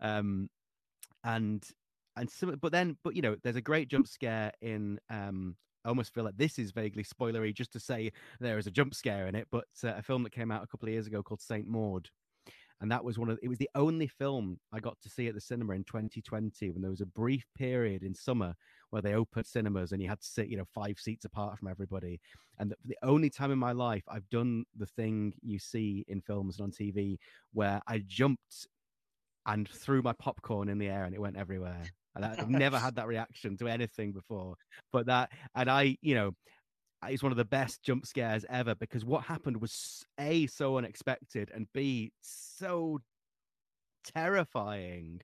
um, 0.00 0.48
and 1.24 1.64
and 2.16 2.30
so, 2.30 2.54
but 2.60 2.72
then, 2.72 2.96
but 3.04 3.14
you 3.14 3.22
know, 3.22 3.36
there's 3.42 3.56
a 3.56 3.60
great 3.60 3.88
jump 3.88 4.06
scare 4.06 4.52
in. 4.60 4.98
Um, 5.08 5.56
I 5.84 5.88
almost 5.88 6.12
feel 6.12 6.24
like 6.24 6.36
this 6.36 6.58
is 6.58 6.72
vaguely 6.72 7.04
spoilery 7.04 7.54
just 7.54 7.72
to 7.72 7.80
say 7.80 8.12
there 8.40 8.58
is 8.58 8.66
a 8.66 8.70
jump 8.70 8.94
scare 8.94 9.28
in 9.28 9.34
it, 9.34 9.46
but 9.50 9.64
uh, 9.84 9.94
a 9.96 10.02
film 10.02 10.22
that 10.24 10.32
came 10.32 10.50
out 10.50 10.62
a 10.62 10.66
couple 10.66 10.88
of 10.88 10.92
years 10.92 11.06
ago 11.06 11.22
called 11.22 11.40
Saint 11.40 11.66
Maud, 11.66 12.08
and 12.80 12.90
that 12.92 13.04
was 13.04 13.18
one 13.18 13.28
of 13.28 13.38
it 13.42 13.48
was 13.48 13.58
the 13.58 13.70
only 13.74 14.06
film 14.06 14.58
I 14.72 14.80
got 14.80 15.00
to 15.02 15.08
see 15.08 15.26
at 15.26 15.34
the 15.34 15.40
cinema 15.40 15.74
in 15.74 15.84
2020 15.84 16.70
when 16.70 16.82
there 16.82 16.90
was 16.90 17.00
a 17.00 17.06
brief 17.06 17.44
period 17.56 18.02
in 18.02 18.14
summer 18.14 18.54
where 18.90 19.02
they 19.02 19.14
opened 19.14 19.46
cinemas 19.46 19.92
and 19.92 20.00
you 20.00 20.08
had 20.08 20.20
to 20.20 20.26
sit 20.26 20.48
you 20.48 20.56
know 20.56 20.64
five 20.74 20.98
seats 20.98 21.24
apart 21.24 21.58
from 21.58 21.68
everybody. 21.68 22.20
And 22.58 22.70
the, 22.70 22.76
the 22.84 22.96
only 23.02 23.30
time 23.30 23.50
in 23.50 23.58
my 23.58 23.72
life 23.72 24.04
I've 24.08 24.28
done 24.30 24.64
the 24.76 24.86
thing 24.86 25.34
you 25.42 25.58
see 25.58 26.04
in 26.08 26.20
films 26.20 26.58
and 26.58 26.66
on 26.66 26.70
TV 26.70 27.16
where 27.52 27.80
I 27.86 28.02
jumped 28.06 28.68
and 29.46 29.68
threw 29.68 30.02
my 30.02 30.12
popcorn 30.12 30.68
in 30.68 30.78
the 30.78 30.88
air 30.88 31.04
and 31.04 31.14
it 31.14 31.20
went 31.20 31.36
everywhere. 31.36 31.82
And 32.14 32.24
I've 32.24 32.50
never 32.50 32.78
had 32.78 32.94
that 32.96 33.06
reaction 33.06 33.56
to 33.58 33.68
anything 33.68 34.12
before. 34.12 34.54
But 34.92 35.06
that 35.06 35.30
and 35.54 35.68
I 35.68 35.96
you 36.00 36.14
know 36.14 36.32
it's 37.06 37.22
one 37.22 37.32
of 37.32 37.38
the 37.38 37.44
best 37.44 37.82
jump 37.82 38.06
scares 38.06 38.44
ever 38.48 38.74
because 38.74 39.04
what 39.04 39.24
happened 39.24 39.60
was 39.60 40.04
a 40.18 40.46
so 40.46 40.78
unexpected 40.78 41.50
and 41.54 41.66
b 41.72 42.12
so 42.20 42.98
terrifying. 44.04 45.20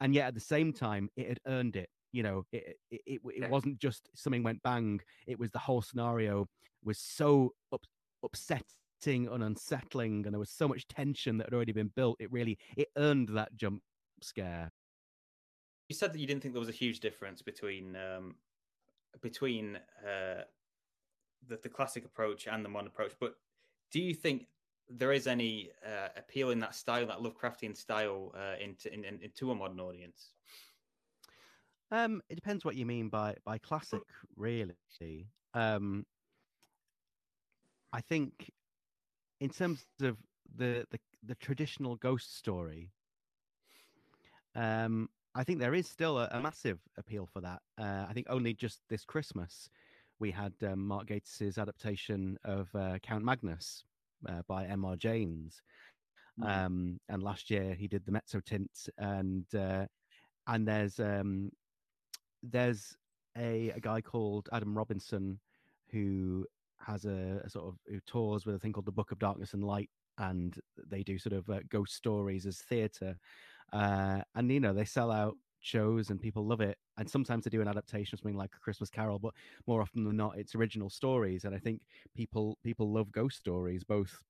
And 0.00 0.14
yet 0.14 0.28
at 0.28 0.34
the 0.34 0.40
same 0.40 0.72
time 0.72 1.08
it 1.16 1.28
had 1.28 1.40
earned 1.46 1.76
it 1.76 1.88
you 2.12 2.22
know 2.22 2.44
it 2.52 2.76
it, 2.90 3.00
it, 3.06 3.20
it 3.24 3.50
wasn't 3.50 3.78
just 3.78 4.08
something 4.14 4.42
went 4.42 4.62
bang 4.62 5.00
it 5.26 5.38
was 5.38 5.50
the 5.50 5.58
whole 5.58 5.82
scenario 5.82 6.46
was 6.84 6.98
so 6.98 7.52
up, 7.72 7.82
upsetting 8.22 9.28
and 9.28 9.42
unsettling 9.42 10.24
and 10.24 10.32
there 10.32 10.38
was 10.38 10.50
so 10.50 10.68
much 10.68 10.86
tension 10.86 11.36
that 11.36 11.48
had 11.48 11.54
already 11.54 11.72
been 11.72 11.90
built 11.96 12.16
it 12.20 12.30
really 12.30 12.56
it 12.76 12.88
earned 12.96 13.28
that 13.30 13.54
jump 13.56 13.82
scare. 14.22 14.70
You 15.88 15.94
said 15.94 16.12
that 16.12 16.18
you 16.18 16.26
didn't 16.26 16.42
think 16.42 16.54
there 16.54 16.60
was 16.60 16.68
a 16.68 16.72
huge 16.72 17.00
difference 17.00 17.42
between 17.42 17.96
um 17.96 18.36
between 19.20 19.78
uh 20.06 20.42
the, 21.48 21.58
the 21.62 21.68
classic 21.68 22.04
approach 22.04 22.46
and 22.46 22.64
the 22.64 22.68
modern 22.68 22.88
approach. 22.88 23.12
But 23.18 23.34
do 23.90 24.00
you 24.00 24.14
think 24.14 24.46
there 24.88 25.12
is 25.12 25.26
any 25.26 25.70
uh, 25.84 26.08
appeal 26.16 26.50
in 26.50 26.60
that 26.60 26.74
style, 26.74 27.06
that 27.06 27.18
Lovecraftian 27.18 27.76
style, 27.76 28.32
uh, 28.36 28.54
into 28.62 28.92
in, 28.92 29.04
in, 29.04 29.20
into 29.22 29.50
a 29.50 29.54
modern 29.54 29.80
audience? 29.80 30.30
Um, 31.90 32.22
it 32.28 32.34
depends 32.34 32.64
what 32.64 32.76
you 32.76 32.86
mean 32.86 33.08
by 33.08 33.36
by 33.44 33.58
classic, 33.58 34.02
really. 34.36 34.74
Um, 35.54 36.04
I 37.92 38.00
think 38.00 38.50
in 39.40 39.50
terms 39.50 39.84
of 40.02 40.16
the 40.56 40.86
the, 40.90 40.98
the 41.22 41.34
traditional 41.36 41.96
ghost 41.96 42.36
story, 42.36 42.90
um, 44.54 45.08
I 45.34 45.44
think 45.44 45.60
there 45.60 45.74
is 45.74 45.86
still 45.86 46.18
a, 46.18 46.28
a 46.32 46.40
massive 46.40 46.78
appeal 46.96 47.26
for 47.26 47.40
that. 47.40 47.60
Uh, 47.78 48.06
I 48.08 48.12
think 48.12 48.26
only 48.30 48.54
just 48.54 48.80
this 48.88 49.04
Christmas, 49.04 49.68
we 50.18 50.30
had 50.30 50.52
um, 50.62 50.86
Mark 50.86 51.08
Gatiss's 51.08 51.58
adaptation 51.58 52.38
of 52.44 52.68
uh, 52.74 52.98
Count 53.02 53.24
Magnus 53.24 53.84
uh, 54.28 54.42
by 54.48 54.64
M.R. 54.66 54.96
James. 54.96 55.62
Mm. 56.40 56.48
Um, 56.48 57.00
and 57.08 57.22
last 57.22 57.50
year 57.50 57.74
he 57.74 57.88
did 57.88 58.04
the 58.04 58.12
Mezzotint, 58.12 58.88
and 58.98 59.44
uh, 59.54 59.86
and 60.46 60.68
there's 60.68 61.00
um, 61.00 61.50
there's 62.42 62.96
a, 63.36 63.70
a 63.70 63.80
guy 63.80 64.00
called 64.00 64.48
Adam 64.52 64.76
Robinson 64.76 65.38
who 65.90 66.44
has 66.78 67.04
a, 67.04 67.40
a, 67.44 67.50
sort 67.50 67.66
of 67.66 67.74
who 67.86 68.00
tours 68.06 68.44
with 68.44 68.54
a 68.54 68.58
thing 68.58 68.72
called 68.72 68.86
the 68.86 68.92
Book 68.92 69.12
of 69.12 69.18
Darkness 69.18 69.54
and 69.54 69.64
Light, 69.64 69.90
and 70.18 70.58
they 70.90 71.02
do 71.02 71.18
sort 71.18 71.32
of 71.32 71.48
uh, 71.48 71.60
ghost 71.70 71.94
stories 71.94 72.46
as 72.46 72.58
theatre, 72.58 73.16
uh, 73.72 74.20
and 74.34 74.50
you 74.50 74.60
know 74.60 74.74
they 74.74 74.84
sell 74.84 75.10
out 75.10 75.36
shows 75.60 76.10
and 76.10 76.20
people 76.20 76.46
love 76.46 76.60
it. 76.60 76.78
And 76.98 77.08
sometimes 77.10 77.44
they 77.44 77.50
do 77.50 77.60
an 77.60 77.68
adaptation 77.68 78.14
of 78.16 78.20
something 78.20 78.36
like 78.36 78.54
a 78.56 78.60
Christmas 78.60 78.90
Carol, 78.90 79.18
but 79.18 79.34
more 79.66 79.82
often 79.82 80.04
than 80.04 80.16
not, 80.16 80.38
it's 80.38 80.54
original 80.54 80.90
stories. 80.90 81.44
And 81.44 81.54
I 81.54 81.58
think 81.58 81.82
people 82.14 82.58
people 82.62 82.92
love 82.92 83.12
ghost 83.12 83.38
stories, 83.38 83.84
both 83.84 84.22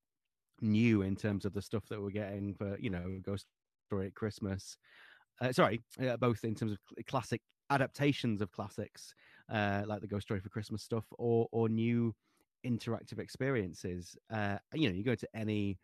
new 0.61 1.03
in 1.03 1.17
terms 1.17 1.45
of 1.45 1.53
the 1.53 1.63
stuff 1.63 1.87
that 1.89 2.01
we're 2.01 2.11
getting 2.11 2.55
for 2.55 2.79
you 2.79 2.91
know 2.91 3.19
ghost 3.23 3.47
story 3.89 4.07
at 4.09 4.15
Christmas. 4.15 4.77
Uh, 5.41 5.53
sorry, 5.53 5.83
uh, 6.01 6.17
both 6.17 6.45
in 6.45 6.55
terms 6.55 6.73
of 6.73 6.79
classic 7.07 7.43
adaptations 7.71 8.41
of 8.41 8.51
classics, 8.53 9.15
uh, 9.51 9.83
like 9.87 10.01
the 10.01 10.07
Ghost 10.07 10.27
Story 10.27 10.41
for 10.41 10.49
Christmas 10.49 10.83
stuff, 10.83 11.05
or 11.19 11.49
or 11.53 11.69
new 11.69 12.15
interactive 12.65 13.19
experiences. 13.19 14.17
Uh, 14.31 14.59
you 14.75 14.89
know, 14.89 14.95
you 14.95 15.05
go 15.05 15.15
to 15.15 15.29
any 15.35 15.79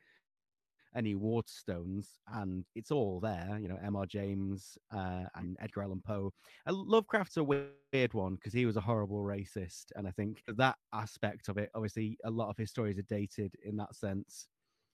any 0.97 1.15
Waterstones, 1.15 2.07
and 2.35 2.65
it's 2.75 2.91
all 2.91 3.21
there. 3.21 3.59
You 3.61 3.69
know, 3.69 3.79
M.R. 3.83 4.07
James 4.07 4.77
uh, 4.95 5.25
and 5.35 5.57
Edgar 5.61 5.83
Allan 5.83 6.03
Poe. 6.05 6.33
Uh, 6.67 6.73
Lovecraft's 6.73 7.37
a 7.37 7.45
weird 7.45 8.13
one 8.13 8.35
because 8.35 8.53
he 8.53 8.67
was 8.67 8.77
a 8.77 8.81
horrible 8.81 9.23
racist, 9.23 9.87
and 9.97 10.07
I 10.07 10.11
think 10.11 10.43
that 10.49 10.77
aspect 10.93 11.49
of 11.49 11.59
it, 11.59 11.71
obviously, 11.75 12.19
a 12.25 12.31
lot 12.31 12.51
of 12.51 12.57
his 12.57 12.71
stories 12.71 12.99
are 12.99 13.03
dated 13.03 13.55
in 13.65 13.77
that 13.77 13.95
sense. 13.95 14.49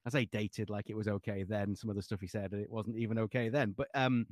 I 0.07 0.11
say 0.11 0.25
dated 0.27 0.71
like 0.71 0.89
it 0.89 0.97
was 0.97 1.09
okay 1.09 1.43
then. 1.43 1.75
Some 1.75 1.91
of 1.91 1.97
the 1.97 2.03
stuff 2.03 2.21
he 2.21 2.29
said, 2.29 2.53
it 2.53 2.71
wasn't 2.71 2.97
even 2.97 3.19
okay 3.19 3.49
then. 3.49 3.75
But 3.77 3.89
um, 3.95 4.27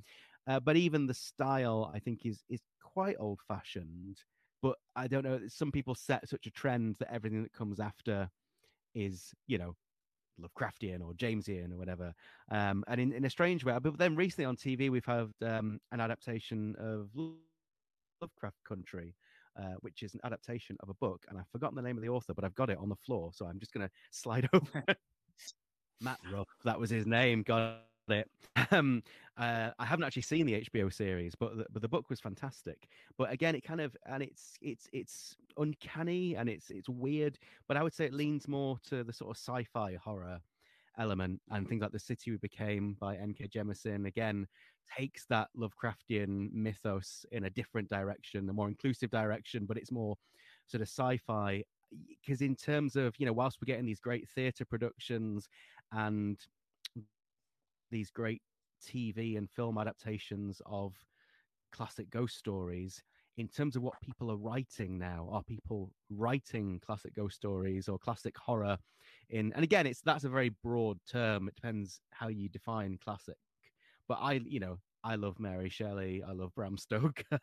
uh, 0.47 0.61
but 0.61 0.77
even 0.77 1.07
the 1.07 1.15
style, 1.15 1.91
I 1.95 1.99
think, 1.99 2.25
is 2.25 2.45
is 2.49 2.61
quite 2.83 3.17
old 3.19 3.41
fashioned. 3.47 4.19
But 4.63 4.77
I 4.95 5.07
don't 5.07 5.25
know. 5.25 5.41
Some 5.49 5.71
people 5.71 5.95
set 5.95 6.29
such 6.29 6.47
a 6.47 6.51
trend 6.51 6.97
that 6.99 7.13
everything 7.13 7.43
that 7.43 7.53
comes 7.53 7.79
after 7.79 8.31
is, 8.95 9.35
you 9.47 9.59
know, 9.59 9.77
Lovecraftian 10.41 11.01
or 11.01 11.13
Jamesian 11.15 11.73
or 11.73 11.77
whatever. 11.77 12.13
Um, 12.51 12.85
and 12.89 13.01
in, 13.01 13.13
in 13.13 13.25
a 13.25 13.31
strange 13.31 13.65
way, 13.65 13.77
but 13.81 13.99
then 13.99 14.17
recently 14.17 14.45
on 14.45 14.57
TV, 14.57 14.91
we've 14.91 15.05
had 15.05 15.33
um, 15.43 15.81
an 15.93 16.01
adaptation 16.01 16.75
of 16.79 17.09
Lovecraft 18.21 18.57
Country, 18.67 19.15
uh, 19.59 19.75
which 19.81 20.03
is 20.03 20.15
an 20.15 20.21
adaptation 20.25 20.77
of 20.81 20.89
a 20.89 20.95
book. 20.95 21.25
And 21.29 21.39
I've 21.39 21.49
forgotten 21.49 21.77
the 21.77 21.83
name 21.83 21.97
of 21.97 22.03
the 22.03 22.09
author, 22.09 22.35
but 22.35 22.45
I've 22.45 22.55
got 22.55 22.71
it 22.71 22.79
on 22.79 22.89
the 22.89 22.97
floor. 22.97 23.31
So 23.33 23.47
I'm 23.47 23.59
just 23.59 23.73
going 23.73 23.87
to 23.87 23.93
slide 24.11 24.49
over. 24.53 24.85
Matt 26.03 26.21
Ruff, 26.31 26.49
that 26.65 26.79
was 26.79 26.91
his 26.91 27.07
name. 27.07 27.43
Got 27.43 27.81
it. 28.13 28.31
Um, 28.73 29.03
uh, 29.37 29.71
I 29.79 29.85
haven't 29.85 30.05
actually 30.07 30.23
seen 30.23 30.47
the 30.47 30.63
HBO 30.63 30.93
series, 30.93 31.35
but 31.35 31.57
the, 31.57 31.67
but 31.71 31.83
the 31.83 31.89
book 31.89 32.09
was 32.09 32.19
fantastic. 32.19 32.89
But 33.19 33.31
again, 33.31 33.55
it 33.55 33.63
kind 33.63 33.81
of 33.83 33.95
and 34.07 34.23
it's 34.23 34.57
it's 34.63 34.89
it's 34.93 35.37
uncanny 35.59 36.35
and 36.37 36.49
it's 36.49 36.71
it's 36.71 36.89
weird. 36.89 37.39
But 37.69 37.77
I 37.77 37.83
would 37.83 37.93
say 37.93 38.07
it 38.07 38.15
leans 38.15 38.49
more 38.49 38.79
to 38.89 39.05
the 39.05 39.13
sort 39.13 39.31
of 39.31 39.37
sci-fi 39.37 39.99
horror 40.03 40.41
element 40.99 41.41
and 41.51 41.69
things 41.69 41.83
like 41.83 41.93
the 41.93 41.99
city 41.99 42.31
we 42.31 42.39
became 42.39 42.97
by 42.99 43.17
N.K. 43.17 43.49
Jemisin 43.49 44.07
again 44.07 44.47
takes 44.97 45.27
that 45.27 45.49
Lovecraftian 45.57 46.51
mythos 46.53 47.27
in 47.33 47.45
a 47.45 47.51
different 47.51 47.89
direction, 47.89 48.49
a 48.49 48.53
more 48.53 48.69
inclusive 48.69 49.11
direction, 49.11 49.67
but 49.67 49.77
it's 49.77 49.93
more 49.93 50.17
sort 50.67 50.81
of 50.81 50.89
sci-fi 50.89 51.63
because 52.09 52.43
in 52.43 52.57
terms 52.57 52.97
of 52.97 53.15
you 53.19 53.27
know 53.27 53.33
whilst 53.33 53.59
we're 53.61 53.67
getting 53.67 53.87
these 53.87 54.01
great 54.01 54.29
theatre 54.29 54.65
productions 54.65 55.49
and 55.93 56.39
these 57.91 58.11
great 58.11 58.43
TV 58.85 59.37
and 59.37 59.51
film 59.51 59.79
adaptations 59.79 60.61
of 60.67 60.95
classic 61.73 62.11
ghost 62.11 62.37
stories. 62.37 63.03
In 63.39 63.49
terms 63.49 63.77
of 63.77 63.83
what 63.83 64.01
people 64.01 64.31
are 64.31 64.37
writing 64.37 64.99
now, 64.99 65.29
are 65.31 65.43
people 65.43 65.93
writing 66.09 66.81
classic 66.85 67.15
ghost 67.15 67.37
stories 67.37 67.87
or 67.89 67.99
classic 67.99 68.37
horror? 68.39 68.79
In 69.29 69.53
and 69.53 69.63
again, 69.63 69.87
it's 69.87 70.01
that's 70.01 70.25
a 70.25 70.29
very 70.31 70.51
broad 70.63 70.99
term. 71.11 71.49
It 71.49 71.55
depends 71.55 72.01
how 72.13 72.29
you 72.29 72.49
define 72.49 72.99
classic. 73.03 73.37
But 74.09 74.19
I, 74.23 74.41
you 74.45 74.61
know, 74.61 74.79
I 75.05 75.17
love 75.17 75.39
Mary 75.39 75.69
Shelley. 75.69 76.23
I 76.27 76.33
love 76.33 76.55
Bram 76.55 76.77
Stoker. 76.79 77.39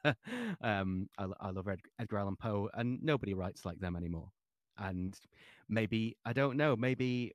um, 0.61 1.07
I, 1.17 1.27
I 1.39 1.49
love 1.51 1.67
Ed, 1.67 1.79
Edgar 1.99 2.17
Allan 2.19 2.35
Poe, 2.37 2.69
and 2.73 3.01
nobody 3.03 3.33
writes 3.33 3.65
like 3.65 3.79
them 3.79 3.95
anymore. 3.95 4.29
And 4.77 5.15
maybe 5.69 6.17
I 6.25 6.33
don't 6.33 6.57
know. 6.57 6.75
Maybe 6.75 7.33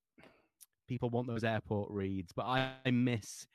people 0.88 1.10
want 1.10 1.28
those 1.28 1.44
airport 1.44 1.90
reads, 1.90 2.32
but 2.34 2.46
I, 2.46 2.72
I 2.84 2.90
miss 2.90 3.46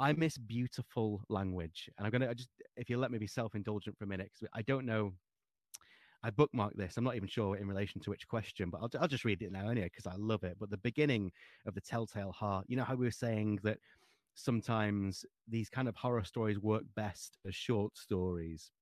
I 0.00 0.12
miss 0.12 0.38
beautiful 0.38 1.22
language. 1.28 1.90
And 1.98 2.06
I'm 2.06 2.12
gonna 2.12 2.34
just 2.34 2.50
if 2.76 2.88
you 2.88 2.98
let 2.98 3.10
me 3.10 3.18
be 3.18 3.26
self-indulgent 3.26 3.98
for 3.98 4.04
a 4.04 4.08
minute, 4.08 4.30
because 4.32 4.48
I 4.54 4.62
don't 4.62 4.86
know. 4.86 5.12
I 6.24 6.30
bookmarked 6.30 6.76
this. 6.76 6.96
I'm 6.96 7.04
not 7.04 7.14
even 7.14 7.28
sure 7.28 7.56
in 7.56 7.68
relation 7.68 8.00
to 8.00 8.10
which 8.10 8.26
question, 8.26 8.70
but 8.70 8.80
I'll, 8.82 8.90
I'll 9.00 9.06
just 9.06 9.24
read 9.24 9.40
it 9.40 9.52
now 9.52 9.68
anyway 9.68 9.88
because 9.94 10.06
I 10.06 10.16
love 10.16 10.42
it. 10.42 10.56
But 10.58 10.68
the 10.68 10.76
beginning 10.78 11.30
of 11.64 11.74
the 11.74 11.80
Telltale 11.80 12.32
Heart, 12.32 12.64
you 12.68 12.76
know 12.76 12.82
how 12.82 12.96
we 12.96 13.06
were 13.06 13.12
saying 13.12 13.60
that 13.62 13.78
sometimes 14.34 15.24
these 15.48 15.68
kind 15.68 15.88
of 15.88 15.94
horror 15.94 16.24
stories 16.24 16.58
work 16.58 16.82
best 16.96 17.38
as 17.46 17.54
short 17.54 17.96
stories 17.96 18.72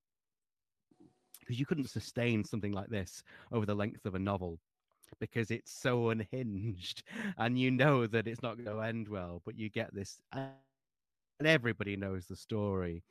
because 1.40 1.58
you 1.58 1.66
couldn't 1.66 1.88
sustain 1.88 2.42
something 2.44 2.72
like 2.72 2.88
this 2.88 3.22
over 3.52 3.66
the 3.66 3.74
length 3.74 4.04
of 4.04 4.14
a 4.14 4.18
novel 4.18 4.58
because 5.20 5.50
it's 5.50 5.72
so 5.72 6.10
unhinged 6.10 7.02
and 7.38 7.58
you 7.58 7.70
know 7.70 8.06
that 8.06 8.26
it's 8.26 8.42
not 8.42 8.56
going 8.56 8.76
to 8.76 8.80
end 8.82 9.08
well 9.08 9.42
but 9.44 9.58
you 9.58 9.70
get 9.70 9.92
this 9.94 10.20
and 10.32 10.50
everybody 10.54 11.96
knows 11.96 12.26
the 12.26 12.36
story 12.36 13.02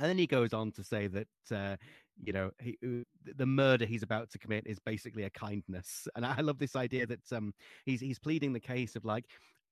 And 0.00 0.08
then 0.08 0.18
he 0.18 0.26
goes 0.26 0.52
on 0.52 0.72
to 0.72 0.84
say 0.84 1.06
that 1.08 1.28
uh, 1.52 1.76
you 2.22 2.32
know 2.32 2.50
he, 2.60 2.76
uh, 2.84 3.04
the 3.36 3.46
murder 3.46 3.86
he's 3.86 4.02
about 4.02 4.30
to 4.30 4.38
commit 4.38 4.66
is 4.66 4.78
basically 4.78 5.24
a 5.24 5.30
kindness, 5.30 6.08
and 6.16 6.26
I 6.26 6.40
love 6.40 6.58
this 6.58 6.76
idea 6.76 7.06
that 7.06 7.32
um, 7.32 7.52
he's 7.84 8.00
he's 8.00 8.18
pleading 8.18 8.52
the 8.52 8.60
case 8.60 8.96
of 8.96 9.04
like. 9.04 9.24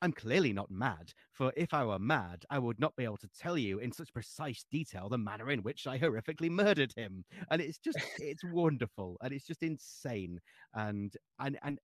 I'm 0.04 0.12
clearly 0.12 0.52
not 0.52 0.68
mad, 0.68 1.12
for 1.30 1.52
if 1.56 1.72
I 1.72 1.84
were 1.84 2.00
mad, 2.00 2.44
I 2.50 2.58
would 2.58 2.80
not 2.80 2.96
be 2.96 3.04
able 3.04 3.18
to 3.18 3.28
tell 3.38 3.56
you 3.56 3.78
in 3.78 3.92
such 3.92 4.12
precise 4.12 4.64
detail 4.68 5.08
the 5.08 5.16
manner 5.16 5.48
in 5.48 5.62
which 5.62 5.86
I 5.86 5.96
horrifically 5.96 6.50
murdered 6.50 6.92
him. 6.96 7.24
And 7.52 7.62
it's 7.62 7.78
just, 7.78 8.00
it's 8.18 8.42
wonderful, 8.42 9.16
and 9.22 9.32
it's 9.32 9.46
just 9.46 9.62
insane, 9.62 10.40
and 10.74 11.16
and 11.38 11.56
and 11.62 11.78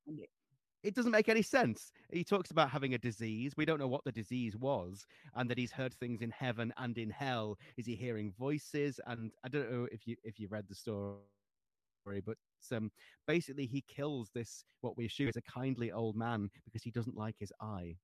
it 0.82 0.94
doesn't 0.94 1.12
make 1.12 1.28
any 1.28 1.42
sense. 1.42 1.92
He 2.12 2.24
talks 2.24 2.50
about 2.50 2.70
having 2.70 2.94
a 2.94 2.98
disease. 2.98 3.54
We 3.56 3.64
don't 3.64 3.80
know 3.80 3.88
what 3.88 4.04
the 4.04 4.12
disease 4.12 4.56
was, 4.56 5.06
and 5.34 5.50
that 5.50 5.58
he's 5.58 5.72
heard 5.72 5.94
things 5.94 6.22
in 6.22 6.30
heaven 6.30 6.72
and 6.76 6.96
in 6.96 7.10
hell. 7.10 7.58
Is 7.76 7.86
he 7.86 7.94
hearing 7.94 8.32
voices? 8.38 9.00
And 9.06 9.32
I 9.44 9.48
don't 9.48 9.70
know 9.70 9.88
if 9.90 10.06
you 10.06 10.16
if 10.24 10.38
you 10.38 10.48
read 10.48 10.66
the 10.68 10.74
story, 10.74 11.18
but 12.24 12.36
um, 12.72 12.90
basically 13.26 13.66
he 13.66 13.84
kills 13.88 14.30
this 14.34 14.64
what 14.80 14.96
we 14.96 15.06
assume 15.06 15.28
is 15.28 15.36
a 15.36 15.42
kindly 15.42 15.92
old 15.92 16.16
man 16.16 16.50
because 16.64 16.82
he 16.82 16.90
doesn't 16.90 17.16
like 17.16 17.36
his 17.38 17.52
eye. 17.60 17.96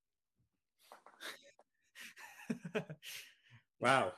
wow. 3.81 4.13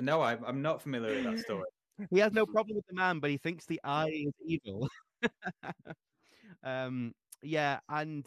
No, 0.00 0.20
I, 0.20 0.36
I'm 0.46 0.62
not 0.62 0.82
familiar 0.82 1.14
with 1.14 1.24
that 1.24 1.38
story. 1.40 1.64
he 2.10 2.18
has 2.18 2.32
no 2.32 2.46
problem 2.46 2.76
with 2.76 2.86
the 2.88 2.94
man, 2.94 3.18
but 3.18 3.30
he 3.30 3.36
thinks 3.36 3.66
the 3.66 3.80
eye 3.84 4.08
is 4.08 4.32
evil. 4.44 4.88
um, 6.64 7.12
yeah, 7.42 7.80
and 7.88 8.26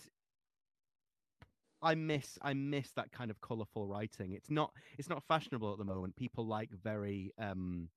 I 1.81 1.95
miss 1.95 2.37
I 2.41 2.53
miss 2.53 2.91
that 2.95 3.11
kind 3.11 3.31
of 3.31 3.41
colorful 3.41 3.87
writing. 3.87 4.33
It's 4.33 4.49
not 4.49 4.71
it's 4.97 5.09
not 5.09 5.23
fashionable 5.27 5.71
at 5.71 5.77
the 5.77 5.85
moment. 5.85 6.15
People 6.15 6.45
like 6.47 6.69
very 6.71 7.31
um 7.39 7.89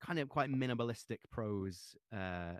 kind 0.00 0.18
of 0.18 0.28
quite 0.28 0.50
minimalistic 0.50 1.18
prose 1.30 1.96
uh 2.12 2.54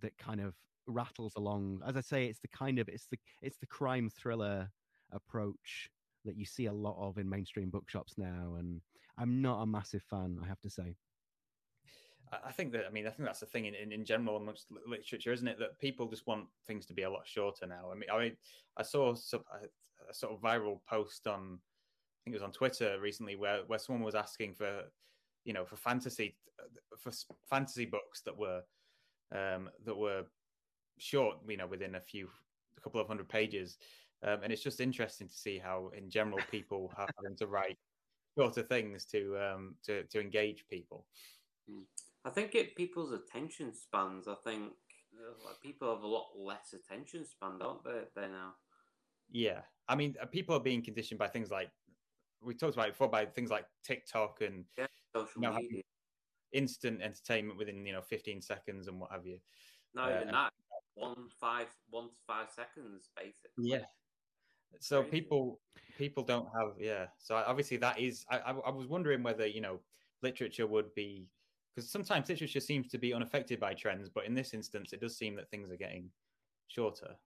that 0.00 0.16
kind 0.18 0.40
of 0.40 0.54
rattles 0.86 1.34
along. 1.36 1.80
As 1.86 1.96
I 1.96 2.00
say, 2.00 2.26
it's 2.26 2.40
the 2.40 2.48
kind 2.48 2.78
of 2.78 2.88
it's 2.88 3.06
the 3.10 3.18
it's 3.42 3.58
the 3.58 3.66
crime 3.66 4.08
thriller 4.08 4.70
approach 5.12 5.90
that 6.24 6.36
you 6.36 6.44
see 6.44 6.66
a 6.66 6.72
lot 6.72 6.96
of 6.98 7.18
in 7.18 7.28
mainstream 7.28 7.70
bookshops 7.70 8.14
now 8.16 8.54
and 8.58 8.82
I'm 9.18 9.42
not 9.42 9.62
a 9.62 9.66
massive 9.66 10.02
fan, 10.08 10.38
I 10.42 10.46
have 10.46 10.60
to 10.60 10.70
say. 10.70 10.96
I 12.32 12.52
think 12.52 12.72
that 12.72 12.84
I 12.86 12.90
mean 12.90 13.06
I 13.06 13.10
think 13.10 13.26
that's 13.26 13.40
the 13.40 13.46
thing 13.46 13.66
in, 13.66 13.74
in, 13.74 13.92
in, 13.92 14.04
general 14.04 14.36
amongst 14.36 14.66
literature, 14.86 15.32
isn't 15.32 15.48
it? 15.48 15.58
That 15.58 15.78
people 15.80 16.08
just 16.08 16.26
want 16.26 16.46
things 16.66 16.86
to 16.86 16.94
be 16.94 17.02
a 17.02 17.10
lot 17.10 17.26
shorter 17.26 17.66
now. 17.66 17.90
I 17.90 17.94
mean, 17.94 18.08
I 18.12 18.18
mean, 18.18 18.36
I 18.76 18.82
saw 18.82 19.14
some, 19.14 19.42
a, 19.52 19.66
a, 20.08 20.14
sort 20.14 20.32
of 20.32 20.40
viral 20.40 20.78
post 20.88 21.26
on, 21.26 21.58
I 21.58 22.18
think 22.24 22.34
it 22.34 22.40
was 22.40 22.42
on 22.42 22.52
Twitter 22.52 22.98
recently, 23.00 23.34
where 23.34 23.62
where 23.66 23.80
someone 23.80 24.04
was 24.04 24.14
asking 24.14 24.54
for, 24.54 24.82
you 25.44 25.52
know, 25.52 25.64
for 25.64 25.76
fantasy 25.76 26.36
for 26.96 27.10
fantasy 27.48 27.84
books 27.84 28.20
that 28.22 28.36
were 28.36 28.62
um, 29.34 29.68
that 29.84 29.96
were 29.96 30.24
short, 30.98 31.38
you 31.48 31.56
know, 31.56 31.66
within 31.66 31.96
a 31.96 32.00
few 32.00 32.28
a 32.76 32.80
couple 32.80 33.00
of 33.00 33.08
hundred 33.08 33.28
pages, 33.28 33.76
um, 34.22 34.40
and 34.44 34.52
it's 34.52 34.62
just 34.62 34.80
interesting 34.80 35.26
to 35.26 35.34
see 35.34 35.58
how, 35.58 35.90
in 35.96 36.10
general, 36.10 36.38
people 36.50 36.92
have 36.96 37.08
having 37.16 37.36
to 37.38 37.46
write 37.46 37.78
shorter 38.38 38.62
things 38.62 39.04
to 39.06 39.36
um, 39.38 39.74
to 39.84 40.04
to 40.04 40.20
engage 40.20 40.64
people. 40.68 41.06
Mm. 41.68 41.82
I 42.24 42.30
think 42.30 42.54
it 42.54 42.76
people's 42.76 43.12
attention 43.12 43.72
spans. 43.72 44.28
I 44.28 44.34
think 44.44 44.72
people 45.62 45.94
have 45.94 46.02
a 46.02 46.06
lot 46.06 46.28
less 46.36 46.74
attention 46.74 47.24
span, 47.24 47.58
don't 47.58 47.82
they? 47.84 48.02
They 48.14 48.28
now. 48.28 48.54
Yeah, 49.30 49.60
I 49.88 49.94
mean, 49.94 50.16
uh, 50.20 50.26
people 50.26 50.56
are 50.56 50.60
being 50.60 50.82
conditioned 50.82 51.18
by 51.18 51.28
things 51.28 51.50
like 51.50 51.70
we 52.42 52.54
talked 52.54 52.74
about 52.74 52.88
before, 52.88 53.08
by 53.08 53.26
things 53.26 53.50
like 53.50 53.64
TikTok 53.84 54.40
and 54.40 54.64
yeah, 54.76 54.86
social 55.14 55.42
you 55.42 55.48
know, 55.48 55.54
media, 55.54 55.82
instant 56.52 57.00
entertainment 57.00 57.58
within 57.58 57.86
you 57.86 57.92
know 57.92 58.02
15 58.02 58.42
seconds 58.42 58.88
and 58.88 59.00
what 59.00 59.12
have 59.12 59.26
you. 59.26 59.38
No, 59.94 60.02
uh, 60.02 60.10
even 60.16 60.32
that 60.32 60.52
one 60.94 61.28
five 61.40 61.68
one 61.88 62.08
to 62.08 62.16
five 62.26 62.48
seconds, 62.54 63.08
basically. 63.16 63.70
Yeah. 63.70 63.84
So 64.78 65.02
Crazy. 65.02 65.10
people 65.10 65.60
people 65.98 66.22
don't 66.22 66.48
have 66.58 66.74
yeah. 66.78 67.06
So 67.18 67.34
obviously 67.34 67.76
that 67.78 67.98
is 67.98 68.24
I, 68.30 68.38
I 68.38 68.52
I 68.52 68.70
was 68.70 68.86
wondering 68.86 69.22
whether 69.22 69.46
you 69.46 69.60
know 69.60 69.80
literature 70.22 70.66
would 70.66 70.94
be 70.94 71.26
because 71.74 71.90
sometimes 71.90 72.28
literature 72.28 72.60
seems 72.60 72.88
to 72.88 72.98
be 72.98 73.14
unaffected 73.14 73.60
by 73.60 73.74
trends, 73.74 74.08
but 74.08 74.26
in 74.26 74.34
this 74.34 74.54
instance, 74.54 74.92
it 74.92 75.00
does 75.00 75.16
seem 75.16 75.36
that 75.36 75.50
things 75.50 75.70
are 75.70 75.76
getting 75.76 76.10
shorter. 76.68 77.16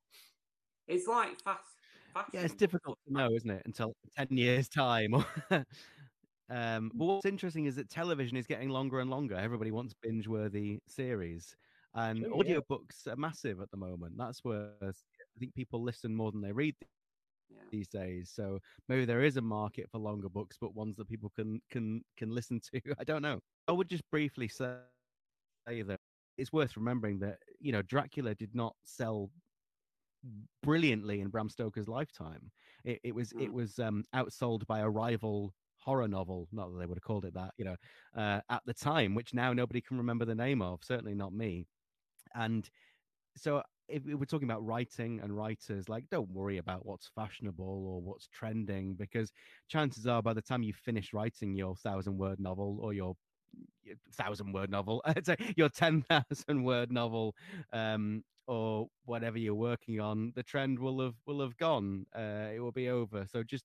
It's 0.86 1.06
like 1.06 1.40
fast. 1.42 1.60
Fashion. 2.12 2.30
Yeah, 2.32 2.40
it's 2.42 2.54
difficult 2.54 2.98
to 3.06 3.12
know, 3.12 3.30
isn't 3.34 3.50
it? 3.50 3.62
Until 3.66 3.94
ten 4.16 4.28
years' 4.30 4.68
time. 4.68 5.14
um, 6.50 6.92
but 6.94 7.04
what's 7.04 7.26
interesting 7.26 7.64
is 7.66 7.74
that 7.76 7.90
television 7.90 8.36
is 8.36 8.46
getting 8.46 8.68
longer 8.68 9.00
and 9.00 9.10
longer. 9.10 9.34
Everybody 9.34 9.72
wants 9.72 9.94
binge-worthy 10.00 10.78
series, 10.86 11.56
and 11.94 12.24
oh, 12.26 12.38
audiobooks 12.38 13.06
yeah. 13.06 13.14
are 13.14 13.16
massive 13.16 13.60
at 13.60 13.70
the 13.70 13.76
moment. 13.76 14.14
That's 14.16 14.44
where 14.44 14.68
I 14.82 14.92
think 15.40 15.54
people 15.54 15.82
listen 15.82 16.14
more 16.14 16.30
than 16.30 16.40
they 16.40 16.52
read 16.52 16.76
yeah. 17.50 17.62
these 17.70 17.88
days. 17.88 18.30
So 18.32 18.58
maybe 18.88 19.04
there 19.04 19.22
is 19.22 19.36
a 19.36 19.42
market 19.42 19.88
for 19.90 19.98
longer 19.98 20.28
books, 20.28 20.56
but 20.60 20.74
ones 20.74 20.96
that 20.96 21.08
people 21.08 21.32
can 21.34 21.60
can 21.70 22.02
can 22.16 22.30
listen 22.30 22.60
to. 22.72 22.80
I 22.98 23.04
don't 23.04 23.22
know. 23.22 23.40
I 23.68 23.72
would 23.72 23.88
just 23.88 24.08
briefly 24.10 24.48
say 24.48 24.76
that 25.66 26.00
it's 26.36 26.52
worth 26.52 26.76
remembering 26.76 27.18
that 27.20 27.38
you 27.60 27.72
know 27.72 27.82
Dracula 27.82 28.34
did 28.34 28.54
not 28.54 28.74
sell 28.84 29.30
brilliantly 30.62 31.20
in 31.20 31.28
Bram 31.28 31.48
Stoker's 31.48 31.88
lifetime. 31.88 32.50
It, 32.84 33.00
it 33.04 33.14
was 33.14 33.32
mm. 33.32 33.42
it 33.42 33.52
was 33.52 33.78
um, 33.78 34.04
outsold 34.14 34.66
by 34.66 34.80
a 34.80 34.88
rival 34.88 35.54
horror 35.84 36.08
novel, 36.08 36.48
not 36.52 36.72
that 36.72 36.78
they 36.78 36.86
would 36.86 36.96
have 36.96 37.02
called 37.02 37.24
it 37.26 37.34
that, 37.34 37.52
you 37.58 37.64
know, 37.64 37.76
uh, 38.16 38.40
at 38.50 38.62
the 38.64 38.72
time, 38.72 39.14
which 39.14 39.34
now 39.34 39.52
nobody 39.52 39.80
can 39.80 39.98
remember 39.98 40.24
the 40.24 40.34
name 40.34 40.62
of. 40.62 40.80
Certainly 40.82 41.14
not 41.14 41.32
me. 41.32 41.66
And 42.34 42.68
so 43.36 43.62
if 43.88 44.02
we're 44.04 44.24
talking 44.24 44.48
about 44.48 44.64
writing 44.64 45.20
and 45.22 45.36
writers, 45.36 45.88
like 45.88 46.04
don't 46.10 46.30
worry 46.30 46.58
about 46.58 46.86
what's 46.86 47.10
fashionable 47.14 47.86
or 47.86 48.00
what's 48.00 48.28
trending, 48.28 48.94
because 48.94 49.30
chances 49.68 50.06
are 50.06 50.22
by 50.22 50.32
the 50.32 50.42
time 50.42 50.62
you 50.62 50.72
finish 50.72 51.12
writing 51.12 51.54
your 51.54 51.76
thousand 51.76 52.16
word 52.16 52.40
novel 52.40 52.78
or 52.80 52.94
your 52.94 53.14
thousand 54.12 54.52
word 54.52 54.70
novel, 54.70 55.02
your 55.56 55.68
10,000 55.68 56.64
word 56.64 56.92
novel, 56.92 57.34
um, 57.72 58.24
or 58.46 58.88
whatever 59.06 59.38
you're 59.38 59.54
working 59.54 60.00
on, 60.00 60.32
the 60.34 60.42
trend 60.42 60.78
will 60.78 61.00
have, 61.00 61.14
will 61.26 61.40
have 61.40 61.56
gone. 61.56 62.06
Uh, 62.14 62.48
it 62.54 62.60
will 62.60 62.72
be 62.72 62.88
over. 62.88 63.26
So 63.30 63.42
just 63.42 63.64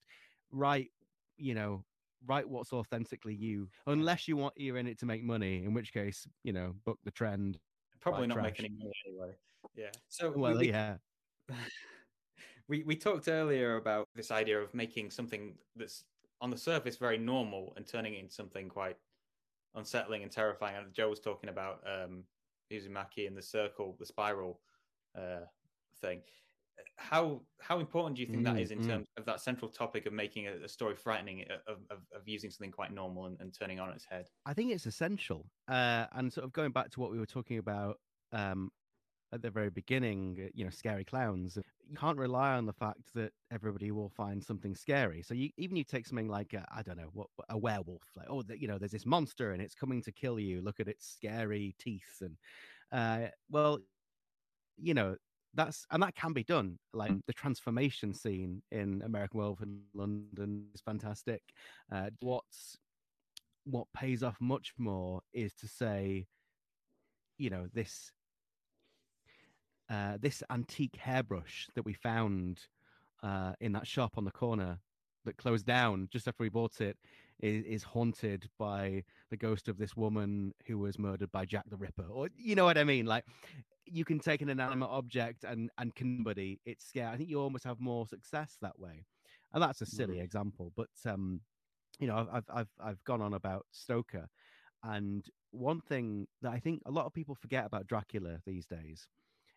write, 0.51 0.91
you 1.37 1.53
know, 1.53 1.83
write 2.25 2.47
what's 2.47 2.73
authentically 2.73 3.35
you, 3.35 3.69
unless 3.87 4.27
you 4.27 4.37
want, 4.37 4.53
you're 4.57 4.77
in 4.77 4.87
it 4.87 4.99
to 4.99 5.05
make 5.05 5.23
money, 5.23 5.63
in 5.63 5.73
which 5.73 5.93
case, 5.93 6.27
you 6.43 6.53
know, 6.53 6.73
book 6.85 6.99
the 7.03 7.11
trend. 7.11 7.59
Probably 7.99 8.27
not 8.27 8.35
trash. 8.35 8.45
make 8.45 8.59
any 8.59 8.69
money 8.69 8.91
anyway. 9.07 9.35
Yeah. 9.75 9.91
So, 10.07 10.31
well, 10.35 10.57
we, 10.57 10.69
yeah. 10.69 10.95
We, 12.67 12.83
we 12.83 12.95
talked 12.95 13.27
earlier 13.27 13.77
about 13.77 14.07
this 14.15 14.29
idea 14.29 14.61
of 14.61 14.75
making 14.75 15.09
something 15.09 15.55
that's 15.75 16.03
on 16.39 16.51
the 16.51 16.57
surface 16.57 16.97
very 16.97 17.17
normal 17.17 17.73
and 17.75 17.85
turning 17.85 18.13
it 18.13 18.19
into 18.19 18.33
something 18.33 18.69
quite 18.69 18.95
unsettling 19.75 20.23
and 20.23 20.31
terrifying. 20.31 20.75
And 20.77 20.93
Joe 20.93 21.09
was 21.09 21.19
talking 21.19 21.49
about 21.49 21.81
um, 21.85 22.23
Uzumaki 22.71 23.27
and 23.27 23.37
the 23.37 23.41
circle, 23.41 23.95
the 23.99 24.05
spiral 24.05 24.59
uh, 25.17 25.45
thing. 26.01 26.21
How 26.95 27.41
how 27.59 27.79
important 27.79 28.15
do 28.15 28.21
you 28.21 28.27
think 28.27 28.41
mm, 28.41 28.45
that 28.45 28.59
is 28.59 28.71
in 28.71 28.79
mm. 28.79 28.87
terms 28.87 29.07
of 29.17 29.25
that 29.25 29.41
central 29.41 29.69
topic 29.69 30.05
of 30.05 30.13
making 30.13 30.47
a, 30.47 30.63
a 30.63 30.67
story 30.67 30.95
frightening, 30.95 31.43
of, 31.67 31.77
of, 31.89 31.97
of, 32.13 32.21
using 32.25 32.49
something 32.49 32.71
quite 32.71 32.93
normal 32.93 33.25
and, 33.25 33.37
and, 33.39 33.53
turning 33.57 33.79
on 33.79 33.89
its 33.89 34.05
head? 34.05 34.27
I 34.45 34.53
think 34.53 34.71
it's 34.71 34.85
essential. 34.85 35.45
Uh, 35.67 36.05
and 36.13 36.31
sort 36.31 36.45
of 36.45 36.53
going 36.53 36.71
back 36.71 36.89
to 36.91 36.99
what 37.01 37.11
we 37.11 37.19
were 37.19 37.25
talking 37.25 37.57
about 37.57 37.99
um, 38.31 38.71
at 39.31 39.41
the 39.41 39.49
very 39.49 39.69
beginning, 39.69 40.37
uh, 40.43 40.49
you 40.53 40.63
know, 40.63 40.69
scary 40.71 41.03
clowns. 41.03 41.57
You 41.87 41.95
can't 41.95 42.17
rely 42.17 42.53
on 42.53 42.65
the 42.65 42.73
fact 42.73 43.13
that 43.15 43.31
everybody 43.51 43.91
will 43.91 44.09
find 44.09 44.43
something 44.43 44.75
scary. 44.75 45.21
So 45.21 45.33
you, 45.33 45.49
even 45.57 45.75
you 45.77 45.83
take 45.83 46.07
something 46.07 46.27
like 46.27 46.53
uh, 46.53 46.65
I 46.75 46.81
don't 46.81 46.97
know 46.97 47.09
what 47.13 47.27
a 47.49 47.57
werewolf, 47.57 48.03
like 48.15 48.27
oh, 48.29 48.41
the, 48.41 48.59
you 48.59 48.67
know, 48.67 48.77
there's 48.77 48.91
this 48.91 49.05
monster 49.05 49.51
and 49.51 49.61
it's 49.61 49.75
coming 49.75 50.01
to 50.03 50.11
kill 50.11 50.39
you. 50.39 50.61
Look 50.61 50.79
at 50.79 50.87
its 50.87 51.07
scary 51.07 51.75
teeth, 51.79 52.21
and 52.21 52.37
uh, 52.91 53.29
well, 53.49 53.79
you 54.77 54.93
know, 54.93 55.15
that's 55.53 55.85
and 55.91 56.01
that 56.03 56.15
can 56.15 56.33
be 56.33 56.43
done. 56.43 56.77
Like 56.93 57.11
the 57.27 57.33
transformation 57.33 58.13
scene 58.13 58.61
in 58.71 59.01
American 59.03 59.39
Werewolf 59.39 59.61
in 59.61 59.81
London 59.93 60.67
is 60.73 60.81
fantastic. 60.81 61.41
Uh, 61.91 62.09
what's 62.21 62.77
what 63.65 63.87
pays 63.95 64.23
off 64.23 64.37
much 64.39 64.73
more 64.77 65.21
is 65.33 65.53
to 65.55 65.67
say, 65.67 66.25
you 67.37 67.49
know, 67.49 67.67
this 67.73 68.11
uh, 69.89 70.17
this 70.19 70.43
antique 70.49 70.97
hairbrush 70.97 71.67
that 71.75 71.83
we 71.83 71.93
found 71.93 72.59
uh, 73.23 73.53
in 73.59 73.71
that 73.73 73.87
shop 73.87 74.13
on 74.17 74.25
the 74.25 74.31
corner 74.31 74.79
that 75.25 75.37
closed 75.37 75.65
down 75.65 76.07
just 76.11 76.27
after 76.27 76.43
we 76.43 76.49
bought 76.49 76.79
it 76.79 76.97
is, 77.41 77.65
is, 77.65 77.83
haunted 77.83 78.49
by 78.57 79.03
the 79.29 79.37
ghost 79.37 79.67
of 79.67 79.77
this 79.77 79.95
woman 79.95 80.53
who 80.65 80.77
was 80.77 80.97
murdered 80.97 81.31
by 81.31 81.45
Jack 81.45 81.63
the 81.69 81.75
Ripper. 81.75 82.05
Or 82.09 82.29
you 82.37 82.55
know 82.55 82.65
what 82.65 82.77
I 82.77 82.83
mean? 82.83 83.05
Like 83.05 83.25
you 83.85 84.05
can 84.05 84.19
take 84.19 84.41
an 84.41 84.49
inanimate 84.49 84.89
object 84.89 85.43
and 85.43 85.69
and 85.77 85.91
somebody 85.97 86.59
it's 86.65 86.85
scary. 86.85 87.07
I 87.07 87.17
think 87.17 87.29
you 87.29 87.39
almost 87.39 87.63
have 87.63 87.79
more 87.79 88.07
success 88.07 88.57
that 88.61 88.79
way, 88.79 89.05
and 89.53 89.61
that's 89.61 89.81
a 89.81 89.85
silly 89.85 90.17
mm. 90.17 90.23
example. 90.23 90.71
But 90.75 90.89
um, 91.05 91.41
you 91.99 92.07
know, 92.07 92.27
I've 92.31 92.45
I've 92.53 92.69
I've 92.79 93.03
gone 93.03 93.21
on 93.21 93.33
about 93.33 93.65
Stoker, 93.71 94.27
and 94.83 95.25
one 95.51 95.81
thing 95.81 96.27
that 96.41 96.51
I 96.51 96.59
think 96.59 96.81
a 96.85 96.91
lot 96.91 97.05
of 97.05 97.13
people 97.13 97.35
forget 97.35 97.65
about 97.65 97.87
Dracula 97.87 98.39
these 98.45 98.65
days 98.65 99.07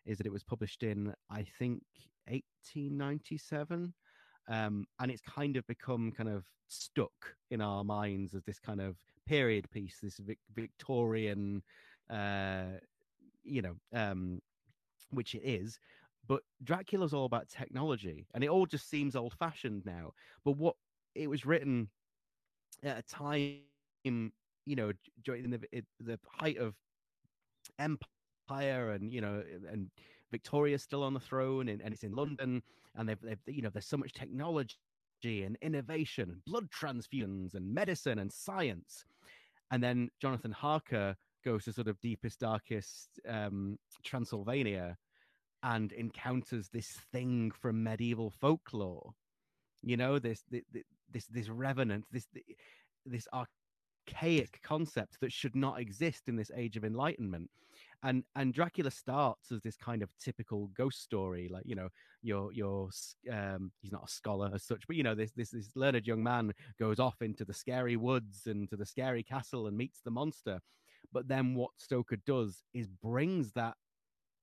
is 0.05 0.17
that 0.17 0.27
it 0.27 0.31
was 0.33 0.43
published 0.43 0.83
in 0.83 1.13
I 1.29 1.43
think 1.59 1.81
1897. 2.27 3.93
Um, 4.49 4.85
and 4.99 5.09
it's 5.09 5.21
kind 5.21 5.55
of 5.55 5.65
become 5.67 6.11
kind 6.11 6.29
of 6.29 6.43
stuck 6.67 7.35
in 7.51 7.61
our 7.61 7.83
minds 7.83 8.33
as 8.33 8.43
this 8.43 8.59
kind 8.59 8.81
of 8.81 8.97
period 9.25 9.69
piece, 9.71 9.99
this 10.01 10.17
Vic- 10.17 10.39
Victorian, 10.53 11.63
uh, 12.09 12.63
you 13.43 13.61
know, 13.61 13.75
um, 13.93 14.41
which 15.11 15.35
it 15.35 15.43
is. 15.43 15.79
But 16.27 16.41
Dracula's 16.63 17.13
all 17.13 17.25
about 17.25 17.49
technology, 17.49 18.25
and 18.33 18.43
it 18.43 18.49
all 18.49 18.65
just 18.65 18.89
seems 18.89 19.15
old-fashioned 19.15 19.85
now. 19.85 20.11
But 20.45 20.57
what 20.57 20.75
it 21.15 21.29
was 21.29 21.45
written 21.45 21.89
at 22.81 22.97
a 22.97 23.01
time, 23.03 23.59
you 24.03 24.75
know, 24.75 24.91
during 25.23 25.49
the 25.49 25.59
the 25.99 26.19
height 26.27 26.57
of 26.57 26.75
empire, 27.77 28.07
and 28.49 29.11
you 29.11 29.21
know, 29.21 29.43
and 29.71 29.89
Victoria's 30.31 30.83
still 30.83 31.03
on 31.03 31.13
the 31.13 31.19
throne, 31.19 31.69
and, 31.69 31.81
and 31.81 31.93
it's 31.93 32.03
in 32.03 32.13
London, 32.13 32.61
and 32.95 33.07
they've, 33.07 33.21
they've 33.21 33.39
you 33.47 33.61
know, 33.61 33.69
there's 33.69 33.85
so 33.85 33.97
much 33.97 34.13
technology 34.13 34.75
and 35.23 35.57
innovation, 35.61 36.29
and 36.29 36.45
blood 36.45 36.67
transfusions, 36.71 37.55
and 37.55 37.73
medicine 37.73 38.19
and 38.19 38.31
science, 38.31 39.05
and 39.71 39.83
then 39.83 40.09
Jonathan 40.21 40.51
Harker 40.51 41.15
goes 41.43 41.65
to 41.65 41.73
sort 41.73 41.87
of 41.87 41.99
deepest, 41.99 42.39
darkest 42.39 43.19
um, 43.27 43.77
Transylvania 44.03 44.95
and 45.63 45.91
encounters 45.93 46.69
this 46.69 46.97
thing 47.11 47.51
from 47.51 47.83
medieval 47.83 48.29
folklore. 48.29 49.11
You 49.81 49.97
know, 49.97 50.19
this 50.19 50.43
this 50.49 50.63
this, 51.11 51.25
this 51.27 51.49
revenant, 51.49 52.05
this 52.11 52.27
this 53.05 53.27
archaic 53.33 54.59
concept 54.63 55.19
that 55.21 55.31
should 55.31 55.55
not 55.55 55.79
exist 55.79 56.23
in 56.27 56.35
this 56.35 56.51
age 56.55 56.77
of 56.77 56.85
enlightenment. 56.85 57.49
And 58.03 58.23
and 58.35 58.53
Dracula 58.53 58.91
starts 58.91 59.51
as 59.51 59.61
this 59.61 59.77
kind 59.77 60.01
of 60.01 60.09
typical 60.21 60.67
ghost 60.75 61.01
story, 61.01 61.49
like 61.51 61.63
you 61.65 61.75
know, 61.75 61.89
your 62.21 62.51
your 62.51 62.89
um, 63.31 63.71
he's 63.81 63.91
not 63.91 64.05
a 64.05 64.11
scholar 64.11 64.51
as 64.53 64.63
such, 64.63 64.83
but 64.87 64.95
you 64.97 65.03
know, 65.03 65.15
this 65.15 65.31
this 65.31 65.51
this 65.51 65.69
learned 65.75 66.05
young 66.05 66.21
man 66.21 66.51
goes 66.77 66.99
off 66.99 67.21
into 67.21 67.45
the 67.45 67.53
scary 67.53 67.95
woods 67.95 68.41
and 68.45 68.69
to 68.69 68.75
the 68.75 68.85
scary 68.85 69.23
castle 69.23 69.67
and 69.67 69.77
meets 69.77 70.01
the 70.03 70.11
monster 70.11 70.59
but 71.13 71.27
then 71.27 71.55
what 71.55 71.71
Stoker 71.77 72.17
does 72.25 72.63
is 72.73 72.87
brings 72.87 73.51
that 73.53 73.75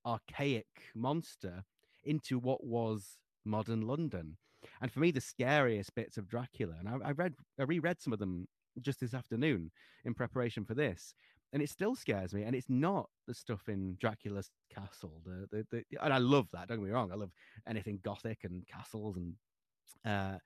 archaic 0.06 0.66
monster 0.94 1.64
into 2.04 2.38
what 2.38 2.64
was 2.64 3.18
modern 3.44 3.82
London. 3.82 4.36
And 4.80 4.92
for 4.92 5.00
me, 5.00 5.10
the 5.10 5.20
scariest 5.20 5.94
bits 5.94 6.16
of 6.16 6.28
Dracula, 6.28 6.76
and 6.78 6.88
I, 6.88 7.08
I 7.08 7.10
read, 7.12 7.34
I 7.58 7.64
reread 7.64 8.00
some 8.00 8.12
of 8.12 8.18
them 8.18 8.46
just 8.80 9.00
this 9.00 9.14
afternoon 9.14 9.70
in 10.04 10.14
preparation 10.14 10.64
for 10.64 10.74
this, 10.74 11.14
and 11.52 11.62
it 11.62 11.70
still 11.70 11.94
scares 11.94 12.32
me. 12.32 12.42
And 12.42 12.54
it's 12.54 12.68
not 12.68 13.08
the 13.26 13.34
stuff 13.34 13.68
in 13.68 13.96
Dracula's 14.00 14.50
castle. 14.74 15.20
The, 15.24 15.46
the, 15.50 15.66
the 15.70 16.04
and 16.04 16.12
I 16.12 16.18
love 16.18 16.48
that. 16.52 16.68
Don't 16.68 16.78
get 16.78 16.86
me 16.86 16.92
wrong. 16.92 17.10
I 17.12 17.16
love 17.16 17.32
anything 17.68 18.00
gothic 18.02 18.44
and 18.44 18.66
castles 18.66 19.16
and, 19.16 19.34
uh, 20.04 20.38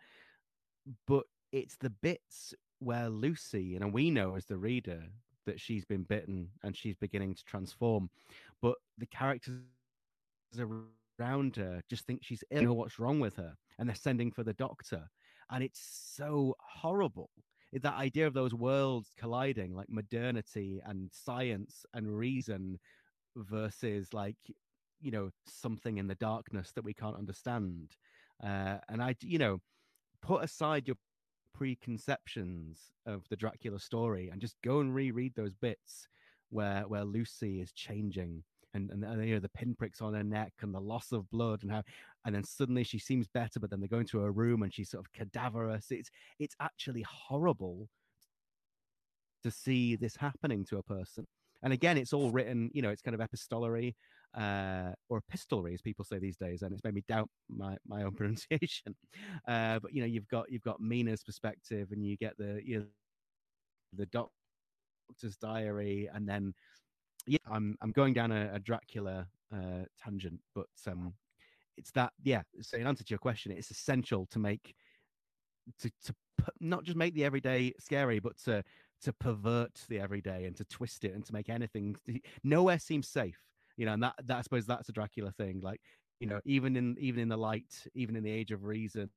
but 1.07 1.25
it's 1.53 1.77
the 1.77 1.91
bits 1.91 2.55
where 2.81 3.09
Lucy, 3.09 3.77
and 3.77 3.93
we 3.93 4.11
know 4.11 4.37
as 4.37 4.47
the 4.47 4.57
reader 4.57 5.05
that 5.47 5.61
she's 5.61 5.85
been 5.85 6.03
bitten 6.03 6.49
and 6.63 6.77
she's 6.77 6.97
beginning 6.97 7.35
to 7.35 7.45
transform. 7.45 8.11
But 8.61 8.77
the 8.99 9.07
characters 9.07 9.61
around 10.59 11.57
her 11.57 11.83
just 11.89 12.07
think 12.07 12.21
she's 12.23 12.45
ill, 12.51 12.63
know 12.63 12.75
what's 12.75 12.99
wrong 12.99 13.21
with 13.21 13.37
her, 13.37 13.55
and 13.79 13.89
they're 13.89 13.97
sending 13.97 14.31
for 14.33 14.43
the 14.43 14.55
doctor. 14.55 15.09
And 15.51 15.63
it's 15.63 15.81
so 16.17 16.57
horrible. 16.61 17.31
That 17.83 17.95
idea 17.95 18.27
of 18.27 18.35
those 18.35 18.55
worlds 18.55 19.09
colliding, 19.19 19.75
like 19.75 19.91
modernity 19.91 20.81
and 20.85 21.11
science 21.13 21.85
and 21.93 22.17
reason 22.17 22.79
versus 23.37 24.13
like, 24.13 24.37
you 25.01 25.11
know, 25.11 25.31
something 25.47 25.99
in 25.99 26.07
the 26.07 26.15
darkness 26.15 26.73
that 26.75 26.85
we 26.85 26.95
can't 26.95 27.17
understand. 27.17 27.91
Uh, 28.43 28.79
and 28.89 29.03
I, 29.03 29.17
you 29.23 29.39
know, 29.39 29.61
put 30.23 30.45
aside 30.45 30.87
your 30.87 30.97
preconceptions 31.55 32.79
of 33.07 33.23
the 33.29 33.37
Dracula 33.37 33.79
story 33.79 34.29
and 34.31 34.41
just 34.41 34.57
go 34.63 34.81
and 34.81 34.95
reread 34.95 35.35
those 35.35 35.55
bits 35.55 36.09
where 36.51 36.83
where 36.83 37.05
Lucy 37.05 37.61
is 37.61 37.73
changing 37.73 38.43
and, 38.75 38.91
and, 38.91 39.05
and 39.05 39.27
you 39.27 39.35
know 39.35 39.41
the 39.41 39.49
pinpricks 39.49 40.03
on 40.03 40.15
her 40.15 40.25
neck 40.25 40.53
and 40.61 40.75
the 40.75 40.81
loss 40.81 41.13
of 41.13 41.31
blood 41.31 41.63
and 41.63 41.71
how 41.71 41.83
and 42.25 42.35
then 42.35 42.45
suddenly 42.45 42.85
she 42.85 42.99
seems 42.99 43.29
better 43.29 43.61
but 43.61 43.71
then 43.71 43.81
they 43.81 43.89
go 43.89 43.99
into 43.99 44.19
her 44.19 44.33
room 44.33 44.63
and 44.63 44.73
she's 44.73 44.91
sort 44.91 45.05
of 45.05 45.13
cadaverous 45.13 45.87
it's 45.91 46.11
it's 46.39 46.55
actually 46.61 47.05
horrible 47.09 47.89
to 49.43 49.51
see 49.51 49.97
this 49.97 50.17
happening 50.17 50.65
to 50.65 50.79
a 50.79 50.83
person 50.83 51.27
and 51.63 51.73
again 51.73 51.99
it's 51.99 52.13
all 52.13 52.31
written 52.31 52.71
you 52.73 52.83
know 52.83 52.91
it's 52.91 53.03
kind 53.03 53.15
of 53.15 53.21
epistolary 53.21 53.95
uh, 54.37 54.93
or 55.09 55.19
epistolary, 55.19 55.75
as 55.75 55.83
people 55.83 56.05
say 56.05 56.19
these 56.19 56.37
days, 56.37 56.63
and 56.63 56.73
it's 56.73 56.83
made 56.83 56.95
me 56.95 57.05
doubt 57.09 57.29
my, 57.49 57.77
my 57.87 58.03
own 58.03 58.13
pronunciation. 58.17 58.95
Uh, 59.47 59.79
but 59.79 59.93
you 59.93 60.01
know, 60.01 60.07
you've 60.07 60.29
got 60.29 60.51
you've 60.51 60.63
got 60.63 60.81
Mina's 60.81 61.23
perspective, 61.23 61.89
and 61.93 62.05
you 62.05 62.17
get 62.17 62.37
the 62.37 62.61
you 62.65 62.81
know, 62.81 62.87
the 63.93 64.07
doctor's 64.07 65.37
diary, 65.41 66.09
and 66.13 66.29
then 66.29 66.53
yeah, 67.27 67.39
I'm 67.51 67.77
I'm 67.81 67.93
going 67.93 68.13
down 68.13 68.33
a, 68.33 68.51
a 68.55 68.59
Dracula 68.59 69.27
uh, 69.55 69.85
tangent, 70.03 70.41
but 70.55 70.67
um, 70.89 71.15
it's 71.77 71.91
that 71.93 72.13
yeah. 72.23 72.43
So 72.61 72.77
in 72.77 72.87
answer 72.87 73.05
to 73.05 73.11
your 73.11 73.19
question, 73.19 73.53
it's 73.53 73.71
essential 73.71 74.27
to 74.27 74.39
make 74.39 74.75
to 75.81 75.91
to 76.05 76.15
not 76.61 76.85
just 76.85 76.97
make 76.97 77.15
the 77.15 77.25
everyday 77.25 77.73
scary, 77.79 78.19
but 78.19 78.37
to 78.45 78.63
to 79.03 79.13
pervert 79.13 79.85
the 79.89 80.01
everyday 80.01 80.47
and 80.47 80.57
to 80.57 80.65
twist 80.65 81.05
it 81.05 81.15
and 81.15 81.25
to 81.27 81.33
make 81.33 81.49
anything 81.49 81.95
nowhere 82.43 82.79
seems 82.79 83.07
safe 83.07 83.39
you 83.77 83.85
know 83.85 83.93
and 83.93 84.03
that, 84.03 84.15
that 84.25 84.39
i 84.39 84.41
suppose 84.41 84.67
that's 84.67 84.89
a 84.89 84.93
dracula 84.93 85.31
thing 85.33 85.61
like 85.63 85.81
you 86.21 86.27
know 86.27 86.41
even 86.45 86.77
in 86.77 86.97
even 86.99 87.21
in 87.21 87.29
the 87.29 87.37
light 87.37 87.87
even 87.95 88.17
in 88.17 88.23
the 88.23 88.31
age 88.31 88.51
of 88.51 88.65
reason 88.65 89.11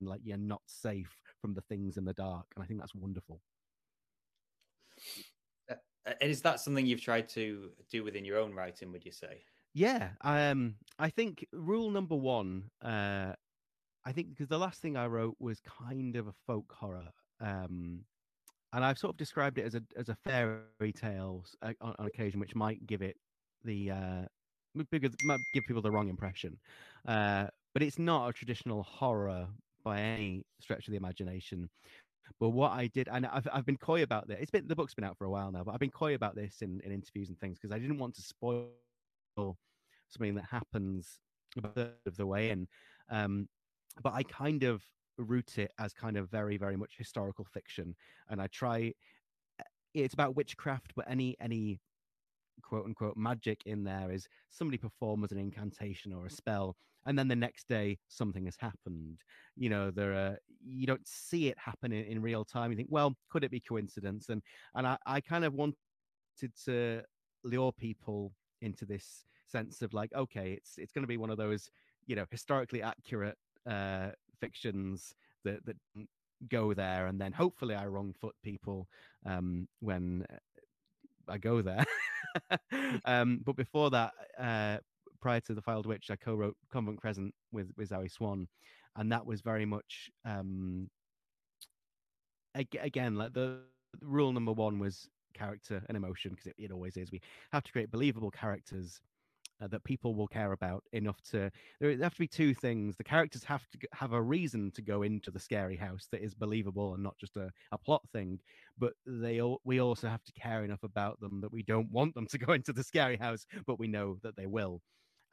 like 0.00 0.20
you're 0.22 0.36
not 0.36 0.62
safe 0.66 1.12
from 1.40 1.54
the 1.54 1.60
things 1.62 1.96
in 1.96 2.04
the 2.04 2.12
dark 2.12 2.44
and 2.54 2.62
i 2.62 2.66
think 2.66 2.78
that's 2.78 2.94
wonderful 2.94 3.40
uh, 5.70 5.74
and 6.20 6.30
is 6.30 6.42
that 6.42 6.60
something 6.60 6.86
you've 6.86 7.00
tried 7.00 7.28
to 7.28 7.70
do 7.90 8.04
within 8.04 8.24
your 8.24 8.38
own 8.38 8.52
writing 8.52 8.92
would 8.92 9.04
you 9.04 9.12
say 9.12 9.42
yeah 9.74 10.10
um 10.22 10.74
i 10.98 11.08
think 11.08 11.46
rule 11.52 11.90
number 11.90 12.16
one 12.16 12.64
uh 12.82 13.32
i 14.04 14.12
think 14.12 14.30
because 14.30 14.48
the 14.48 14.58
last 14.58 14.80
thing 14.80 14.96
i 14.96 15.06
wrote 15.06 15.36
was 15.38 15.60
kind 15.60 16.16
of 16.16 16.26
a 16.26 16.34
folk 16.46 16.72
horror 16.72 17.08
um 17.40 18.04
and 18.72 18.84
I've 18.84 18.98
sort 18.98 19.14
of 19.14 19.16
described 19.16 19.58
it 19.58 19.64
as 19.64 19.74
a 19.74 19.82
as 19.96 20.08
a 20.08 20.14
fairy 20.14 20.92
tale 20.94 21.44
uh, 21.62 21.72
on, 21.80 21.94
on 21.98 22.06
occasion, 22.06 22.40
which 22.40 22.54
might 22.54 22.86
give 22.86 23.02
it 23.02 23.16
the 23.64 23.90
uh, 23.90 24.22
because 24.90 25.12
might 25.24 25.40
give 25.54 25.64
people 25.66 25.82
the 25.82 25.90
wrong 25.90 26.08
impression. 26.08 26.58
Uh, 27.06 27.46
but 27.72 27.82
it's 27.82 27.98
not 27.98 28.28
a 28.28 28.32
traditional 28.32 28.82
horror 28.82 29.48
by 29.84 30.00
any 30.00 30.44
stretch 30.60 30.86
of 30.86 30.92
the 30.92 30.96
imagination. 30.96 31.68
But 32.40 32.50
what 32.50 32.72
I 32.72 32.88
did, 32.88 33.08
and 33.10 33.26
I've 33.26 33.48
I've 33.52 33.64
been 33.64 33.78
coy 33.78 34.02
about 34.02 34.28
this. 34.28 34.38
It's 34.40 34.50
been 34.50 34.68
the 34.68 34.76
book's 34.76 34.94
been 34.94 35.04
out 35.04 35.16
for 35.16 35.24
a 35.24 35.30
while 35.30 35.50
now, 35.50 35.64
but 35.64 35.72
I've 35.72 35.80
been 35.80 35.90
coy 35.90 36.14
about 36.14 36.34
this 36.34 36.60
in, 36.60 36.80
in 36.84 36.92
interviews 36.92 37.28
and 37.28 37.38
things 37.38 37.58
because 37.58 37.74
I 37.74 37.78
didn't 37.78 37.98
want 37.98 38.14
to 38.16 38.22
spoil 38.22 38.68
something 40.08 40.34
that 40.34 40.44
happens 40.50 41.18
of 41.62 42.16
the 42.16 42.26
way 42.26 42.50
in. 42.50 42.66
Um, 43.10 43.48
but 44.02 44.12
I 44.12 44.22
kind 44.22 44.62
of 44.62 44.82
root 45.16 45.58
it 45.58 45.72
as 45.78 45.92
kind 45.92 46.16
of 46.16 46.30
very 46.30 46.56
very 46.56 46.76
much 46.76 46.94
historical 46.96 47.44
fiction, 47.44 47.94
and 48.28 48.40
I 48.40 48.46
try. 48.48 48.92
Eh, 49.58 49.64
it's 49.94 50.14
about 50.14 50.36
witchcraft, 50.36 50.92
but 50.94 51.06
any 51.08 51.36
any 51.40 51.80
quote 52.62 52.84
unquote 52.84 53.16
magic 53.16 53.62
in 53.66 53.84
there 53.84 54.10
is 54.10 54.26
somebody 54.50 54.78
performs 54.78 55.32
an 55.32 55.38
incantation 55.38 56.12
or 56.12 56.26
a 56.26 56.30
spell 56.30 56.76
and 57.06 57.18
then 57.18 57.28
the 57.28 57.36
next 57.36 57.68
day 57.68 57.98
something 58.08 58.44
has 58.44 58.56
happened 58.58 59.18
you 59.56 59.68
know 59.68 59.90
there 59.90 60.12
are 60.12 60.38
you 60.64 60.86
don't 60.86 61.06
see 61.06 61.48
it 61.48 61.56
happen 61.58 61.92
in, 61.92 62.04
in 62.04 62.22
real 62.22 62.44
time 62.44 62.70
you 62.70 62.76
think 62.76 62.88
well 62.90 63.14
could 63.30 63.44
it 63.44 63.50
be 63.50 63.60
coincidence 63.60 64.28
and 64.28 64.42
and 64.74 64.86
i, 64.86 64.96
I 65.06 65.20
kind 65.20 65.44
of 65.44 65.54
wanted 65.54 65.76
to 66.64 67.02
lure 67.44 67.72
people 67.72 68.32
into 68.60 68.84
this 68.84 69.24
sense 69.46 69.82
of 69.82 69.94
like 69.94 70.12
okay 70.14 70.52
it's 70.52 70.76
it's 70.78 70.92
going 70.92 71.02
to 71.02 71.08
be 71.08 71.16
one 71.16 71.30
of 71.30 71.38
those 71.38 71.70
you 72.06 72.14
know 72.14 72.26
historically 72.30 72.82
accurate 72.82 73.38
uh 73.68 74.08
fictions 74.40 75.14
that 75.44 75.64
that 75.64 75.76
go 76.48 76.72
there 76.72 77.06
and 77.06 77.20
then 77.20 77.32
hopefully 77.32 77.74
i 77.74 77.86
wrong 77.86 78.14
foot 78.20 78.34
people 78.42 78.86
um 79.26 79.66
when 79.80 80.24
i 81.28 81.38
go 81.38 81.62
there. 81.62 81.84
Um 83.04 83.40
but 83.44 83.56
before 83.56 83.90
that 83.90 84.12
uh 84.38 84.78
prior 85.20 85.40
to 85.40 85.54
the 85.54 85.62
Fouled 85.62 85.86
Witch, 85.86 86.10
I 86.10 86.16
co-wrote 86.16 86.56
Convent 86.70 87.00
Crescent 87.00 87.34
with 87.52 87.70
with 87.76 87.88
Zoe 87.88 88.08
Swan, 88.08 88.48
and 88.96 89.10
that 89.12 89.26
was 89.26 89.40
very 89.40 89.66
much 89.66 90.10
um, 90.24 90.88
again 92.54 93.16
like 93.16 93.32
the 93.32 93.60
rule 94.02 94.32
number 94.32 94.52
one 94.52 94.78
was 94.78 95.08
character 95.34 95.82
and 95.88 95.96
emotion 95.96 96.30
because 96.32 96.46
it, 96.46 96.54
it 96.58 96.72
always 96.72 96.96
is. 96.96 97.10
We 97.10 97.20
have 97.52 97.64
to 97.64 97.72
create 97.72 97.90
believable 97.90 98.30
characters 98.30 99.00
uh, 99.60 99.66
that 99.68 99.84
people 99.84 100.14
will 100.14 100.28
care 100.28 100.52
about 100.52 100.84
enough 100.92 101.20
to 101.20 101.50
there 101.80 101.96
have 101.98 102.14
to 102.14 102.20
be 102.20 102.28
two 102.28 102.54
things 102.54 102.96
the 102.96 103.04
characters 103.04 103.44
have 103.44 103.68
to 103.70 103.78
have 103.92 104.12
a 104.12 104.22
reason 104.22 104.70
to 104.70 104.82
go 104.82 105.02
into 105.02 105.30
the 105.30 105.40
scary 105.40 105.76
house 105.76 106.06
that 106.12 106.22
is 106.22 106.34
believable 106.34 106.94
and 106.94 107.02
not 107.02 107.18
just 107.18 107.36
a, 107.36 107.50
a 107.72 107.78
plot 107.78 108.02
thing 108.12 108.38
but 108.78 108.92
they 109.06 109.40
all 109.40 109.60
we 109.64 109.80
also 109.80 110.08
have 110.08 110.22
to 110.22 110.32
care 110.32 110.64
enough 110.64 110.82
about 110.82 111.18
them 111.20 111.40
that 111.40 111.52
we 111.52 111.62
don't 111.62 111.90
want 111.90 112.14
them 112.14 112.26
to 112.26 112.38
go 112.38 112.52
into 112.54 112.72
the 112.72 112.84
scary 112.84 113.16
house 113.16 113.46
but 113.66 113.78
we 113.78 113.88
know 113.88 114.16
that 114.22 114.36
they 114.36 114.46
will 114.46 114.80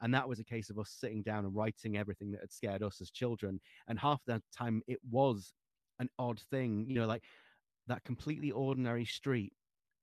and 0.02 0.12
that 0.12 0.28
was 0.28 0.40
a 0.40 0.44
case 0.44 0.70
of 0.70 0.78
us 0.78 0.90
sitting 0.90 1.22
down 1.22 1.44
and 1.44 1.54
writing 1.54 1.96
everything 1.96 2.32
that 2.32 2.40
had 2.40 2.52
scared 2.52 2.82
us 2.82 3.00
as 3.00 3.10
children 3.10 3.60
and 3.88 3.98
half 3.98 4.20
the 4.26 4.42
time 4.56 4.82
it 4.86 4.98
was 5.10 5.52
an 6.00 6.08
odd 6.18 6.40
thing 6.50 6.84
you 6.88 6.94
know 6.94 7.06
like 7.06 7.22
that 7.86 8.02
completely 8.04 8.50
ordinary 8.50 9.04
street 9.04 9.52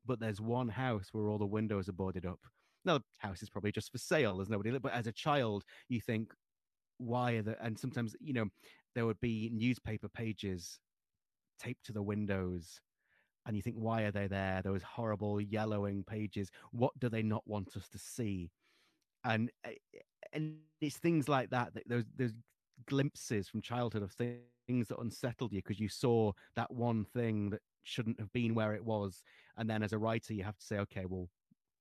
but 0.05 0.19
there's 0.19 0.41
one 0.41 0.69
house 0.69 1.09
where 1.11 1.27
all 1.27 1.37
the 1.37 1.45
windows 1.45 1.89
are 1.89 1.93
boarded 1.93 2.25
up. 2.25 2.39
Now 2.85 2.97
the 2.97 3.03
house 3.19 3.41
is 3.41 3.49
probably 3.49 3.71
just 3.71 3.91
for 3.91 3.97
sale 3.97 4.37
there's 4.37 4.49
nobody 4.49 4.77
but 4.77 4.93
as 4.93 5.07
a 5.07 5.11
child 5.11 5.63
you 5.87 6.01
think 6.01 6.33
why 6.97 7.33
are 7.33 7.41
the 7.41 7.61
and 7.63 7.79
sometimes 7.79 8.15
you 8.19 8.33
know 8.33 8.45
there 8.93 9.05
would 9.05 9.19
be 9.21 9.49
newspaper 9.53 10.09
pages 10.09 10.79
taped 11.59 11.85
to 11.85 11.93
the 11.93 12.03
windows 12.03 12.81
and 13.45 13.55
you 13.55 13.61
think 13.61 13.75
why 13.77 14.03
are 14.03 14.11
they 14.11 14.27
there? 14.27 14.61
Those 14.63 14.83
horrible 14.83 15.41
yellowing 15.41 16.03
pages. 16.03 16.49
What 16.71 16.97
do 16.99 17.09
they 17.09 17.23
not 17.23 17.43
want 17.45 17.75
us 17.75 17.89
to 17.89 17.99
see? 17.99 18.51
And 19.25 19.51
eh, 19.65 19.73
and 20.31 20.55
it's 20.81 20.97
things 20.97 21.27
like 21.27 21.49
that 21.49 21.73
that 21.73 21.83
those 21.87 22.05
those 22.17 22.33
glimpses 22.87 23.47
from 23.47 23.61
childhood 23.61 24.03
of 24.03 24.11
things 24.11 24.87
that 24.87 24.99
unsettled 24.99 25.53
you 25.53 25.61
because 25.61 25.79
you 25.79 25.89
saw 25.89 26.31
that 26.55 26.71
one 26.71 27.05
thing 27.05 27.49
that 27.49 27.61
shouldn't 27.83 28.19
have 28.19 28.31
been 28.33 28.55
where 28.55 28.73
it 28.73 28.83
was 28.83 29.23
and 29.57 29.69
then 29.69 29.83
as 29.83 29.93
a 29.93 29.97
writer 29.97 30.33
you 30.33 30.43
have 30.43 30.57
to 30.57 30.65
say 30.65 30.77
okay 30.77 31.05
well 31.05 31.29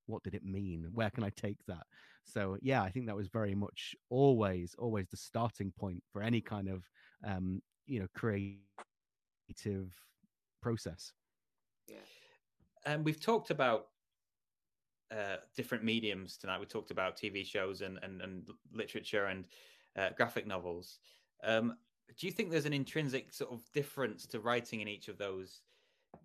what 0.07 0.23
did 0.23 0.35
it 0.35 0.45
mean 0.45 0.89
where 0.93 1.11
can 1.11 1.25
i 1.25 1.31
take 1.31 1.59
that 1.67 1.87
so 2.25 2.57
yeah 2.61 2.83
i 2.83 2.91
think 2.91 3.07
that 3.07 3.17
was 3.17 3.29
very 3.29 3.55
much 3.55 3.95
always 4.11 4.75
always 4.79 5.09
the 5.09 5.17
starting 5.17 5.73
point 5.79 6.03
for 6.13 6.23
any 6.23 6.41
kind 6.41 6.69
of 6.69 6.85
um 7.25 7.63
you 7.87 8.01
know 8.01 8.07
creative 8.15 8.59
process 10.61 11.13
Yeah. 11.89 11.97
And 12.85 13.05
we've 13.05 13.21
talked 13.21 13.51
about 13.51 13.89
uh, 15.11 15.37
different 15.55 15.85
mediums 15.85 16.37
tonight. 16.37 16.59
We 16.59 16.67
talked 16.67 16.91
about 16.91 17.17
TV 17.17 17.45
shows 17.45 17.83
and 17.83 17.99
and, 18.03 18.21
and 18.23 18.49
literature 18.73 19.27
and 19.27 19.47
uh, 19.97 20.11
graphic 20.17 20.47
novels. 20.47 20.99
Um, 21.45 21.77
do 22.19 22.27
you 22.27 22.33
think 22.33 22.51
there's 22.51 22.67
an 22.67 22.73
intrinsic 22.73 23.33
sort 23.33 23.53
of 23.53 23.71
difference 23.73 24.27
to 24.27 24.41
writing 24.41 24.81
in 24.81 24.89
each 24.89 25.09
of 25.09 25.19
those? 25.19 25.61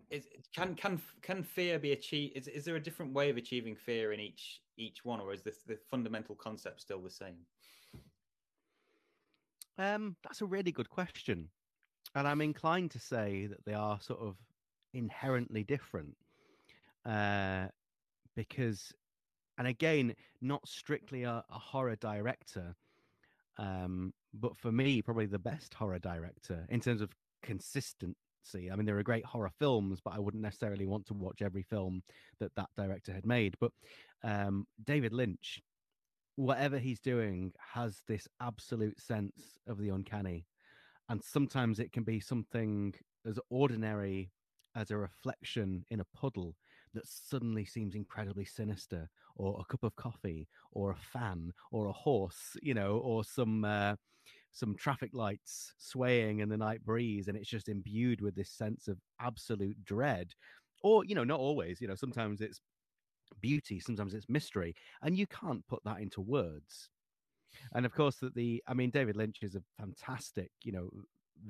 Is, 0.09 0.27
can 0.55 0.75
can 0.75 1.01
can 1.21 1.43
fear 1.43 1.79
be 1.79 1.91
achieved? 1.91 2.37
Is, 2.37 2.47
is 2.47 2.63
there 2.65 2.75
a 2.75 2.83
different 2.83 3.13
way 3.13 3.29
of 3.29 3.37
achieving 3.37 3.75
fear 3.75 4.13
in 4.13 4.19
each 4.19 4.61
each 4.77 5.03
one, 5.03 5.19
or 5.19 5.33
is 5.33 5.41
the, 5.41 5.53
the 5.67 5.77
fundamental 5.89 6.35
concept 6.35 6.81
still 6.81 7.01
the 7.01 7.09
same? 7.09 7.35
Um, 9.77 10.15
that's 10.23 10.41
a 10.41 10.45
really 10.45 10.71
good 10.71 10.89
question, 10.89 11.49
and 12.15 12.27
I'm 12.27 12.41
inclined 12.41 12.91
to 12.91 12.99
say 12.99 13.47
that 13.47 13.65
they 13.65 13.73
are 13.73 13.99
sort 14.01 14.19
of 14.19 14.37
inherently 14.93 15.63
different. 15.63 16.15
Uh, 17.05 17.67
because, 18.35 18.93
and 19.57 19.67
again, 19.67 20.13
not 20.41 20.67
strictly 20.67 21.23
a, 21.23 21.43
a 21.49 21.59
horror 21.59 21.95
director, 21.95 22.75
um, 23.57 24.13
but 24.33 24.55
for 24.57 24.71
me, 24.71 25.01
probably 25.01 25.25
the 25.25 25.39
best 25.39 25.73
horror 25.73 25.99
director 25.99 26.65
in 26.69 26.79
terms 26.79 27.01
of 27.01 27.09
consistency. 28.37 28.71
I 28.71 28.75
mean, 28.75 28.85
there 28.85 28.97
are 28.97 29.03
great 29.03 29.25
horror 29.25 29.51
films, 29.59 29.99
but 30.03 30.13
I 30.13 30.19
wouldn't 30.19 30.43
necessarily 30.43 30.85
want 30.85 31.05
to 31.07 31.13
watch 31.13 31.41
every 31.41 31.63
film 31.63 32.03
that 32.39 32.53
that 32.55 32.69
director 32.75 33.13
had 33.13 33.25
made. 33.25 33.55
But 33.59 33.71
um, 34.23 34.65
David 34.83 35.13
Lynch, 35.13 35.61
whatever 36.35 36.77
he's 36.77 36.99
doing, 36.99 37.53
has 37.73 38.01
this 38.07 38.27
absolute 38.41 38.99
sense 38.99 39.59
of 39.67 39.77
the 39.77 39.89
uncanny. 39.89 40.45
And 41.09 41.23
sometimes 41.23 41.79
it 41.79 41.91
can 41.91 42.03
be 42.03 42.19
something 42.19 42.93
as 43.25 43.39
ordinary 43.49 44.31
as 44.75 44.91
a 44.91 44.97
reflection 44.97 45.85
in 45.89 45.99
a 45.99 46.05
puddle 46.15 46.55
that 46.93 47.07
suddenly 47.07 47.65
seems 47.65 47.95
incredibly 47.95 48.45
sinister, 48.45 49.09
or 49.35 49.59
a 49.59 49.65
cup 49.65 49.83
of 49.83 49.95
coffee, 49.95 50.47
or 50.71 50.91
a 50.91 50.95
fan, 50.95 51.53
or 51.71 51.87
a 51.87 51.93
horse, 51.93 52.57
you 52.61 52.73
know, 52.73 52.97
or 52.97 53.23
some 53.23 53.63
uh, 53.65 53.95
some 54.57 54.75
traffic 54.75 55.11
lights 55.13 55.73
swaying 55.77 56.39
in 56.39 56.49
the 56.49 56.57
night 56.57 56.83
breeze, 56.83 57.27
and 57.27 57.37
it's 57.37 57.49
just 57.49 57.69
imbued 57.69 58.21
with 58.21 58.35
this 58.35 58.49
sense 58.49 58.87
of 58.87 58.97
absolute 59.21 59.83
dread. 59.85 60.33
Or 60.83 61.05
you 61.05 61.15
know, 61.15 61.23
not 61.23 61.39
always. 61.39 61.79
You 61.81 61.87
know, 61.87 61.95
sometimes 61.95 62.41
it's 62.41 62.59
beauty, 63.41 63.79
sometimes 63.79 64.13
it's 64.13 64.29
mystery, 64.29 64.75
and 65.01 65.17
you 65.17 65.27
can't 65.27 65.65
put 65.67 65.83
that 65.85 65.99
into 65.99 66.21
words. 66.21 66.89
And 67.73 67.85
of 67.85 67.93
course, 67.93 68.17
that 68.17 68.35
the 68.35 68.63
I 68.67 68.73
mean, 68.73 68.89
David 68.89 69.15
Lynch 69.15 69.39
is 69.41 69.55
a 69.55 69.63
fantastic, 69.79 70.51
you 70.63 70.71
know, 70.71 70.89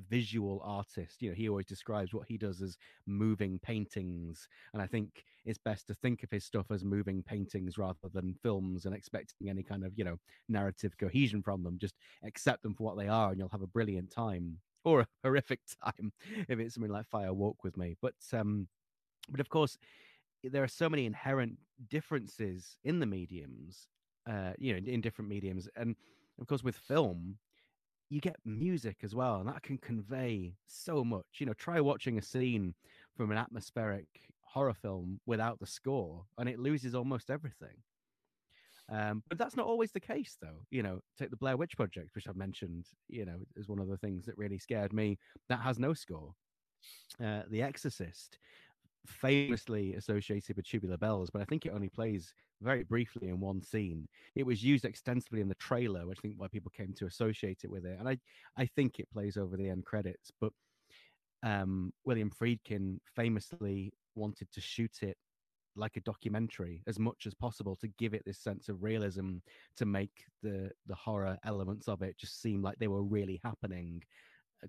visual 0.09 0.61
artist. 0.63 1.21
You 1.21 1.29
know, 1.29 1.35
he 1.35 1.49
always 1.49 1.65
describes 1.65 2.13
what 2.13 2.27
he 2.27 2.37
does 2.37 2.61
as 2.61 2.77
moving 3.05 3.59
paintings. 3.59 4.47
And 4.73 4.81
I 4.81 4.87
think 4.87 5.23
it's 5.45 5.57
best 5.57 5.87
to 5.87 5.93
think 5.93 6.23
of 6.23 6.31
his 6.31 6.43
stuff 6.43 6.71
as 6.71 6.83
moving 6.83 7.23
paintings 7.23 7.77
rather 7.77 8.09
than 8.13 8.35
films 8.41 8.85
and 8.85 8.95
expecting 8.95 9.49
any 9.49 9.63
kind 9.63 9.83
of, 9.85 9.93
you 9.95 10.03
know, 10.03 10.17
narrative 10.49 10.97
cohesion 10.97 11.41
from 11.41 11.63
them. 11.63 11.77
Just 11.79 11.95
accept 12.23 12.63
them 12.63 12.75
for 12.75 12.83
what 12.83 12.97
they 12.97 13.07
are 13.07 13.29
and 13.29 13.39
you'll 13.39 13.49
have 13.49 13.61
a 13.61 13.67
brilliant 13.67 14.11
time 14.11 14.59
or 14.83 15.01
a 15.01 15.07
horrific 15.23 15.59
time 15.83 16.11
if 16.47 16.59
it's 16.59 16.75
something 16.75 16.91
like 16.91 17.07
Fire 17.07 17.33
Walk 17.33 17.63
with 17.63 17.77
Me. 17.77 17.95
But 18.01 18.15
um 18.33 18.67
but 19.29 19.39
of 19.39 19.49
course 19.49 19.77
there 20.43 20.63
are 20.63 20.67
so 20.67 20.89
many 20.89 21.05
inherent 21.05 21.57
differences 21.89 22.77
in 22.83 22.99
the 22.99 23.05
mediums, 23.05 23.87
uh, 24.29 24.53
you 24.57 24.71
know, 24.71 24.77
in, 24.77 24.87
in 24.87 25.01
different 25.01 25.29
mediums. 25.29 25.67
And 25.75 25.95
of 26.39 26.47
course 26.47 26.63
with 26.63 26.75
film, 26.75 27.37
you 28.09 28.21
get 28.21 28.37
music 28.45 28.97
as 29.03 29.13
well, 29.13 29.35
and 29.35 29.49
that 29.49 29.63
can 29.63 29.77
convey 29.77 30.53
so 30.65 31.03
much. 31.03 31.25
You 31.39 31.45
know, 31.45 31.53
try 31.53 31.79
watching 31.81 32.17
a 32.17 32.21
scene 32.21 32.73
from 33.15 33.31
an 33.31 33.37
atmospheric 33.37 34.07
horror 34.41 34.73
film 34.73 35.19
without 35.25 35.59
the 35.59 35.67
score, 35.67 36.23
and 36.37 36.47
it 36.47 36.59
loses 36.59 36.95
almost 36.95 37.29
everything. 37.29 37.83
Um, 38.89 39.21
but 39.27 39.37
that's 39.37 39.57
not 39.57 39.65
always 39.65 39.91
the 39.91 39.99
case, 39.99 40.37
though. 40.41 40.65
You 40.71 40.83
know, 40.83 41.01
take 41.19 41.29
the 41.29 41.37
Blair 41.37 41.57
Witch 41.57 41.75
Project, 41.75 42.15
which 42.15 42.27
I've 42.27 42.37
mentioned. 42.37 42.85
You 43.09 43.25
know, 43.25 43.39
is 43.55 43.67
one 43.67 43.79
of 43.79 43.89
the 43.89 43.97
things 43.97 44.25
that 44.25 44.37
really 44.37 44.57
scared 44.57 44.93
me. 44.93 45.17
That 45.49 45.59
has 45.59 45.77
no 45.77 45.93
score. 45.93 46.33
Uh, 47.21 47.41
the 47.49 47.61
Exorcist, 47.61 48.37
famously 49.05 49.95
associated 49.95 50.55
with 50.55 50.65
tubular 50.65 50.97
bells, 50.97 51.29
but 51.29 51.41
I 51.41 51.45
think 51.45 51.65
it 51.65 51.73
only 51.73 51.89
plays 51.89 52.33
very 52.61 52.83
briefly 52.83 53.29
in 53.29 53.39
one 53.39 53.61
scene. 53.61 54.07
It 54.35 54.45
was 54.45 54.63
used 54.63 54.85
extensively 54.85 55.41
in 55.41 55.47
the 55.47 55.55
trailer, 55.55 56.05
which 56.05 56.19
I 56.19 56.21
think 56.21 56.35
why 56.37 56.47
people 56.47 56.71
came 56.75 56.93
to 56.93 57.05
associate 57.05 57.59
it 57.63 57.69
with 57.69 57.85
it. 57.85 57.97
And 57.99 58.09
I, 58.09 58.17
I 58.57 58.65
think 58.65 58.99
it 58.99 59.09
plays 59.11 59.37
over 59.37 59.55
the 59.55 59.69
end 59.69 59.85
credits. 59.85 60.31
But 60.41 60.51
um, 61.43 61.93
William 62.05 62.31
Friedkin 62.31 62.99
famously 63.15 63.91
wanted 64.15 64.51
to 64.51 64.61
shoot 64.61 65.03
it 65.03 65.17
like 65.75 65.95
a 65.95 66.01
documentary 66.01 66.81
as 66.87 66.97
much 66.97 67.27
as 67.27 67.35
possible 67.35 67.75
to 67.75 67.87
give 67.99 68.13
it 68.15 68.23
this 68.25 68.39
sense 68.39 68.67
of 68.67 68.81
realism 68.81 69.37
to 69.75 69.85
make 69.85 70.25
the 70.41 70.71
the 70.87 70.95
horror 70.95 71.37
elements 71.45 71.87
of 71.87 72.01
it 72.01 72.17
just 72.17 72.41
seem 72.41 72.63
like 72.63 72.77
they 72.79 72.87
were 72.87 73.03
really 73.03 73.39
happening 73.43 74.01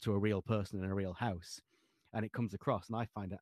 to 0.02 0.12
a 0.12 0.18
real 0.18 0.42
person 0.42 0.84
in 0.84 0.90
a 0.90 0.94
real 0.94 1.14
house 1.14 1.60
and 2.12 2.26
it 2.26 2.32
comes 2.32 2.52
across 2.52 2.88
and 2.88 2.96
i 2.96 3.06
find 3.14 3.32
it 3.32 3.38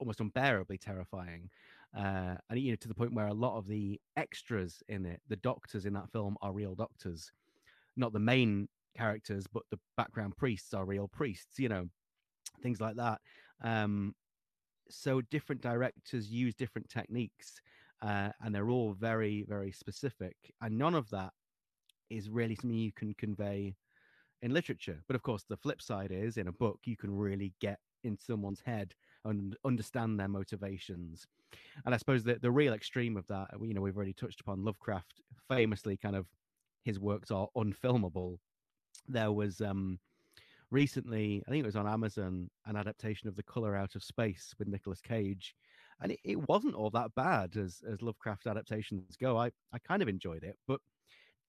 almost 0.00 0.20
unbearably 0.20 0.78
terrifying 0.78 1.50
uh, 1.96 2.34
and 2.48 2.58
you 2.58 2.70
know 2.70 2.76
to 2.76 2.88
the 2.88 2.94
point 2.94 3.14
where 3.14 3.26
a 3.26 3.34
lot 3.34 3.56
of 3.58 3.66
the 3.66 4.00
extras 4.16 4.82
in 4.88 5.04
it, 5.04 5.20
the 5.28 5.36
doctors 5.36 5.86
in 5.86 5.92
that 5.94 6.10
film 6.10 6.36
are 6.40 6.52
real 6.52 6.74
doctors, 6.74 7.32
not 7.96 8.12
the 8.12 8.18
main 8.18 8.68
characters, 8.96 9.46
but 9.52 9.62
the 9.70 9.78
background 9.96 10.36
priests 10.36 10.72
are 10.72 10.84
real 10.84 11.08
priests. 11.08 11.58
You 11.58 11.68
know, 11.68 11.88
things 12.62 12.80
like 12.80 12.96
that. 12.96 13.20
Um, 13.62 14.14
so 14.88 15.20
different 15.20 15.62
directors 15.62 16.30
use 16.30 16.54
different 16.54 16.88
techniques, 16.88 17.60
uh, 18.02 18.30
and 18.40 18.54
they're 18.54 18.70
all 18.70 18.92
very 18.92 19.44
very 19.48 19.72
specific, 19.72 20.36
and 20.62 20.78
none 20.78 20.94
of 20.94 21.10
that 21.10 21.32
is 22.08 22.30
really 22.30 22.54
something 22.54 22.78
you 22.78 22.92
can 22.92 23.14
convey 23.14 23.74
in 24.42 24.52
literature. 24.52 25.00
But 25.08 25.16
of 25.16 25.22
course, 25.22 25.44
the 25.48 25.56
flip 25.56 25.82
side 25.82 26.12
is 26.12 26.36
in 26.36 26.46
a 26.46 26.52
book 26.52 26.78
you 26.84 26.96
can 26.96 27.16
really 27.16 27.52
get 27.60 27.80
in 28.04 28.16
someone's 28.16 28.62
head 28.64 28.94
and 29.24 29.56
understand 29.64 30.18
their 30.18 30.28
motivations. 30.28 31.26
And 31.84 31.94
I 31.94 31.98
suppose 31.98 32.24
that 32.24 32.42
the 32.42 32.50
real 32.50 32.72
extreme 32.72 33.16
of 33.16 33.26
that, 33.28 33.48
you 33.60 33.74
know, 33.74 33.80
we've 33.80 33.96
already 33.96 34.12
touched 34.12 34.40
upon 34.40 34.64
Lovecraft 34.64 35.20
famously 35.48 35.96
kind 35.96 36.16
of 36.16 36.26
his 36.84 36.98
works 36.98 37.30
are 37.30 37.48
unfilmable. 37.56 38.38
There 39.08 39.32
was 39.32 39.60
um 39.60 39.98
recently, 40.70 41.42
I 41.46 41.50
think 41.50 41.62
it 41.62 41.66
was 41.66 41.76
on 41.76 41.88
Amazon, 41.88 42.48
an 42.66 42.76
adaptation 42.76 43.28
of 43.28 43.36
The 43.36 43.42
Color 43.42 43.76
Out 43.76 43.94
of 43.96 44.04
Space 44.04 44.54
with 44.58 44.68
Nicolas 44.68 45.00
Cage. 45.00 45.54
And 46.00 46.12
it, 46.12 46.20
it 46.24 46.48
wasn't 46.48 46.74
all 46.74 46.90
that 46.90 47.14
bad 47.14 47.56
as 47.56 47.82
as 47.90 48.00
Lovecraft 48.00 48.46
adaptations 48.46 49.16
go. 49.16 49.36
I, 49.36 49.50
I 49.72 49.78
kind 49.78 50.02
of 50.02 50.08
enjoyed 50.08 50.44
it, 50.44 50.56
but 50.66 50.80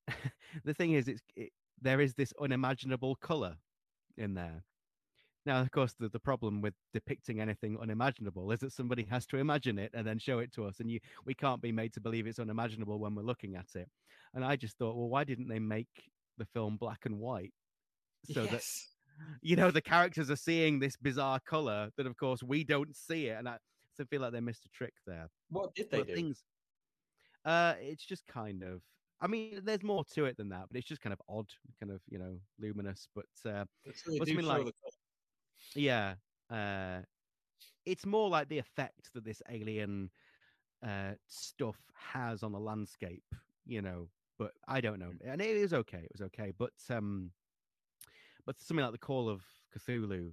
the 0.65 0.73
thing 0.73 0.93
is, 0.93 1.07
it's 1.07 1.21
it, 1.35 1.51
there 1.81 2.01
is 2.01 2.13
this 2.13 2.33
unimaginable 2.41 3.15
color 3.15 3.55
in 4.17 4.33
there. 4.33 4.63
Now, 5.45 5.59
of 5.59 5.71
course, 5.71 5.95
the, 5.99 6.09
the 6.09 6.19
problem 6.19 6.61
with 6.61 6.73
depicting 6.93 7.39
anything 7.41 7.77
unimaginable 7.81 8.51
is 8.51 8.59
that 8.59 8.73
somebody 8.73 9.07
has 9.09 9.25
to 9.27 9.37
imagine 9.37 9.79
it 9.79 9.91
and 9.93 10.05
then 10.05 10.19
show 10.19 10.39
it 10.39 10.53
to 10.53 10.65
us, 10.65 10.79
and 10.79 10.89
you 10.91 10.99
we 11.25 11.33
can't 11.33 11.61
be 11.61 11.71
made 11.71 11.93
to 11.93 12.01
believe 12.01 12.27
it's 12.27 12.39
unimaginable 12.39 12.99
when 12.99 13.15
we're 13.15 13.23
looking 13.23 13.55
at 13.55 13.67
it. 13.75 13.89
And 14.33 14.45
I 14.45 14.55
just 14.55 14.77
thought, 14.77 14.95
well, 14.95 15.09
why 15.09 15.23
didn't 15.23 15.47
they 15.47 15.59
make 15.59 15.89
the 16.37 16.45
film 16.45 16.77
black 16.77 16.99
and 17.05 17.19
white 17.19 17.53
so 18.31 18.43
yes. 18.43 18.51
that 18.51 19.37
you 19.41 19.55
know 19.55 19.71
the 19.71 19.81
characters 19.81 20.29
are 20.29 20.35
seeing 20.35 20.79
this 20.79 20.95
bizarre 20.95 21.39
color 21.45 21.89
that, 21.97 22.05
of 22.05 22.15
course, 22.17 22.43
we 22.43 22.63
don't 22.63 22.95
see 22.95 23.27
it, 23.27 23.37
and 23.39 23.49
I, 23.49 23.57
so 23.95 24.05
feel 24.05 24.21
like 24.21 24.33
they 24.33 24.41
missed 24.41 24.65
a 24.65 24.69
trick 24.69 24.93
there. 25.07 25.27
What 25.49 25.73
did 25.73 25.89
they 25.89 25.99
but 25.99 26.07
do? 26.07 26.15
Things, 26.15 26.43
uh, 27.45 27.73
it's 27.81 28.05
just 28.05 28.27
kind 28.27 28.61
of 28.63 28.81
I 29.21 29.27
mean, 29.27 29.61
there's 29.63 29.83
more 29.83 30.03
to 30.15 30.25
it 30.25 30.35
than 30.37 30.49
that, 30.49 30.65
but 30.67 30.77
it's 30.77 30.87
just 30.87 31.01
kind 31.01 31.13
of 31.13 31.21
odd, 31.29 31.47
kind 31.79 31.91
of 31.91 32.01
you 32.09 32.17
know, 32.17 32.39
luminous. 32.59 33.07
But 33.15 33.25
uh, 33.45 33.65
really 34.09 34.41
like, 34.41 34.65
yeah, 35.75 36.15
uh, 36.49 36.99
it's 37.85 38.05
more 38.05 38.29
like 38.29 38.49
the 38.49 38.59
effect 38.59 39.09
that 39.13 39.23
this 39.23 39.41
alien 39.49 40.09
uh, 40.85 41.13
stuff 41.27 41.77
has 41.93 42.43
on 42.43 42.51
the 42.51 42.59
landscape, 42.59 43.35
you 43.65 43.81
know. 43.81 44.09
But 44.37 44.51
I 44.67 44.81
don't 44.81 44.99
know, 44.99 45.11
and 45.25 45.41
it 45.41 45.61
was 45.61 45.73
okay. 45.73 45.99
It 45.99 46.11
was 46.11 46.21
okay, 46.21 46.51
but 46.57 46.73
um, 46.89 47.31
but 48.45 48.59
something 48.59 48.83
like 48.83 48.91
the 48.91 48.97
Call 48.97 49.29
of 49.29 49.43
Cthulhu, 49.77 50.31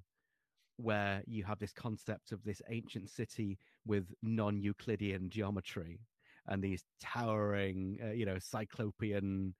where 0.76 1.22
you 1.26 1.44
have 1.44 1.58
this 1.58 1.72
concept 1.72 2.32
of 2.32 2.42
this 2.44 2.62
ancient 2.70 3.10
city 3.10 3.58
with 3.86 4.06
non-Euclidean 4.22 5.28
geometry, 5.28 6.00
and 6.46 6.62
these 6.62 6.84
towering, 7.00 7.98
uh, 8.02 8.12
you 8.12 8.24
know, 8.24 8.38
cyclopean, 8.38 9.54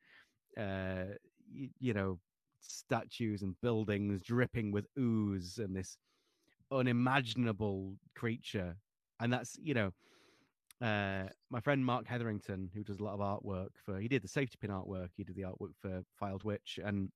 uh, 0.58 1.04
you, 1.50 1.68
you 1.78 1.92
know, 1.92 2.18
statues 2.60 3.42
and 3.42 3.54
buildings 3.60 4.22
dripping 4.22 4.72
with 4.72 4.86
ooze 4.98 5.58
and 5.58 5.76
this 5.76 5.96
unimaginable 6.70 7.96
creature. 8.14 8.76
And 9.20 9.32
that's, 9.32 9.58
you 9.60 9.74
know, 9.74 9.90
uh, 10.80 11.24
my 11.50 11.60
friend 11.60 11.84
Mark 11.84 12.06
Hetherington, 12.06 12.70
who 12.72 12.84
does 12.84 13.00
a 13.00 13.04
lot 13.04 13.14
of 13.14 13.20
artwork 13.20 13.70
for, 13.84 13.98
he 13.98 14.08
did 14.08 14.22
the 14.22 14.28
safety 14.28 14.56
pin 14.60 14.70
artwork, 14.70 15.08
he 15.16 15.24
did 15.24 15.34
the 15.34 15.42
artwork 15.42 15.72
for 15.80 16.02
Filed 16.18 16.44
Witch, 16.44 16.78
and 16.84 17.10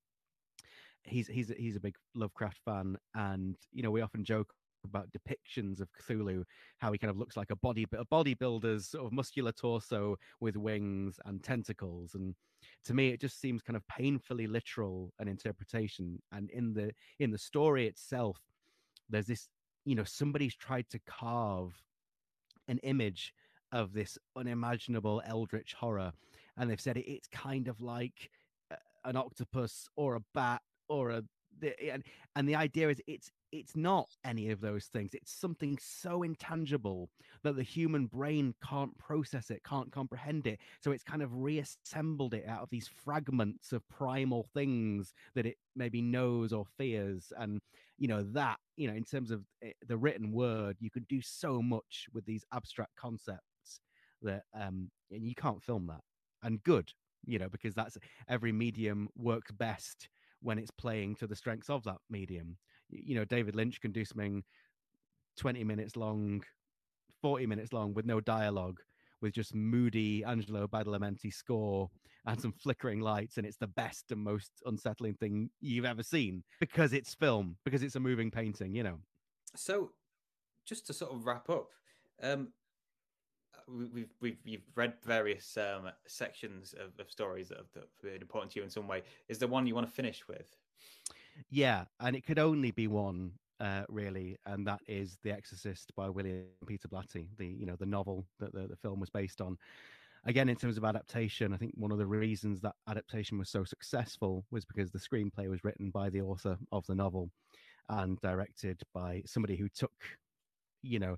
he's 1.05 1.29
he's 1.29 1.53
he's 1.57 1.77
a 1.77 1.81
big 1.81 1.95
Lovecraft 2.15 2.59
fan, 2.65 2.97
and 3.15 3.57
you 3.73 3.83
know 3.83 3.91
we 3.91 4.01
often 4.01 4.25
joke 4.25 4.53
about 4.85 5.09
depictions 5.11 5.81
of 5.81 5.89
Cthulhu, 5.93 6.45
how 6.79 6.93
he 6.93 6.99
kind 6.99 7.11
of 7.11 7.19
looks 7.19 7.37
like 7.37 7.51
a 7.51 7.57
body 7.57 7.87
a 7.93 8.05
bodybuilder's 8.05 8.89
sort 8.89 9.07
of 9.07 9.13
muscular 9.13 9.53
torso 9.53 10.17
with 10.41 10.57
wings 10.57 11.19
and 11.25 11.43
tentacles. 11.43 12.15
And 12.15 12.35
to 12.85 12.95
me, 12.95 13.09
it 13.11 13.21
just 13.21 13.41
seems 13.41 13.63
kind 13.63 13.77
of 13.77 13.87
painfully 13.89 14.47
literal 14.47 15.13
an 15.19 15.29
interpretation. 15.29 16.21
And 16.33 16.51
in 16.51 16.75
the 16.75 16.93
in 17.19 17.31
the 17.31 17.39
story 17.39 17.87
itself, 17.87 18.39
there's 19.09 19.27
this, 19.27 19.49
you 19.85 19.95
know, 19.95 20.05
somebody's 20.05 20.57
tried 20.57 20.89
to 20.91 21.01
carve 21.07 21.75
an 22.69 22.79
image 22.79 23.33
of 23.73 23.93
this 23.93 24.19
unimaginable 24.37 25.23
eldritch 25.27 25.75
horror, 25.75 26.13
and 26.57 26.71
they've 26.71 26.81
said 26.81 26.97
it, 26.97 27.11
it's 27.11 27.29
kind 27.29 27.69
of 27.69 27.81
like 27.81 28.31
uh, 28.71 28.77
an 29.05 29.17
octopus 29.17 29.89
or 29.97 30.17
a 30.17 30.21
bat 30.35 30.61
or 30.89 31.11
a 31.11 31.23
and 31.91 32.03
and 32.37 32.49
the 32.49 32.55
idea 32.55 32.89
is 32.89 33.01
it's 33.07 33.31
it's 33.53 33.77
not 33.77 34.09
any 34.25 34.51
of 34.51 34.63
those 34.63 34.87
things. 34.87 35.13
It's 35.13 35.31
something 35.31 35.79
so 35.81 36.23
intangible 36.23 37.11
that 37.43 37.55
the 37.55 37.63
human 37.63 38.07
brain 38.07 38.55
can't 38.67 38.97
process 38.97 39.51
it, 39.51 39.63
can't 39.63 39.93
comprehend 39.93 40.47
it. 40.47 40.59
So 40.81 40.91
it's 40.91 41.05
kind 41.05 41.23
of 41.23 41.37
reassembled 41.37 42.33
it 42.33 42.47
out 42.49 42.63
of 42.63 42.71
these 42.71 42.89
fragments 42.89 43.73
of 43.73 43.87
primal 43.89 44.49
things 44.55 45.13
that 45.35 45.45
it 45.45 45.57
maybe 45.77 46.01
knows 46.01 46.55
or 46.55 46.65
fears. 46.79 47.31
And, 47.39 47.61
you 47.99 48.09
know, 48.09 48.23
that, 48.33 48.57
you 48.77 48.89
know, 48.89 48.95
in 48.95 49.05
terms 49.05 49.31
of 49.31 49.45
eh, 49.63 49.73
the 49.87 49.99
written 49.99 50.33
word, 50.33 50.77
you 50.81 50.91
can 50.91 51.05
do 51.09 51.21
so 51.21 51.61
much 51.61 52.07
with 52.13 52.25
these 52.25 52.45
abstract 52.55 52.97
concepts 52.97 53.81
that, 54.23 54.45
um, 54.59 54.91
and 55.11 55.29
you 55.29 55.35
can't 55.35 55.63
film 55.63 55.87
that. 55.89 56.01
And 56.43 56.63
good, 56.63 56.91
you 57.27 57.39
know, 57.39 57.51
because 57.51 57.75
that's 57.75 57.99
every 58.29 58.51
medium 58.51 59.11
works 59.15 59.53
best 59.53 60.09
when 60.41 60.59
it's 60.59 60.71
playing 60.71 61.17
to 61.17 61.27
the 61.27 61.37
strengths 61.37 61.71
of 61.71 61.85
that 61.85 61.99
medium 62.11 62.57
you 62.93 63.15
know 63.15 63.25
David 63.25 63.55
Lynch 63.55 63.81
can 63.81 63.93
do 63.93 64.05
something 64.05 64.43
20 65.39 65.65
minutes 65.65 65.97
long 65.97 66.43
40 67.23 67.47
minutes 67.47 67.73
long 67.73 67.95
with 67.95 68.07
no 68.07 68.21
dialogue 68.21 68.79
with 69.21 69.33
just 69.33 69.55
moody 69.55 70.25
Angelo 70.25 70.67
Badalamenti 70.67 71.33
score 71.33 71.89
and 72.27 72.41
some 72.41 72.53
flickering 72.53 73.01
lights 73.01 73.39
and 73.39 73.47
it's 73.47 73.57
the 73.57 73.67
best 73.67 74.13
and 74.13 74.21
most 74.21 74.51
unsettling 74.67 75.15
thing 75.15 75.51
you've 75.61 75.85
ever 75.85 76.03
seen 76.03 76.43
because 76.61 76.93
it's 76.93 77.15
film 77.15 77.57
because 77.65 77.83
it's 77.83 77.97
a 77.97 78.01
moving 78.01 78.31
painting 78.31 78.75
you 78.75 78.83
know 78.83 78.99
so 79.57 79.91
just 80.65 80.87
to 80.87 80.93
sort 80.93 81.13
of 81.13 81.27
wrap 81.27 81.49
up 81.51 81.71
um 82.23 82.49
we've 83.69 84.13
we've 84.21 84.39
you've 84.45 84.63
read 84.75 84.95
various 85.05 85.57
um, 85.57 85.91
sections 86.07 86.75
of, 86.75 86.99
of 86.99 87.11
stories 87.11 87.49
that 87.49 87.59
have, 87.59 87.73
that 87.75 87.81
have 87.83 88.13
been 88.13 88.23
important 88.23 88.53
to 88.53 88.61
you 88.61 88.65
in 88.65 88.71
some 88.71 88.89
way. 88.89 89.03
Is 89.29 89.39
there 89.39 89.49
one 89.49 89.67
you 89.67 89.75
want 89.75 89.87
to 89.87 89.93
finish 89.93 90.27
with? 90.29 90.57
Yeah, 91.51 91.85
and 92.01 92.17
it 92.17 92.25
could 92.25 92.39
only 92.39 92.71
be 92.71 92.87
one, 92.87 93.33
uh, 93.61 93.85
really, 93.89 94.37
and 94.47 94.67
that 94.67 94.81
is 94.87 95.19
The 95.23 95.33
Exorcist 95.33 95.93
by 95.97 96.09
William 96.09 96.47
Peter 96.67 96.89
Blatty, 96.89 97.29
the 97.39 97.47
you 97.47 97.67
know 97.67 97.77
the 97.77 97.87
novel 97.87 98.27
that 98.39 98.53
the, 98.53 98.67
the 98.67 98.77
film 98.77 99.01
was 99.01 99.11
based 99.11 99.41
on. 99.41 99.57
Again, 100.25 100.49
in 100.49 100.57
terms 100.57 100.77
of 100.79 100.85
adaptation, 100.85 101.53
I 101.53 101.57
think 101.57 101.73
one 101.75 101.91
of 101.91 101.99
the 101.99 102.07
reasons 102.07 102.61
that 102.61 102.77
adaptation 102.89 103.39
was 103.39 103.51
so 103.51 103.65
successful 103.65 104.45
was 104.53 104.65
because 104.65 104.93
the 104.93 104.99
screenplay 104.99 105.49
was 105.49 105.65
written 105.65 105.91
by 105.91 106.11
the 106.11 106.21
author 106.21 106.57
of 106.71 106.87
the 106.87 106.95
novel 106.95 107.29
and 107.89 108.21
directed 108.21 108.81
by 108.95 109.23
somebody 109.27 109.57
who 109.57 109.69
took, 109.69 109.93
you 110.83 111.01
know, 111.01 111.17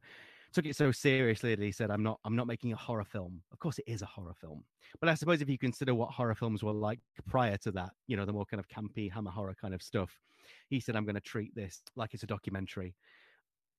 took 0.55 0.67
it 0.67 0.77
so 0.77 0.93
seriously 0.93 1.55
that 1.55 1.63
he 1.65 1.73
said, 1.73 1.91
"I'm 1.91 2.03
not, 2.03 2.21
I'm 2.25 2.37
not 2.37 2.47
making 2.47 2.73
a 2.73 2.77
horror 2.77 3.05
film." 3.05 3.43
Of 3.53 3.59
course, 3.59 3.79
it 3.79 3.85
is 3.89 4.03
a 4.03 4.07
horror 4.07 4.35
film, 4.35 4.65
but 5.01 5.09
I 5.09 5.15
suppose 5.15 5.43
if 5.43 5.49
you 5.51 5.59
consider 5.59 5.95
what 5.95 6.13
horror 6.13 6.35
films 6.35 6.63
were 6.63 6.73
like 6.73 7.01
prior 7.27 7.57
to 7.59 7.73
that, 7.73 7.93
you 8.07 8.17
know, 8.17 8.25
the 8.25 8.33
more 8.33 8.47
kind 8.47 8.61
of 8.61 8.69
campy 8.69 9.11
hammer 9.13 9.31
horror 9.31 9.55
kind 9.61 9.75
of 9.75 9.83
stuff, 9.83 10.21
he 10.69 10.81
said, 10.81 10.97
"I'm 10.97 11.05
going 11.05 11.17
to 11.17 11.21
treat 11.21 11.55
this 11.55 11.83
like 11.97 12.15
it's 12.15 12.23
a 12.23 12.27
documentary," 12.27 12.97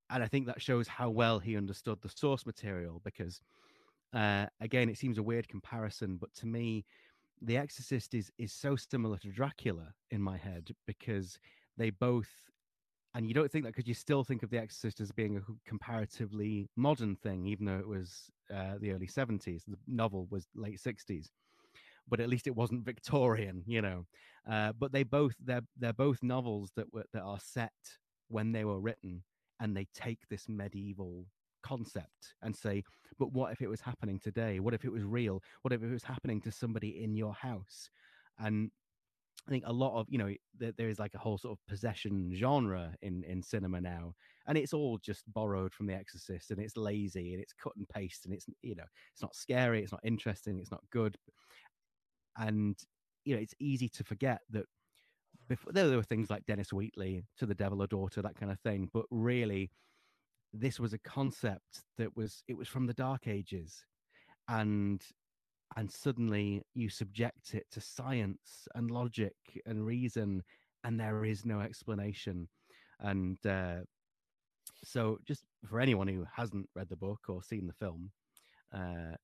and 0.09 0.23
I 0.23 0.27
think 0.27 0.47
that 0.47 0.61
shows 0.61 0.87
how 0.87 1.09
well 1.09 1.39
he 1.39 1.57
understood 1.57 2.01
the 2.01 2.09
source 2.09 2.45
material. 2.45 3.01
Because, 3.03 3.41
uh, 4.13 4.47
again, 4.61 4.89
it 4.89 4.97
seems 4.97 5.17
a 5.17 5.23
weird 5.23 5.47
comparison, 5.47 6.17
but 6.17 6.33
to 6.35 6.47
me, 6.47 6.85
The 7.41 7.57
Exorcist 7.57 8.13
is 8.13 8.31
is 8.37 8.53
so 8.53 8.75
similar 8.75 9.17
to 9.19 9.31
Dracula 9.31 9.93
in 10.11 10.21
my 10.21 10.37
head 10.37 10.71
because 10.87 11.39
they 11.77 11.89
both 11.91 12.29
and 13.15 13.27
you 13.27 13.33
don't 13.33 13.49
think 13.49 13.63
that 13.63 13.73
because 13.73 13.87
you 13.87 13.93
still 13.93 14.23
think 14.23 14.43
of 14.43 14.49
The 14.49 14.57
Exorcist 14.57 14.99
as 14.99 15.11
being 15.11 15.37
a 15.37 15.41
comparatively 15.67 16.67
modern 16.75 17.15
thing, 17.15 17.47
even 17.47 17.65
though 17.65 17.79
it 17.79 17.87
was 17.87 18.29
uh, 18.53 18.73
the 18.79 18.91
early 18.91 19.07
70s. 19.07 19.63
The 19.65 19.77
novel 19.87 20.27
was 20.29 20.47
late 20.53 20.79
60s, 20.79 21.29
but 22.09 22.19
at 22.19 22.27
least 22.27 22.45
it 22.45 22.55
wasn't 22.55 22.83
Victorian, 22.83 23.63
you 23.65 23.81
know. 23.81 24.05
Uh, 24.49 24.73
but 24.77 24.91
they 24.91 25.03
both 25.03 25.33
they're 25.43 25.63
they're 25.77 25.93
both 25.93 26.21
novels 26.21 26.71
that 26.75 26.93
were 26.93 27.05
that 27.13 27.23
are 27.23 27.39
set 27.41 27.71
when 28.27 28.51
they 28.51 28.65
were 28.65 28.81
written, 28.81 29.23
and 29.61 29.75
they 29.75 29.87
take 29.95 30.19
this 30.29 30.49
medieval 30.49 31.25
concept 31.63 32.35
and 32.43 32.55
say, 32.55 32.83
but 33.17 33.31
what 33.31 33.51
if 33.51 33.61
it 33.61 33.69
was 33.69 33.81
happening 33.81 34.19
today? 34.19 34.59
What 34.59 34.73
if 34.73 34.83
it 34.83 34.91
was 34.91 35.03
real? 35.03 35.41
What 35.61 35.73
if 35.73 35.81
it 35.81 35.89
was 35.89 36.03
happening 36.03 36.41
to 36.41 36.51
somebody 36.51 37.01
in 37.03 37.15
your 37.15 37.33
house? 37.33 37.89
And 38.37 38.71
I 39.47 39.51
think 39.51 39.63
a 39.67 39.73
lot 39.73 39.99
of 39.99 40.07
you 40.09 40.17
know 40.17 40.33
there, 40.57 40.71
there 40.77 40.89
is 40.89 40.99
like 40.99 41.13
a 41.13 41.19
whole 41.19 41.37
sort 41.37 41.57
of 41.57 41.67
possession 41.67 42.31
genre 42.33 42.95
in 43.01 43.23
in 43.23 43.43
cinema 43.43 43.79
now, 43.79 44.13
and 44.47 44.57
it's 44.57 44.73
all 44.73 44.97
just 44.97 45.23
borrowed 45.31 45.73
from 45.73 45.87
The 45.87 45.93
Exorcist, 45.93 46.51
and 46.51 46.59
it's 46.59 46.77
lazy 46.77 47.33
and 47.33 47.41
it's 47.41 47.53
cut 47.53 47.73
and 47.77 47.87
paste, 47.89 48.25
and 48.25 48.33
it's 48.33 48.45
you 48.61 48.75
know 48.75 48.85
it's 49.13 49.21
not 49.21 49.35
scary, 49.35 49.83
it's 49.83 49.91
not 49.91 50.01
interesting, 50.03 50.59
it's 50.59 50.71
not 50.71 50.83
good, 50.91 51.15
and 52.37 52.77
you 53.23 53.35
know 53.35 53.41
it's 53.41 53.53
easy 53.59 53.89
to 53.89 54.03
forget 54.03 54.39
that 54.49 54.65
before 55.47 55.73
there 55.73 55.87
were 55.89 56.03
things 56.03 56.29
like 56.29 56.45
Dennis 56.45 56.73
Wheatley, 56.73 57.23
To 57.37 57.45
the 57.45 57.55
Devil 57.55 57.83
a 57.83 57.87
Daughter, 57.87 58.21
that 58.23 58.35
kind 58.35 58.51
of 58.51 58.59
thing, 58.61 58.89
but 58.93 59.05
really 59.11 59.69
this 60.53 60.79
was 60.79 60.93
a 60.93 60.99
concept 60.99 61.83
that 61.97 62.15
was 62.15 62.43
it 62.47 62.57
was 62.57 62.67
from 62.67 62.87
the 62.87 62.93
Dark 62.93 63.27
Ages, 63.27 63.85
and 64.47 65.03
and 65.75 65.91
suddenly 65.91 66.63
you 66.73 66.89
subject 66.89 67.53
it 67.53 67.65
to 67.71 67.81
science 67.81 68.67
and 68.75 68.91
logic 68.91 69.35
and 69.65 69.85
reason 69.85 70.41
and 70.83 70.99
there 70.99 71.25
is 71.25 71.45
no 71.45 71.61
explanation. 71.61 72.47
And 72.99 73.37
uh, 73.45 73.79
so 74.83 75.17
just 75.25 75.43
for 75.65 75.79
anyone 75.79 76.07
who 76.07 76.25
hasn't 76.33 76.69
read 76.75 76.89
the 76.89 76.95
book 76.95 77.21
or 77.27 77.41
seen 77.43 77.67
the 77.67 77.73
film 77.73 78.11
uh, 78.73 79.15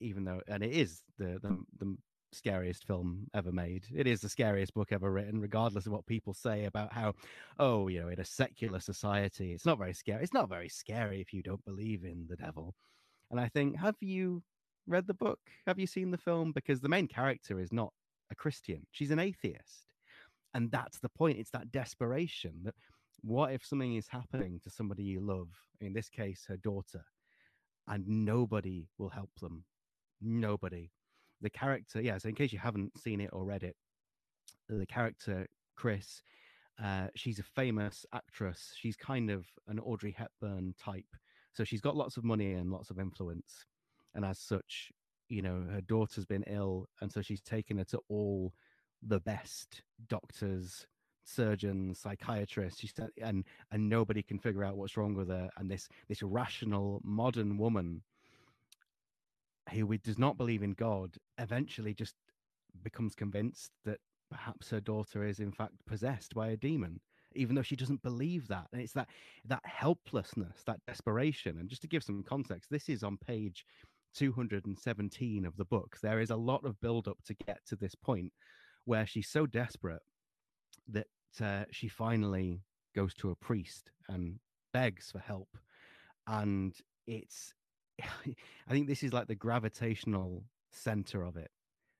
even 0.00 0.24
though 0.24 0.40
and 0.48 0.62
it 0.62 0.72
is 0.72 1.02
the, 1.18 1.38
the 1.42 1.58
the 1.78 1.96
scariest 2.32 2.86
film 2.86 3.26
ever 3.34 3.50
made. 3.50 3.84
It 3.92 4.06
is 4.06 4.20
the 4.20 4.28
scariest 4.28 4.72
book 4.72 4.92
ever 4.92 5.10
written 5.10 5.40
regardless 5.40 5.86
of 5.86 5.92
what 5.92 6.06
people 6.06 6.32
say 6.32 6.64
about 6.64 6.92
how 6.92 7.14
oh 7.58 7.88
you 7.88 8.00
know 8.00 8.08
in 8.08 8.20
a 8.20 8.24
secular 8.24 8.80
society 8.80 9.52
it's 9.52 9.66
not 9.66 9.78
very 9.78 9.92
scary 9.92 10.22
it's 10.22 10.32
not 10.32 10.48
very 10.48 10.68
scary 10.68 11.20
if 11.20 11.32
you 11.32 11.42
don't 11.42 11.64
believe 11.64 12.04
in 12.04 12.26
the 12.28 12.36
devil. 12.36 12.74
And 13.30 13.40
i 13.40 13.48
think 13.48 13.76
have 13.76 13.96
you 14.00 14.42
read 14.86 15.06
the 15.06 15.14
book? 15.14 15.40
Have 15.66 15.78
you 15.78 15.86
seen 15.86 16.10
the 16.10 16.18
film? 16.18 16.52
Because 16.52 16.80
the 16.80 16.88
main 16.88 17.06
character 17.06 17.60
is 17.60 17.72
not 17.72 17.92
a 18.30 18.34
christian. 18.34 18.86
She's 18.92 19.10
an 19.10 19.18
atheist. 19.18 19.86
And 20.54 20.70
that's 20.70 20.98
the 20.98 21.08
point. 21.08 21.38
It's 21.38 21.50
that 21.50 21.70
desperation 21.70 22.54
that 22.64 22.74
what 23.22 23.52
if 23.52 23.64
something 23.64 23.96
is 23.96 24.08
happening 24.08 24.60
to 24.64 24.70
somebody 24.70 25.02
you 25.02 25.20
love 25.20 25.48
in 25.80 25.92
this 25.92 26.08
case 26.08 26.44
her 26.48 26.56
daughter 26.56 27.04
and 27.88 28.06
nobody 28.06 28.88
will 28.98 29.10
help 29.10 29.30
them? 29.40 29.64
Nobody. 30.20 30.90
The 31.40 31.50
character 31.50 32.00
yeah 32.00 32.18
so 32.18 32.28
in 32.28 32.34
case 32.34 32.52
you 32.52 32.58
haven't 32.58 32.98
seen 32.98 33.20
it 33.20 33.30
or 33.32 33.44
read 33.44 33.62
it 33.62 33.76
the 34.68 34.86
character 34.86 35.46
chris 35.76 36.22
uh, 36.82 37.08
she's 37.14 37.38
a 37.38 37.42
famous 37.42 38.06
actress. 38.14 38.72
She's 38.74 38.96
kind 38.96 39.30
of 39.30 39.44
an 39.68 39.78
audrey 39.80 40.16
hepburn 40.16 40.74
type. 40.82 41.04
So 41.52 41.64
she's 41.64 41.80
got 41.80 41.96
lots 41.96 42.16
of 42.16 42.24
money 42.24 42.52
and 42.54 42.70
lots 42.70 42.90
of 42.90 42.98
influence 42.98 43.66
and 44.14 44.24
as 44.24 44.38
such 44.38 44.90
you 45.28 45.42
know 45.42 45.64
her 45.70 45.80
daughter's 45.80 46.26
been 46.26 46.44
ill 46.46 46.86
and 47.00 47.10
so 47.12 47.22
she's 47.22 47.40
taken 47.40 47.78
her 47.78 47.84
to 47.84 48.00
all 48.08 48.52
the 49.02 49.20
best 49.20 49.82
doctors 50.08 50.86
surgeons 51.24 51.98
psychiatrists 51.98 52.80
she's 52.80 52.92
and 53.22 53.44
and 53.70 53.88
nobody 53.88 54.22
can 54.22 54.38
figure 54.38 54.64
out 54.64 54.76
what's 54.76 54.96
wrong 54.96 55.14
with 55.14 55.28
her 55.28 55.48
and 55.58 55.70
this 55.70 55.88
this 56.08 56.22
rational 56.22 57.00
modern 57.04 57.56
woman 57.56 58.02
who 59.72 59.96
does 59.98 60.18
not 60.18 60.36
believe 60.36 60.62
in 60.62 60.72
god 60.72 61.16
eventually 61.38 61.94
just 61.94 62.14
becomes 62.82 63.14
convinced 63.14 63.70
that 63.84 63.98
perhaps 64.30 64.70
her 64.70 64.80
daughter 64.80 65.24
is 65.24 65.40
in 65.40 65.52
fact 65.52 65.74
possessed 65.86 66.34
by 66.34 66.48
a 66.48 66.56
demon 66.56 67.00
even 67.36 67.54
though 67.54 67.62
she 67.62 67.76
doesn't 67.76 68.02
believe 68.02 68.48
that 68.48 68.66
and 68.72 68.80
it's 68.82 68.92
that 68.92 69.08
that 69.44 69.64
helplessness 69.64 70.62
that 70.66 70.80
desperation 70.86 71.58
and 71.58 71.68
just 71.68 71.82
to 71.82 71.88
give 71.88 72.02
some 72.02 72.22
context 72.22 72.70
this 72.70 72.88
is 72.88 73.02
on 73.02 73.16
page 73.16 73.64
217 74.14 75.46
of 75.46 75.56
the 75.56 75.64
book 75.64 75.96
there 76.02 76.20
is 76.20 76.30
a 76.30 76.36
lot 76.36 76.64
of 76.64 76.80
build 76.80 77.06
up 77.08 77.18
to 77.24 77.34
get 77.46 77.58
to 77.66 77.76
this 77.76 77.94
point 77.94 78.32
where 78.84 79.06
she's 79.06 79.28
so 79.28 79.46
desperate 79.46 80.02
that 80.88 81.06
uh, 81.40 81.64
she 81.70 81.88
finally 81.88 82.62
goes 82.94 83.14
to 83.14 83.30
a 83.30 83.36
priest 83.36 83.90
and 84.08 84.38
begs 84.72 85.10
for 85.10 85.18
help. 85.18 85.48
And 86.26 86.74
it's, 87.06 87.54
I 88.02 88.70
think 88.70 88.88
this 88.88 89.02
is 89.02 89.12
like 89.12 89.28
the 89.28 89.34
gravitational 89.34 90.44
center 90.72 91.22
of 91.22 91.36
it, 91.36 91.50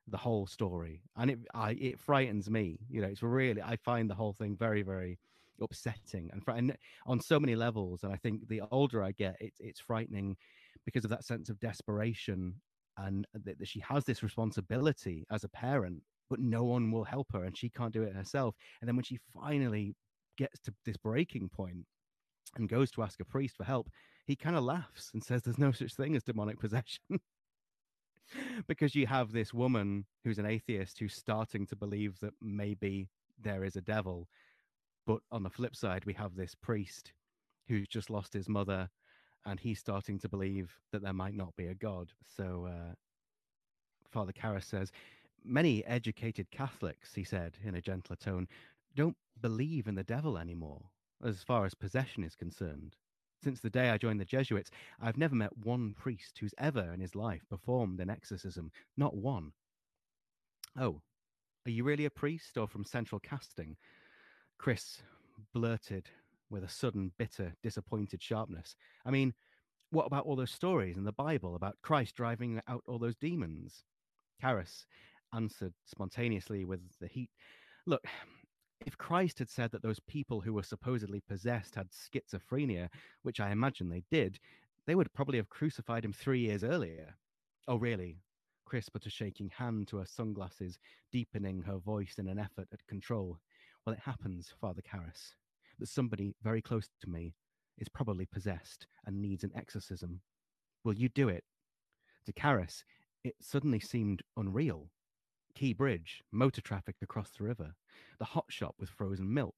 the 0.09 0.17
whole 0.17 0.47
story. 0.47 1.03
And 1.17 1.31
it, 1.31 1.39
I, 1.55 1.73
it 1.73 2.01
frightens 2.01 2.51
me. 2.51 2.79
You 2.89 3.03
know, 3.03 3.09
it's 3.09 3.23
really, 3.23 3.63
I 3.63 3.77
find 3.77 4.09
the 4.09 4.15
whole 4.15 4.33
thing 4.33 4.57
very, 4.57 4.83
very 4.83 5.19
upsetting 5.61 6.31
and, 6.33 6.43
fr- 6.43 6.53
and 6.53 6.77
on 7.07 7.21
so 7.21 7.39
many 7.39 7.55
levels. 7.55 8.03
And 8.03 8.13
I 8.13 8.17
think 8.17 8.49
the 8.49 8.63
older 8.71 9.03
I 9.03 9.13
get, 9.13 9.37
it, 9.41 9.53
it's 9.59 9.81
frightening 9.81 10.37
because 10.85 11.05
of 11.05 11.11
that 11.11 11.25
sense 11.25 11.49
of 11.49 11.61
desperation 11.61 12.55
and 12.97 13.27
that, 13.33 13.59
that 13.59 13.69
she 13.69 13.81
has 13.81 14.05
this 14.05 14.23
responsibility 14.23 15.25
as 15.31 15.45
a 15.45 15.49
parent 15.49 16.03
but 16.31 16.39
no 16.39 16.63
one 16.63 16.91
will 16.93 17.05
help 17.05 17.27
her 17.33 17.45
and 17.45 17.59
she 17.59 17.69
can't 17.69 17.93
do 17.93 18.05
it 18.05 18.15
herself. 18.15 18.55
And 18.81 18.89
then 18.89 18.97
when 18.97 19.05
she 19.05 19.19
finally 19.35 19.97
gets 20.39 20.61
to 20.61 20.73
this 20.87 20.97
breaking 20.97 21.51
point 21.51 21.85
and 22.57 22.69
goes 22.69 22.91
to 22.93 23.03
ask 23.03 23.21
a 23.21 23.25
priest 23.25 23.57
for 23.57 23.65
help, 23.65 23.91
he 24.27 24.37
kind 24.37 24.57
of 24.57 24.63
laughs 24.63 25.11
and 25.13 25.23
says 25.23 25.43
there's 25.43 25.59
no 25.59 25.73
such 25.73 25.95
thing 25.95 26.15
as 26.15 26.23
demonic 26.23 26.61
possession. 26.61 27.01
because 28.69 28.95
you 28.95 29.09
have 29.09 29.33
this 29.33 29.53
woman 29.53 30.07
who's 30.25 30.39
an 30.39 30.47
atheist 30.47 31.01
who's 31.01 31.17
starting 31.17 31.67
to 31.67 31.75
believe 31.75 32.19
that 32.21 32.33
maybe 32.41 33.09
there 33.43 33.65
is 33.65 33.75
a 33.75 33.81
devil. 33.81 34.29
But 35.07 35.21
on 35.33 35.43
the 35.43 35.51
flip 35.51 35.75
side, 35.75 36.05
we 36.05 36.15
have 36.15 36.37
this 36.37 36.55
priest 36.55 37.13
who's 37.67 37.89
just 37.89 38.09
lost 38.09 38.33
his 38.33 38.49
mother 38.49 38.89
and 39.47 39.59
he's 39.59 39.79
starting 39.79 40.19
to 40.19 40.29
believe 40.29 40.73
that 40.93 41.03
there 41.03 41.13
might 41.13 41.35
not 41.35 41.55
be 41.57 41.67
a 41.67 41.75
God. 41.75 42.13
So 42.37 42.69
uh, 42.71 42.95
Father 44.11 44.33
Karras 44.33 44.65
says, 44.65 44.93
Many 45.43 45.85
educated 45.87 46.51
Catholics, 46.51 47.15
he 47.15 47.25
said 47.25 47.57
in 47.65 47.75
a 47.75 47.81
gentler 47.81 48.17
tone, 48.17 48.47
don't 48.95 49.17
believe 49.41 49.87
in 49.87 49.95
the 49.95 50.05
devil 50.05 50.37
anymore, 50.37 50.83
as 51.25 51.43
far 51.43 51.65
as 51.65 51.75
possession 51.75 52.25
is 52.25 52.35
concerned. 52.35 52.97
Since 53.43 53.61
the 53.61 53.71
day 53.71 53.89
I 53.89 53.97
joined 53.97 54.21
the 54.21 54.27
Jesuits, 54.27 54.71
I've 55.01 55.17
never 55.17 55.35
met 55.35 55.57
one 55.65 55.95
priest 55.95 56.39
who's 56.39 56.55
ever 56.59 56.93
in 56.93 57.01
his 57.01 57.15
life 57.15 57.43
performed 57.49 58.01
an 58.01 58.11
exorcism. 58.11 58.71
Not 58.99 59.17
one. 59.17 59.53
Oh, 60.79 61.01
are 61.67 61.71
you 61.71 61.85
really 61.85 62.05
a 62.05 62.11
priest 62.11 62.59
or 62.59 62.69
from 62.69 62.85
central 62.85 63.19
casting? 63.19 63.77
Chris 64.59 65.03
blurted 65.55 66.11
with 66.51 66.65
a 66.65 66.69
sudden, 66.69 67.13
bitter, 67.19 67.55
disappointed 67.63 68.23
sharpness. 68.23 68.75
I 69.05 69.11
mean, 69.11 69.35
what 69.91 70.07
about 70.07 70.27
all 70.27 70.37
those 70.37 70.51
stories 70.51 70.97
in 70.97 71.05
the 71.05 71.13
Bible 71.13 71.55
about 71.55 71.79
Christ 71.83 72.15
driving 72.15 72.61
out 72.69 72.83
all 72.87 72.99
those 72.99 73.17
demons? 73.17 73.85
Karras 74.43 74.85
answered 75.35 75.75
spontaneously 75.85 76.65
with 76.65 76.81
the 77.01 77.09
heat. 77.09 77.31
Look, 77.87 78.05
if 78.87 78.97
Christ 78.97 79.39
had 79.39 79.51
said 79.51 79.71
that 79.73 79.83
those 79.83 80.01
people 80.01 80.41
who 80.41 80.53
were 80.53 80.63
supposedly 80.63 81.21
possessed 81.21 81.75
had 81.75 81.89
schizophrenia, 81.91 82.89
which 83.23 83.41
I 83.41 83.51
imagine 83.51 83.89
they 83.89 84.05
did, 84.11 84.39
they 84.87 84.95
would 84.95 85.13
probably 85.13 85.39
have 85.39 85.49
crucified 85.49 86.05
him 86.05 86.13
three 86.13 86.41
years 86.41 86.65
earlier. 86.65 87.15
Oh, 87.69 87.77
really? 87.77 88.19
Chris 88.65 88.89
put 88.89 89.07
a 89.07 89.11
shaking 89.11 89.51
hand 89.51 89.89
to 89.89 89.99
her 89.99 90.07
sunglasses, 90.07 90.79
deepening 91.13 91.63
her 91.63 91.79
voice 91.79 92.15
in 92.19 92.29
an 92.29 92.39
effort 92.39 92.69
at 92.73 92.87
control. 92.87 93.39
Well, 93.85 93.95
it 93.95 94.01
happens, 94.01 94.55
Father 94.61 94.83
Karras, 94.83 95.35
that 95.81 95.89
somebody 95.89 96.35
very 96.43 96.63
close 96.63 96.89
to 97.01 97.11
me 97.11 97.35
is 97.79 97.89
probably 97.89 98.27
possessed 98.27 98.87
and 99.07 99.21
needs 99.21 99.43
an 99.43 99.53
exorcism. 99.57 100.21
Will 100.85 100.95
you 100.95 101.09
do 101.09 101.29
it? 101.29 101.45
To 102.27 102.33
Karras, 102.33 102.85
it 103.25 103.35
suddenly 103.41 103.81
seemed 103.81 104.23
unreal. 104.37 104.91
Key 105.55 105.73
Bridge, 105.73 106.23
motor 106.31 106.61
traffic 106.61 106.97
across 107.03 107.31
the 107.31 107.45
river, 107.45 107.75
the 108.19 108.25
hot 108.25 108.47
shop 108.49 108.77
with 108.79 108.89
frozen 108.89 109.33
milk, 109.33 109.57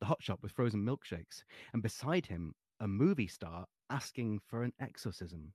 the 0.00 0.06
hot 0.06 0.22
shop 0.22 0.40
with 0.42 0.52
frozen 0.52 0.84
milkshakes, 0.84 1.44
and 1.72 1.82
beside 1.82 2.26
him, 2.26 2.54
a 2.80 2.88
movie 2.88 3.28
star 3.28 3.66
asking 3.88 4.40
for 4.46 4.62
an 4.62 4.72
exorcism. 4.80 5.52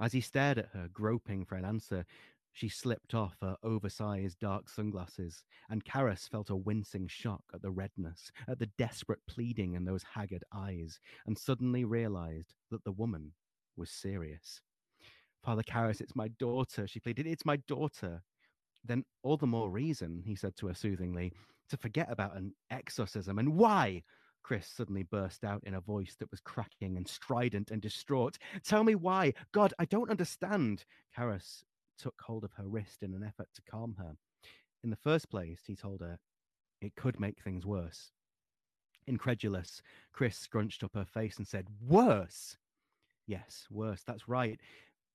As 0.00 0.12
he 0.12 0.20
stared 0.20 0.58
at 0.58 0.70
her, 0.72 0.88
groping 0.92 1.44
for 1.44 1.56
an 1.56 1.64
answer, 1.64 2.04
she 2.52 2.68
slipped 2.68 3.14
off 3.14 3.36
her 3.40 3.56
oversized 3.62 4.38
dark 4.40 4.68
sunglasses, 4.68 5.44
and 5.68 5.84
Karras 5.84 6.28
felt 6.28 6.50
a 6.50 6.56
wincing 6.56 7.06
shock 7.08 7.42
at 7.54 7.62
the 7.62 7.70
redness, 7.70 8.30
at 8.48 8.58
the 8.58 8.70
desperate 8.78 9.20
pleading 9.28 9.74
in 9.74 9.84
those 9.84 10.04
haggard 10.14 10.44
eyes, 10.52 10.98
and 11.26 11.38
suddenly 11.38 11.84
realized 11.84 12.54
that 12.70 12.84
the 12.84 12.92
woman 12.92 13.32
was 13.76 13.90
serious. 13.90 14.60
Father 15.42 15.62
Karras, 15.62 16.00
it's 16.00 16.16
my 16.16 16.28
daughter, 16.38 16.86
she 16.86 17.00
pleaded. 17.00 17.26
It's 17.26 17.46
my 17.46 17.56
daughter 17.68 18.22
then 18.84 19.04
all 19.22 19.36
the 19.36 19.46
more 19.46 19.70
reason, 19.70 20.22
he 20.24 20.34
said 20.34 20.56
to 20.56 20.68
her 20.68 20.74
soothingly, 20.74 21.32
to 21.68 21.76
forget 21.76 22.10
about 22.10 22.36
an 22.36 22.54
exorcism. 22.70 23.38
And 23.38 23.56
why? 23.56 24.02
Chris 24.42 24.66
suddenly 24.66 25.02
burst 25.02 25.44
out 25.44 25.62
in 25.64 25.74
a 25.74 25.80
voice 25.80 26.16
that 26.18 26.30
was 26.30 26.40
cracking 26.40 26.96
and 26.96 27.06
strident 27.06 27.70
and 27.70 27.82
distraught. 27.82 28.38
Tell 28.64 28.84
me 28.84 28.94
why. 28.94 29.34
God, 29.52 29.74
I 29.78 29.84
don't 29.84 30.10
understand. 30.10 30.84
Karras 31.16 31.62
took 32.00 32.20
hold 32.20 32.44
of 32.44 32.52
her 32.54 32.66
wrist 32.66 33.02
in 33.02 33.14
an 33.14 33.22
effort 33.22 33.48
to 33.54 33.62
calm 33.70 33.96
her. 33.98 34.16
In 34.82 34.90
the 34.90 34.96
first 34.96 35.30
place, 35.30 35.60
he 35.66 35.76
told 35.76 36.00
her, 36.00 36.18
it 36.80 36.94
could 36.94 37.20
make 37.20 37.42
things 37.42 37.66
worse. 37.66 38.12
Incredulous, 39.06 39.82
Chris 40.12 40.36
scrunched 40.36 40.82
up 40.82 40.94
her 40.94 41.04
face 41.04 41.36
and 41.36 41.46
said, 41.46 41.66
Worse? 41.86 42.56
Yes, 43.26 43.66
worse. 43.70 44.02
That's 44.06 44.28
right 44.28 44.58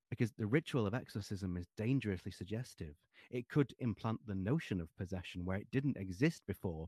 because 0.10 0.32
the 0.32 0.46
ritual 0.46 0.86
of 0.86 0.94
exorcism 0.94 1.58
is 1.58 1.68
dangerously 1.78 2.32
suggestive. 2.32 2.96
It 3.32 3.50
could 3.50 3.74
implant 3.80 4.20
the 4.26 4.36
notion 4.36 4.80
of 4.80 4.96
possession 4.98 5.46
where 5.46 5.58
it 5.58 5.72
didn't 5.72 5.98
exist 5.98 6.44
before, 6.48 6.88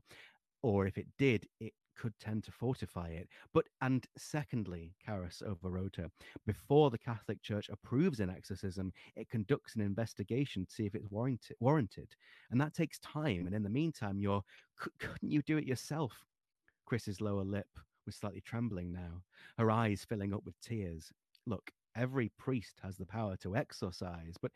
or 0.62 0.86
if 0.86 0.98
it 0.98 1.06
did, 1.18 1.46
it 1.60 1.72
could 1.98 2.18
tend 2.18 2.44
to 2.44 2.52
fortify 2.52 3.08
it. 3.08 3.28
But, 3.52 3.66
and 3.82 4.06
secondly, 4.16 4.94
Karras 5.06 5.42
overrode 5.42 5.96
her, 5.96 6.08
before 6.46 6.90
the 6.90 6.98
Catholic 6.98 7.42
Church 7.42 7.68
approves 7.68 8.20
an 8.20 8.30
exorcism, 8.30 8.92
it 9.16 9.28
conducts 9.28 9.74
an 9.74 9.82
investigation 9.82 10.64
to 10.64 10.72
see 10.72 10.86
if 10.86 10.94
it's 10.94 11.10
warranted. 11.10 11.56
warranted. 11.60 12.14
And 12.50 12.60
that 12.60 12.74
takes 12.74 12.98
time. 13.00 13.46
And 13.46 13.54
in 13.54 13.62
the 13.62 13.68
meantime, 13.68 14.18
you're, 14.18 14.42
couldn't 14.76 15.30
you 15.30 15.42
do 15.42 15.58
it 15.58 15.66
yourself? 15.66 16.24
Chris's 16.86 17.20
lower 17.20 17.44
lip 17.44 17.68
was 18.06 18.16
slightly 18.16 18.40
trembling 18.40 18.90
now, 18.90 19.22
her 19.58 19.70
eyes 19.70 20.06
filling 20.08 20.32
up 20.32 20.44
with 20.46 20.58
tears. 20.62 21.12
Look, 21.46 21.70
every 21.94 22.30
priest 22.38 22.80
has 22.82 22.96
the 22.96 23.04
power 23.04 23.36
to 23.38 23.56
exorcise, 23.56 24.36
but 24.40 24.52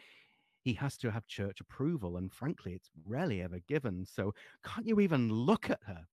he 0.64 0.72
has 0.74 0.96
to 0.98 1.10
have 1.10 1.26
church 1.26 1.60
approval, 1.60 2.16
and 2.16 2.32
frankly, 2.32 2.72
it's 2.72 2.90
rarely 3.04 3.42
ever 3.42 3.58
given. 3.68 4.06
So, 4.06 4.32
can't 4.64 4.86
you 4.86 5.00
even 5.00 5.28
look 5.28 5.68
at 5.68 5.80
her? 5.86 6.06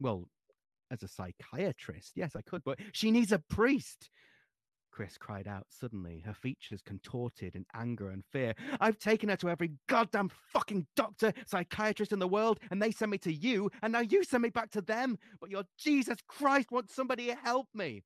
Well, 0.00 0.28
as 0.90 1.02
a 1.02 1.08
psychiatrist, 1.08 2.12
yes, 2.14 2.36
I 2.36 2.42
could, 2.42 2.62
but 2.64 2.78
she 2.92 3.10
needs 3.10 3.32
a 3.32 3.38
priest. 3.38 4.10
Chris 4.90 5.18
cried 5.18 5.46
out 5.46 5.66
suddenly, 5.68 6.22
her 6.24 6.32
features 6.32 6.80
contorted 6.80 7.54
in 7.54 7.66
anger 7.74 8.08
and 8.08 8.24
fear. 8.32 8.54
I've 8.80 8.98
taken 8.98 9.28
her 9.28 9.36
to 9.36 9.50
every 9.50 9.72
goddamn 9.88 10.30
fucking 10.54 10.86
doctor, 10.96 11.34
psychiatrist 11.46 12.12
in 12.12 12.18
the 12.18 12.26
world, 12.26 12.60
and 12.70 12.80
they 12.80 12.90
send 12.90 13.10
me 13.10 13.18
to 13.18 13.32
you, 13.32 13.70
and 13.82 13.92
now 13.92 14.00
you 14.00 14.24
send 14.24 14.42
me 14.42 14.48
back 14.48 14.70
to 14.70 14.80
them. 14.80 15.18
But 15.38 15.50
your 15.50 15.64
Jesus 15.78 16.16
Christ 16.26 16.72
wants 16.72 16.94
somebody 16.94 17.26
to 17.26 17.34
help 17.34 17.68
me. 17.74 18.04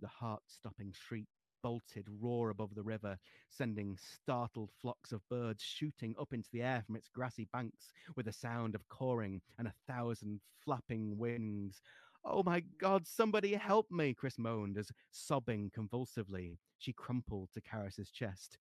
The 0.00 0.08
heart 0.08 0.40
stopping 0.46 0.94
shriek 1.06 1.26
bolted 1.62 2.06
roar 2.20 2.50
above 2.50 2.74
the 2.74 2.82
river, 2.82 3.18
sending 3.48 3.96
startled 3.96 4.70
flocks 4.80 5.12
of 5.12 5.26
birds 5.28 5.62
shooting 5.62 6.14
up 6.20 6.32
into 6.32 6.48
the 6.52 6.62
air 6.62 6.82
from 6.86 6.96
its 6.96 7.08
grassy 7.08 7.48
banks 7.52 7.92
with 8.16 8.28
a 8.28 8.32
sound 8.32 8.74
of 8.74 8.88
cawing 8.88 9.40
and 9.58 9.68
a 9.68 9.92
thousand 9.92 10.40
flapping 10.64 11.16
wings. 11.18 11.80
Oh 12.24 12.42
my 12.42 12.62
God, 12.78 13.06
somebody 13.06 13.54
help 13.54 13.90
me, 13.90 14.14
Chris 14.14 14.38
moaned 14.38 14.76
as, 14.76 14.90
sobbing 15.10 15.70
convulsively, 15.74 16.58
she 16.78 16.92
crumpled 16.92 17.48
to 17.54 17.60
Karras's 17.60 18.10
chest. 18.10 18.58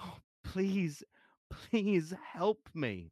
Oh, 0.00 0.16
please, 0.42 1.02
please 1.50 2.14
help 2.32 2.60
me. 2.74 3.10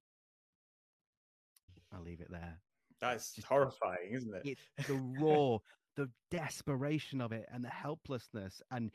I'll 1.92 2.02
leave 2.02 2.20
it 2.20 2.30
there. 2.30 2.58
That's 3.00 3.32
Just, 3.32 3.46
horrifying, 3.46 4.12
isn't 4.12 4.34
it? 4.34 4.58
It's 4.76 4.88
the 4.88 4.94
raw, 5.20 5.58
the 5.96 6.08
desperation 6.30 7.20
of 7.20 7.32
it 7.32 7.46
and 7.52 7.64
the 7.64 7.68
helplessness. 7.68 8.62
And 8.70 8.90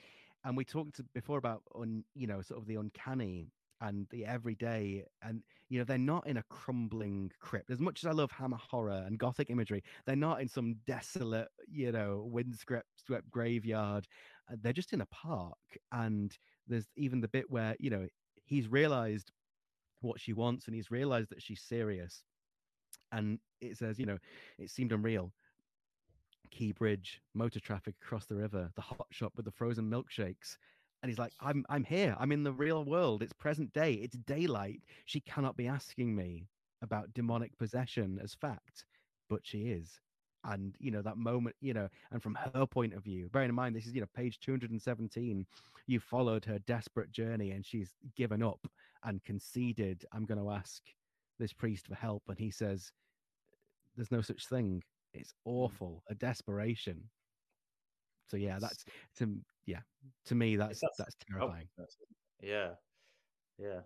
and 0.45 0.55
we 0.57 0.65
talked 0.65 0.99
before 1.13 1.37
about 1.37 1.61
on 1.75 2.03
you 2.15 2.27
know 2.27 2.41
sort 2.41 2.59
of 2.61 2.67
the 2.67 2.75
uncanny 2.75 3.51
and 3.81 4.07
the 4.09 4.25
everyday 4.25 5.03
and 5.21 5.43
you 5.69 5.77
know 5.77 5.83
they're 5.85 5.97
not 5.99 6.25
in 6.25 6.37
a 6.37 6.43
crumbling 6.49 7.31
crypt. 7.39 7.69
As 7.69 7.79
much 7.79 8.03
as 8.03 8.07
i 8.07 8.11
love 8.11 8.31
hammer 8.31 8.57
horror 8.57 9.03
and 9.05 9.19
gothic 9.19 9.49
imagery 9.49 9.83
they're 10.05 10.15
not 10.15 10.41
in 10.41 10.47
some 10.47 10.75
desolate 10.87 11.49
you 11.67 11.91
know 11.91 12.27
windswept 12.31 12.87
swept 13.05 13.29
graveyard. 13.29 14.07
Uh, 14.51 14.55
they're 14.61 14.73
just 14.73 14.93
in 14.93 15.01
a 15.01 15.05
park 15.07 15.57
and 15.91 16.37
there's 16.67 16.87
even 16.95 17.21
the 17.21 17.27
bit 17.27 17.49
where 17.49 17.75
you 17.79 17.89
know 17.89 18.07
he's 18.45 18.67
realized 18.67 19.31
what 20.01 20.19
she 20.19 20.33
wants 20.33 20.67
and 20.67 20.75
he's 20.75 20.91
realized 20.91 21.29
that 21.29 21.41
she's 21.41 21.61
serious 21.61 22.23
and 23.11 23.39
it 23.61 23.77
says 23.77 23.99
you 23.99 24.05
know 24.05 24.17
it 24.57 24.69
seemed 24.69 24.91
unreal 24.91 25.31
Key 26.49 26.71
Bridge, 26.71 27.21
motor 27.33 27.59
traffic 27.59 27.95
across 28.01 28.25
the 28.25 28.35
river, 28.35 28.69
the 28.75 28.81
Hot 28.81 29.07
Shoppe 29.11 29.35
with 29.35 29.45
the 29.45 29.51
frozen 29.51 29.89
milkshakes. 29.89 30.57
And 31.01 31.09
he's 31.09 31.19
like, 31.19 31.33
I'm 31.39 31.65
I'm 31.69 31.83
here. 31.83 32.15
I'm 32.19 32.31
in 32.31 32.43
the 32.43 32.51
real 32.51 32.83
world. 32.83 33.21
It's 33.21 33.33
present 33.33 33.71
day. 33.73 33.93
It's 33.93 34.17
daylight. 34.17 34.81
She 35.05 35.19
cannot 35.19 35.55
be 35.55 35.67
asking 35.67 36.15
me 36.15 36.47
about 36.81 37.13
demonic 37.13 37.57
possession 37.57 38.19
as 38.23 38.33
fact, 38.33 38.85
but 39.29 39.41
she 39.43 39.69
is. 39.69 39.99
And 40.43 40.75
you 40.79 40.91
know, 40.91 41.01
that 41.01 41.17
moment, 41.17 41.55
you 41.61 41.73
know, 41.73 41.89
and 42.11 42.21
from 42.21 42.37
her 42.53 42.65
point 42.65 42.93
of 42.93 43.03
view, 43.03 43.29
bearing 43.31 43.49
in 43.49 43.55
mind 43.55 43.75
this 43.75 43.85
is, 43.85 43.93
you 43.93 44.01
know, 44.01 44.07
page 44.15 44.39
217, 44.39 45.45
you 45.87 45.99
followed 45.99 46.45
her 46.45 46.59
desperate 46.59 47.11
journey 47.11 47.51
and 47.51 47.65
she's 47.65 47.93
given 48.15 48.41
up 48.41 48.59
and 49.03 49.23
conceded, 49.23 50.05
I'm 50.13 50.25
gonna 50.25 50.49
ask 50.49 50.81
this 51.39 51.53
priest 51.53 51.87
for 51.87 51.95
help. 51.95 52.23
And 52.27 52.39
he 52.39 52.51
says, 52.51 52.91
There's 53.95 54.11
no 54.11 54.21
such 54.21 54.47
thing. 54.47 54.83
It's 55.13 55.31
mm. 55.31 55.51
awful, 55.51 56.03
a 56.09 56.15
desperation. 56.15 57.01
So 58.29 58.37
yeah, 58.37 58.57
that's 58.59 58.83
to 59.17 59.33
yeah 59.65 59.79
to 60.25 60.35
me 60.35 60.55
that's 60.55 60.81
that's, 60.81 60.97
that's 60.97 61.15
terrifying. 61.29 61.67
Yeah, 62.41 62.71
yeah. 63.57 63.79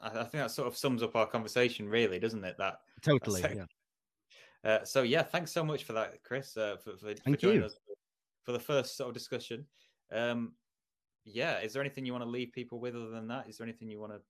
I, 0.00 0.08
I, 0.08 0.24
think 0.24 0.32
that 0.32 0.50
sort 0.50 0.68
of 0.68 0.76
sums 0.76 1.02
up 1.02 1.16
our 1.16 1.26
conversation, 1.26 1.88
really, 1.88 2.18
doesn't 2.18 2.44
it? 2.44 2.56
That 2.58 2.76
totally. 3.02 3.42
yeah. 3.42 3.64
Uh, 4.64 4.84
so 4.84 5.02
yeah, 5.02 5.22
thanks 5.22 5.52
so 5.52 5.62
much 5.62 5.84
for 5.84 5.92
that, 5.92 6.20
Chris. 6.24 6.56
Uh, 6.56 6.74
for, 6.82 6.96
for, 6.96 7.14
for 7.14 7.36
joining 7.36 7.60
you. 7.60 7.66
us 7.66 7.76
for 8.42 8.50
the 8.50 8.58
first 8.58 8.96
sort 8.96 9.08
of 9.08 9.14
discussion. 9.14 9.64
Um, 10.10 10.54
yeah, 11.24 11.60
is 11.60 11.72
there 11.72 11.82
anything 11.82 12.04
you 12.04 12.12
want 12.12 12.24
to 12.24 12.30
leave 12.30 12.50
people 12.52 12.80
with 12.80 12.96
other 12.96 13.10
than 13.10 13.28
that? 13.28 13.48
Is 13.48 13.58
there 13.58 13.64
anything 13.66 13.88
you 13.88 14.00
want 14.00 14.12
to 14.12 14.20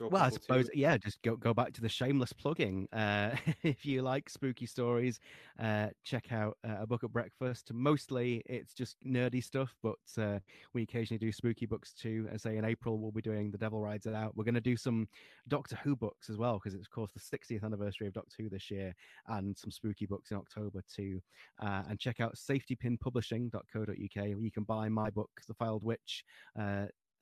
well, 0.00 0.22
I 0.22 0.30
suppose, 0.30 0.68
yeah, 0.74 0.96
just 0.96 1.22
go 1.22 1.36
go 1.36 1.54
back 1.54 1.72
to 1.74 1.80
the 1.80 1.88
shameless 1.88 2.32
plugging. 2.32 2.88
Uh, 2.92 3.34
if 3.62 3.84
you 3.84 4.02
like 4.02 4.28
spooky 4.28 4.66
stories, 4.66 5.20
uh, 5.58 5.88
check 6.04 6.32
out 6.32 6.56
uh, 6.66 6.76
a 6.80 6.86
book 6.86 7.04
at 7.04 7.12
breakfast. 7.12 7.72
Mostly, 7.72 8.42
it's 8.46 8.74
just 8.74 8.96
nerdy 9.06 9.42
stuff, 9.42 9.74
but 9.82 9.96
uh, 10.18 10.38
we 10.74 10.82
occasionally 10.82 11.18
do 11.18 11.32
spooky 11.32 11.66
books 11.66 11.92
too. 11.92 12.28
As 12.32 12.42
say 12.42 12.56
in 12.56 12.64
April, 12.64 12.98
we'll 12.98 13.10
be 13.10 13.22
doing 13.22 13.50
The 13.50 13.58
Devil 13.58 13.80
Rides 13.80 14.06
It 14.06 14.14
Out. 14.14 14.36
We're 14.36 14.44
going 14.44 14.54
to 14.54 14.60
do 14.60 14.76
some 14.76 15.08
Doctor 15.48 15.76
Who 15.82 15.96
books 15.96 16.30
as 16.30 16.36
well 16.36 16.54
because 16.54 16.74
it's 16.74 16.86
of 16.86 16.90
course 16.90 17.12
the 17.12 17.38
60th 17.38 17.64
anniversary 17.64 18.06
of 18.06 18.12
Doctor 18.12 18.36
Who 18.38 18.48
this 18.48 18.70
year, 18.70 18.94
and 19.28 19.56
some 19.56 19.70
spooky 19.70 20.06
books 20.06 20.30
in 20.30 20.36
October 20.36 20.82
too. 20.94 21.20
Uh, 21.60 21.82
and 21.88 21.98
check 21.98 22.20
out 22.20 22.36
safetypinpublishing.co.uk 22.36 24.16
where 24.16 24.38
you 24.38 24.50
can 24.50 24.64
buy 24.64 24.88
my 24.88 25.10
book, 25.10 25.30
The 25.48 25.54
Fylde 25.54 25.82
Witch 25.82 26.24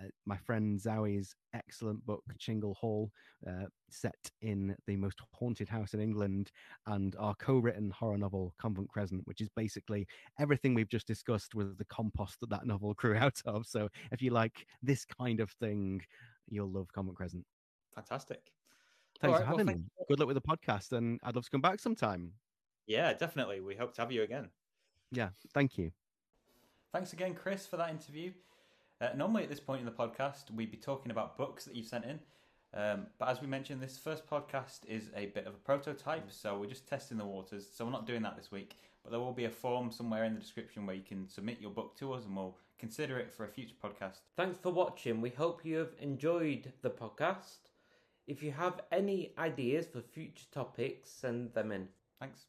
uh, 0.03 0.07
my 0.27 0.37
friend 0.37 0.81
Zoe's 0.81 1.35
excellent 1.55 2.05
book, 2.05 2.23
Chingle 2.39 2.75
Hall, 2.77 3.11
uh, 3.49 3.67
set 3.91 4.31
in 4.43 4.75
the 4.87 4.97
most 4.97 5.19
haunted 5.33 5.69
house 5.69 5.95
in 5.95 6.01
England, 6.01 6.51
and 6.87 7.15
our 7.19 7.35
co 7.37 7.59
written 7.59 7.91
horror 7.91 8.19
novel, 8.19 8.55
Convent 8.61 8.89
Crescent, 8.89 9.27
which 9.27 9.41
is 9.41 9.49
basically 9.57 10.07
everything 10.39 10.75
we've 10.75 10.89
just 10.89 11.07
discussed 11.07 11.55
with 11.55 11.79
the 11.79 11.85
compost 11.87 12.41
that 12.41 12.51
that 12.51 12.67
novel 12.67 12.95
grew 12.99 13.17
out 13.17 13.41
of. 13.47 13.67
So 13.67 13.89
if 14.13 14.21
you 14.23 14.31
like 14.31 14.67
this 14.83 15.05
kind 15.05 15.41
of 15.41 15.51
thing, 15.53 16.01
you'll 16.49 16.71
love 16.71 16.89
Convent 16.93 17.17
Crescent. 17.17 17.45
Fantastic. 17.95 18.41
Thanks 19.21 19.33
right, 19.33 19.41
for 19.41 19.47
having 19.47 19.67
well, 19.67 19.77
me. 19.77 19.85
Good 20.09 20.19
luck 20.19 20.29
with 20.29 20.37
the 20.37 20.43
podcast, 20.43 20.93
and 20.93 21.21
I'd 21.23 21.35
love 21.35 21.45
to 21.45 21.51
come 21.51 21.61
back 21.61 21.81
sometime. 21.81 22.33
Yeah, 22.87 23.13
definitely. 23.15 23.61
We 23.61 23.77
hope 23.77 23.95
to 23.95 24.03
have 24.03 24.13
you 24.13 24.23
again. 24.23 24.51
Yeah, 25.13 25.31
thank 25.55 25.79
you. 25.79 25.93
Thanks 26.93 27.13
again, 27.13 27.35
Chris, 27.35 27.67
for 27.67 27.77
that 27.77 27.91
interview. 27.91 28.33
Uh, 29.01 29.09
normally, 29.17 29.43
at 29.43 29.49
this 29.49 29.61
point 29.61 29.81
in 29.81 29.87
the 29.87 29.93
podcast, 29.93 30.51
we'd 30.51 30.71
be 30.71 30.77
talking 30.77 31.11
about 31.11 31.37
books 31.37 31.65
that 31.65 31.75
you've 31.75 31.87
sent 31.87 32.05
in. 32.05 32.21
Um, 32.75 33.07
but 33.19 33.29
as 33.29 33.41
we 33.41 33.47
mentioned, 33.47 33.81
this 33.81 33.99
first 33.99 34.29
podcast 34.29 34.81
is 34.89 35.11
a 35.15 35.27
bit 35.27 35.47
of 35.47 35.55
a 35.55 35.59
prototype, 35.59 36.31
so 36.31 36.59
we're 36.59 36.67
just 36.67 36.89
testing 36.89 37.19
the 37.19 37.25
waters. 37.25 37.67
So 37.73 37.85
we're 37.85 37.93
not 37.93 38.07
doing 38.07 38.23
that 38.23 38.37
this 38.37 38.51
week, 38.51 38.77
but 39.03 39.11
there 39.11 39.21
will 39.21 39.33
be 39.33 39.45
a 39.45 39.51
form 39.51 39.93
somewhere 39.93 40.25
in 40.25 40.35
the 40.35 40.41
description 40.41 40.87
where 40.87 40.97
you 40.97 41.03
can 41.03 41.29
submit 41.29 41.61
your 41.61 41.71
book 41.71 41.97
to 41.99 42.13
us 42.13 42.25
and 42.25 42.37
we'll 42.37 42.57
consider 42.79 43.19
it 43.19 43.33
for 43.33 43.45
a 43.45 43.49
future 43.49 43.77
podcast. 43.83 44.19
Thanks 44.37 44.59
for 44.59 44.73
watching. 44.73 45.21
We 45.21 45.31
hope 45.31 45.65
you 45.65 45.77
have 45.79 45.95
enjoyed 46.01 46.73
the 46.83 46.91
podcast. 46.91 47.71
If 48.27 48.43
you 48.43 48.51
have 48.53 48.81
any 48.91 49.35
ideas 49.39 49.87
for 49.87 50.01
future 50.01 50.47
topics, 50.51 51.11
send 51.11 51.55
them 51.55 51.71
in. 51.71 51.89
Thanks. 52.19 52.47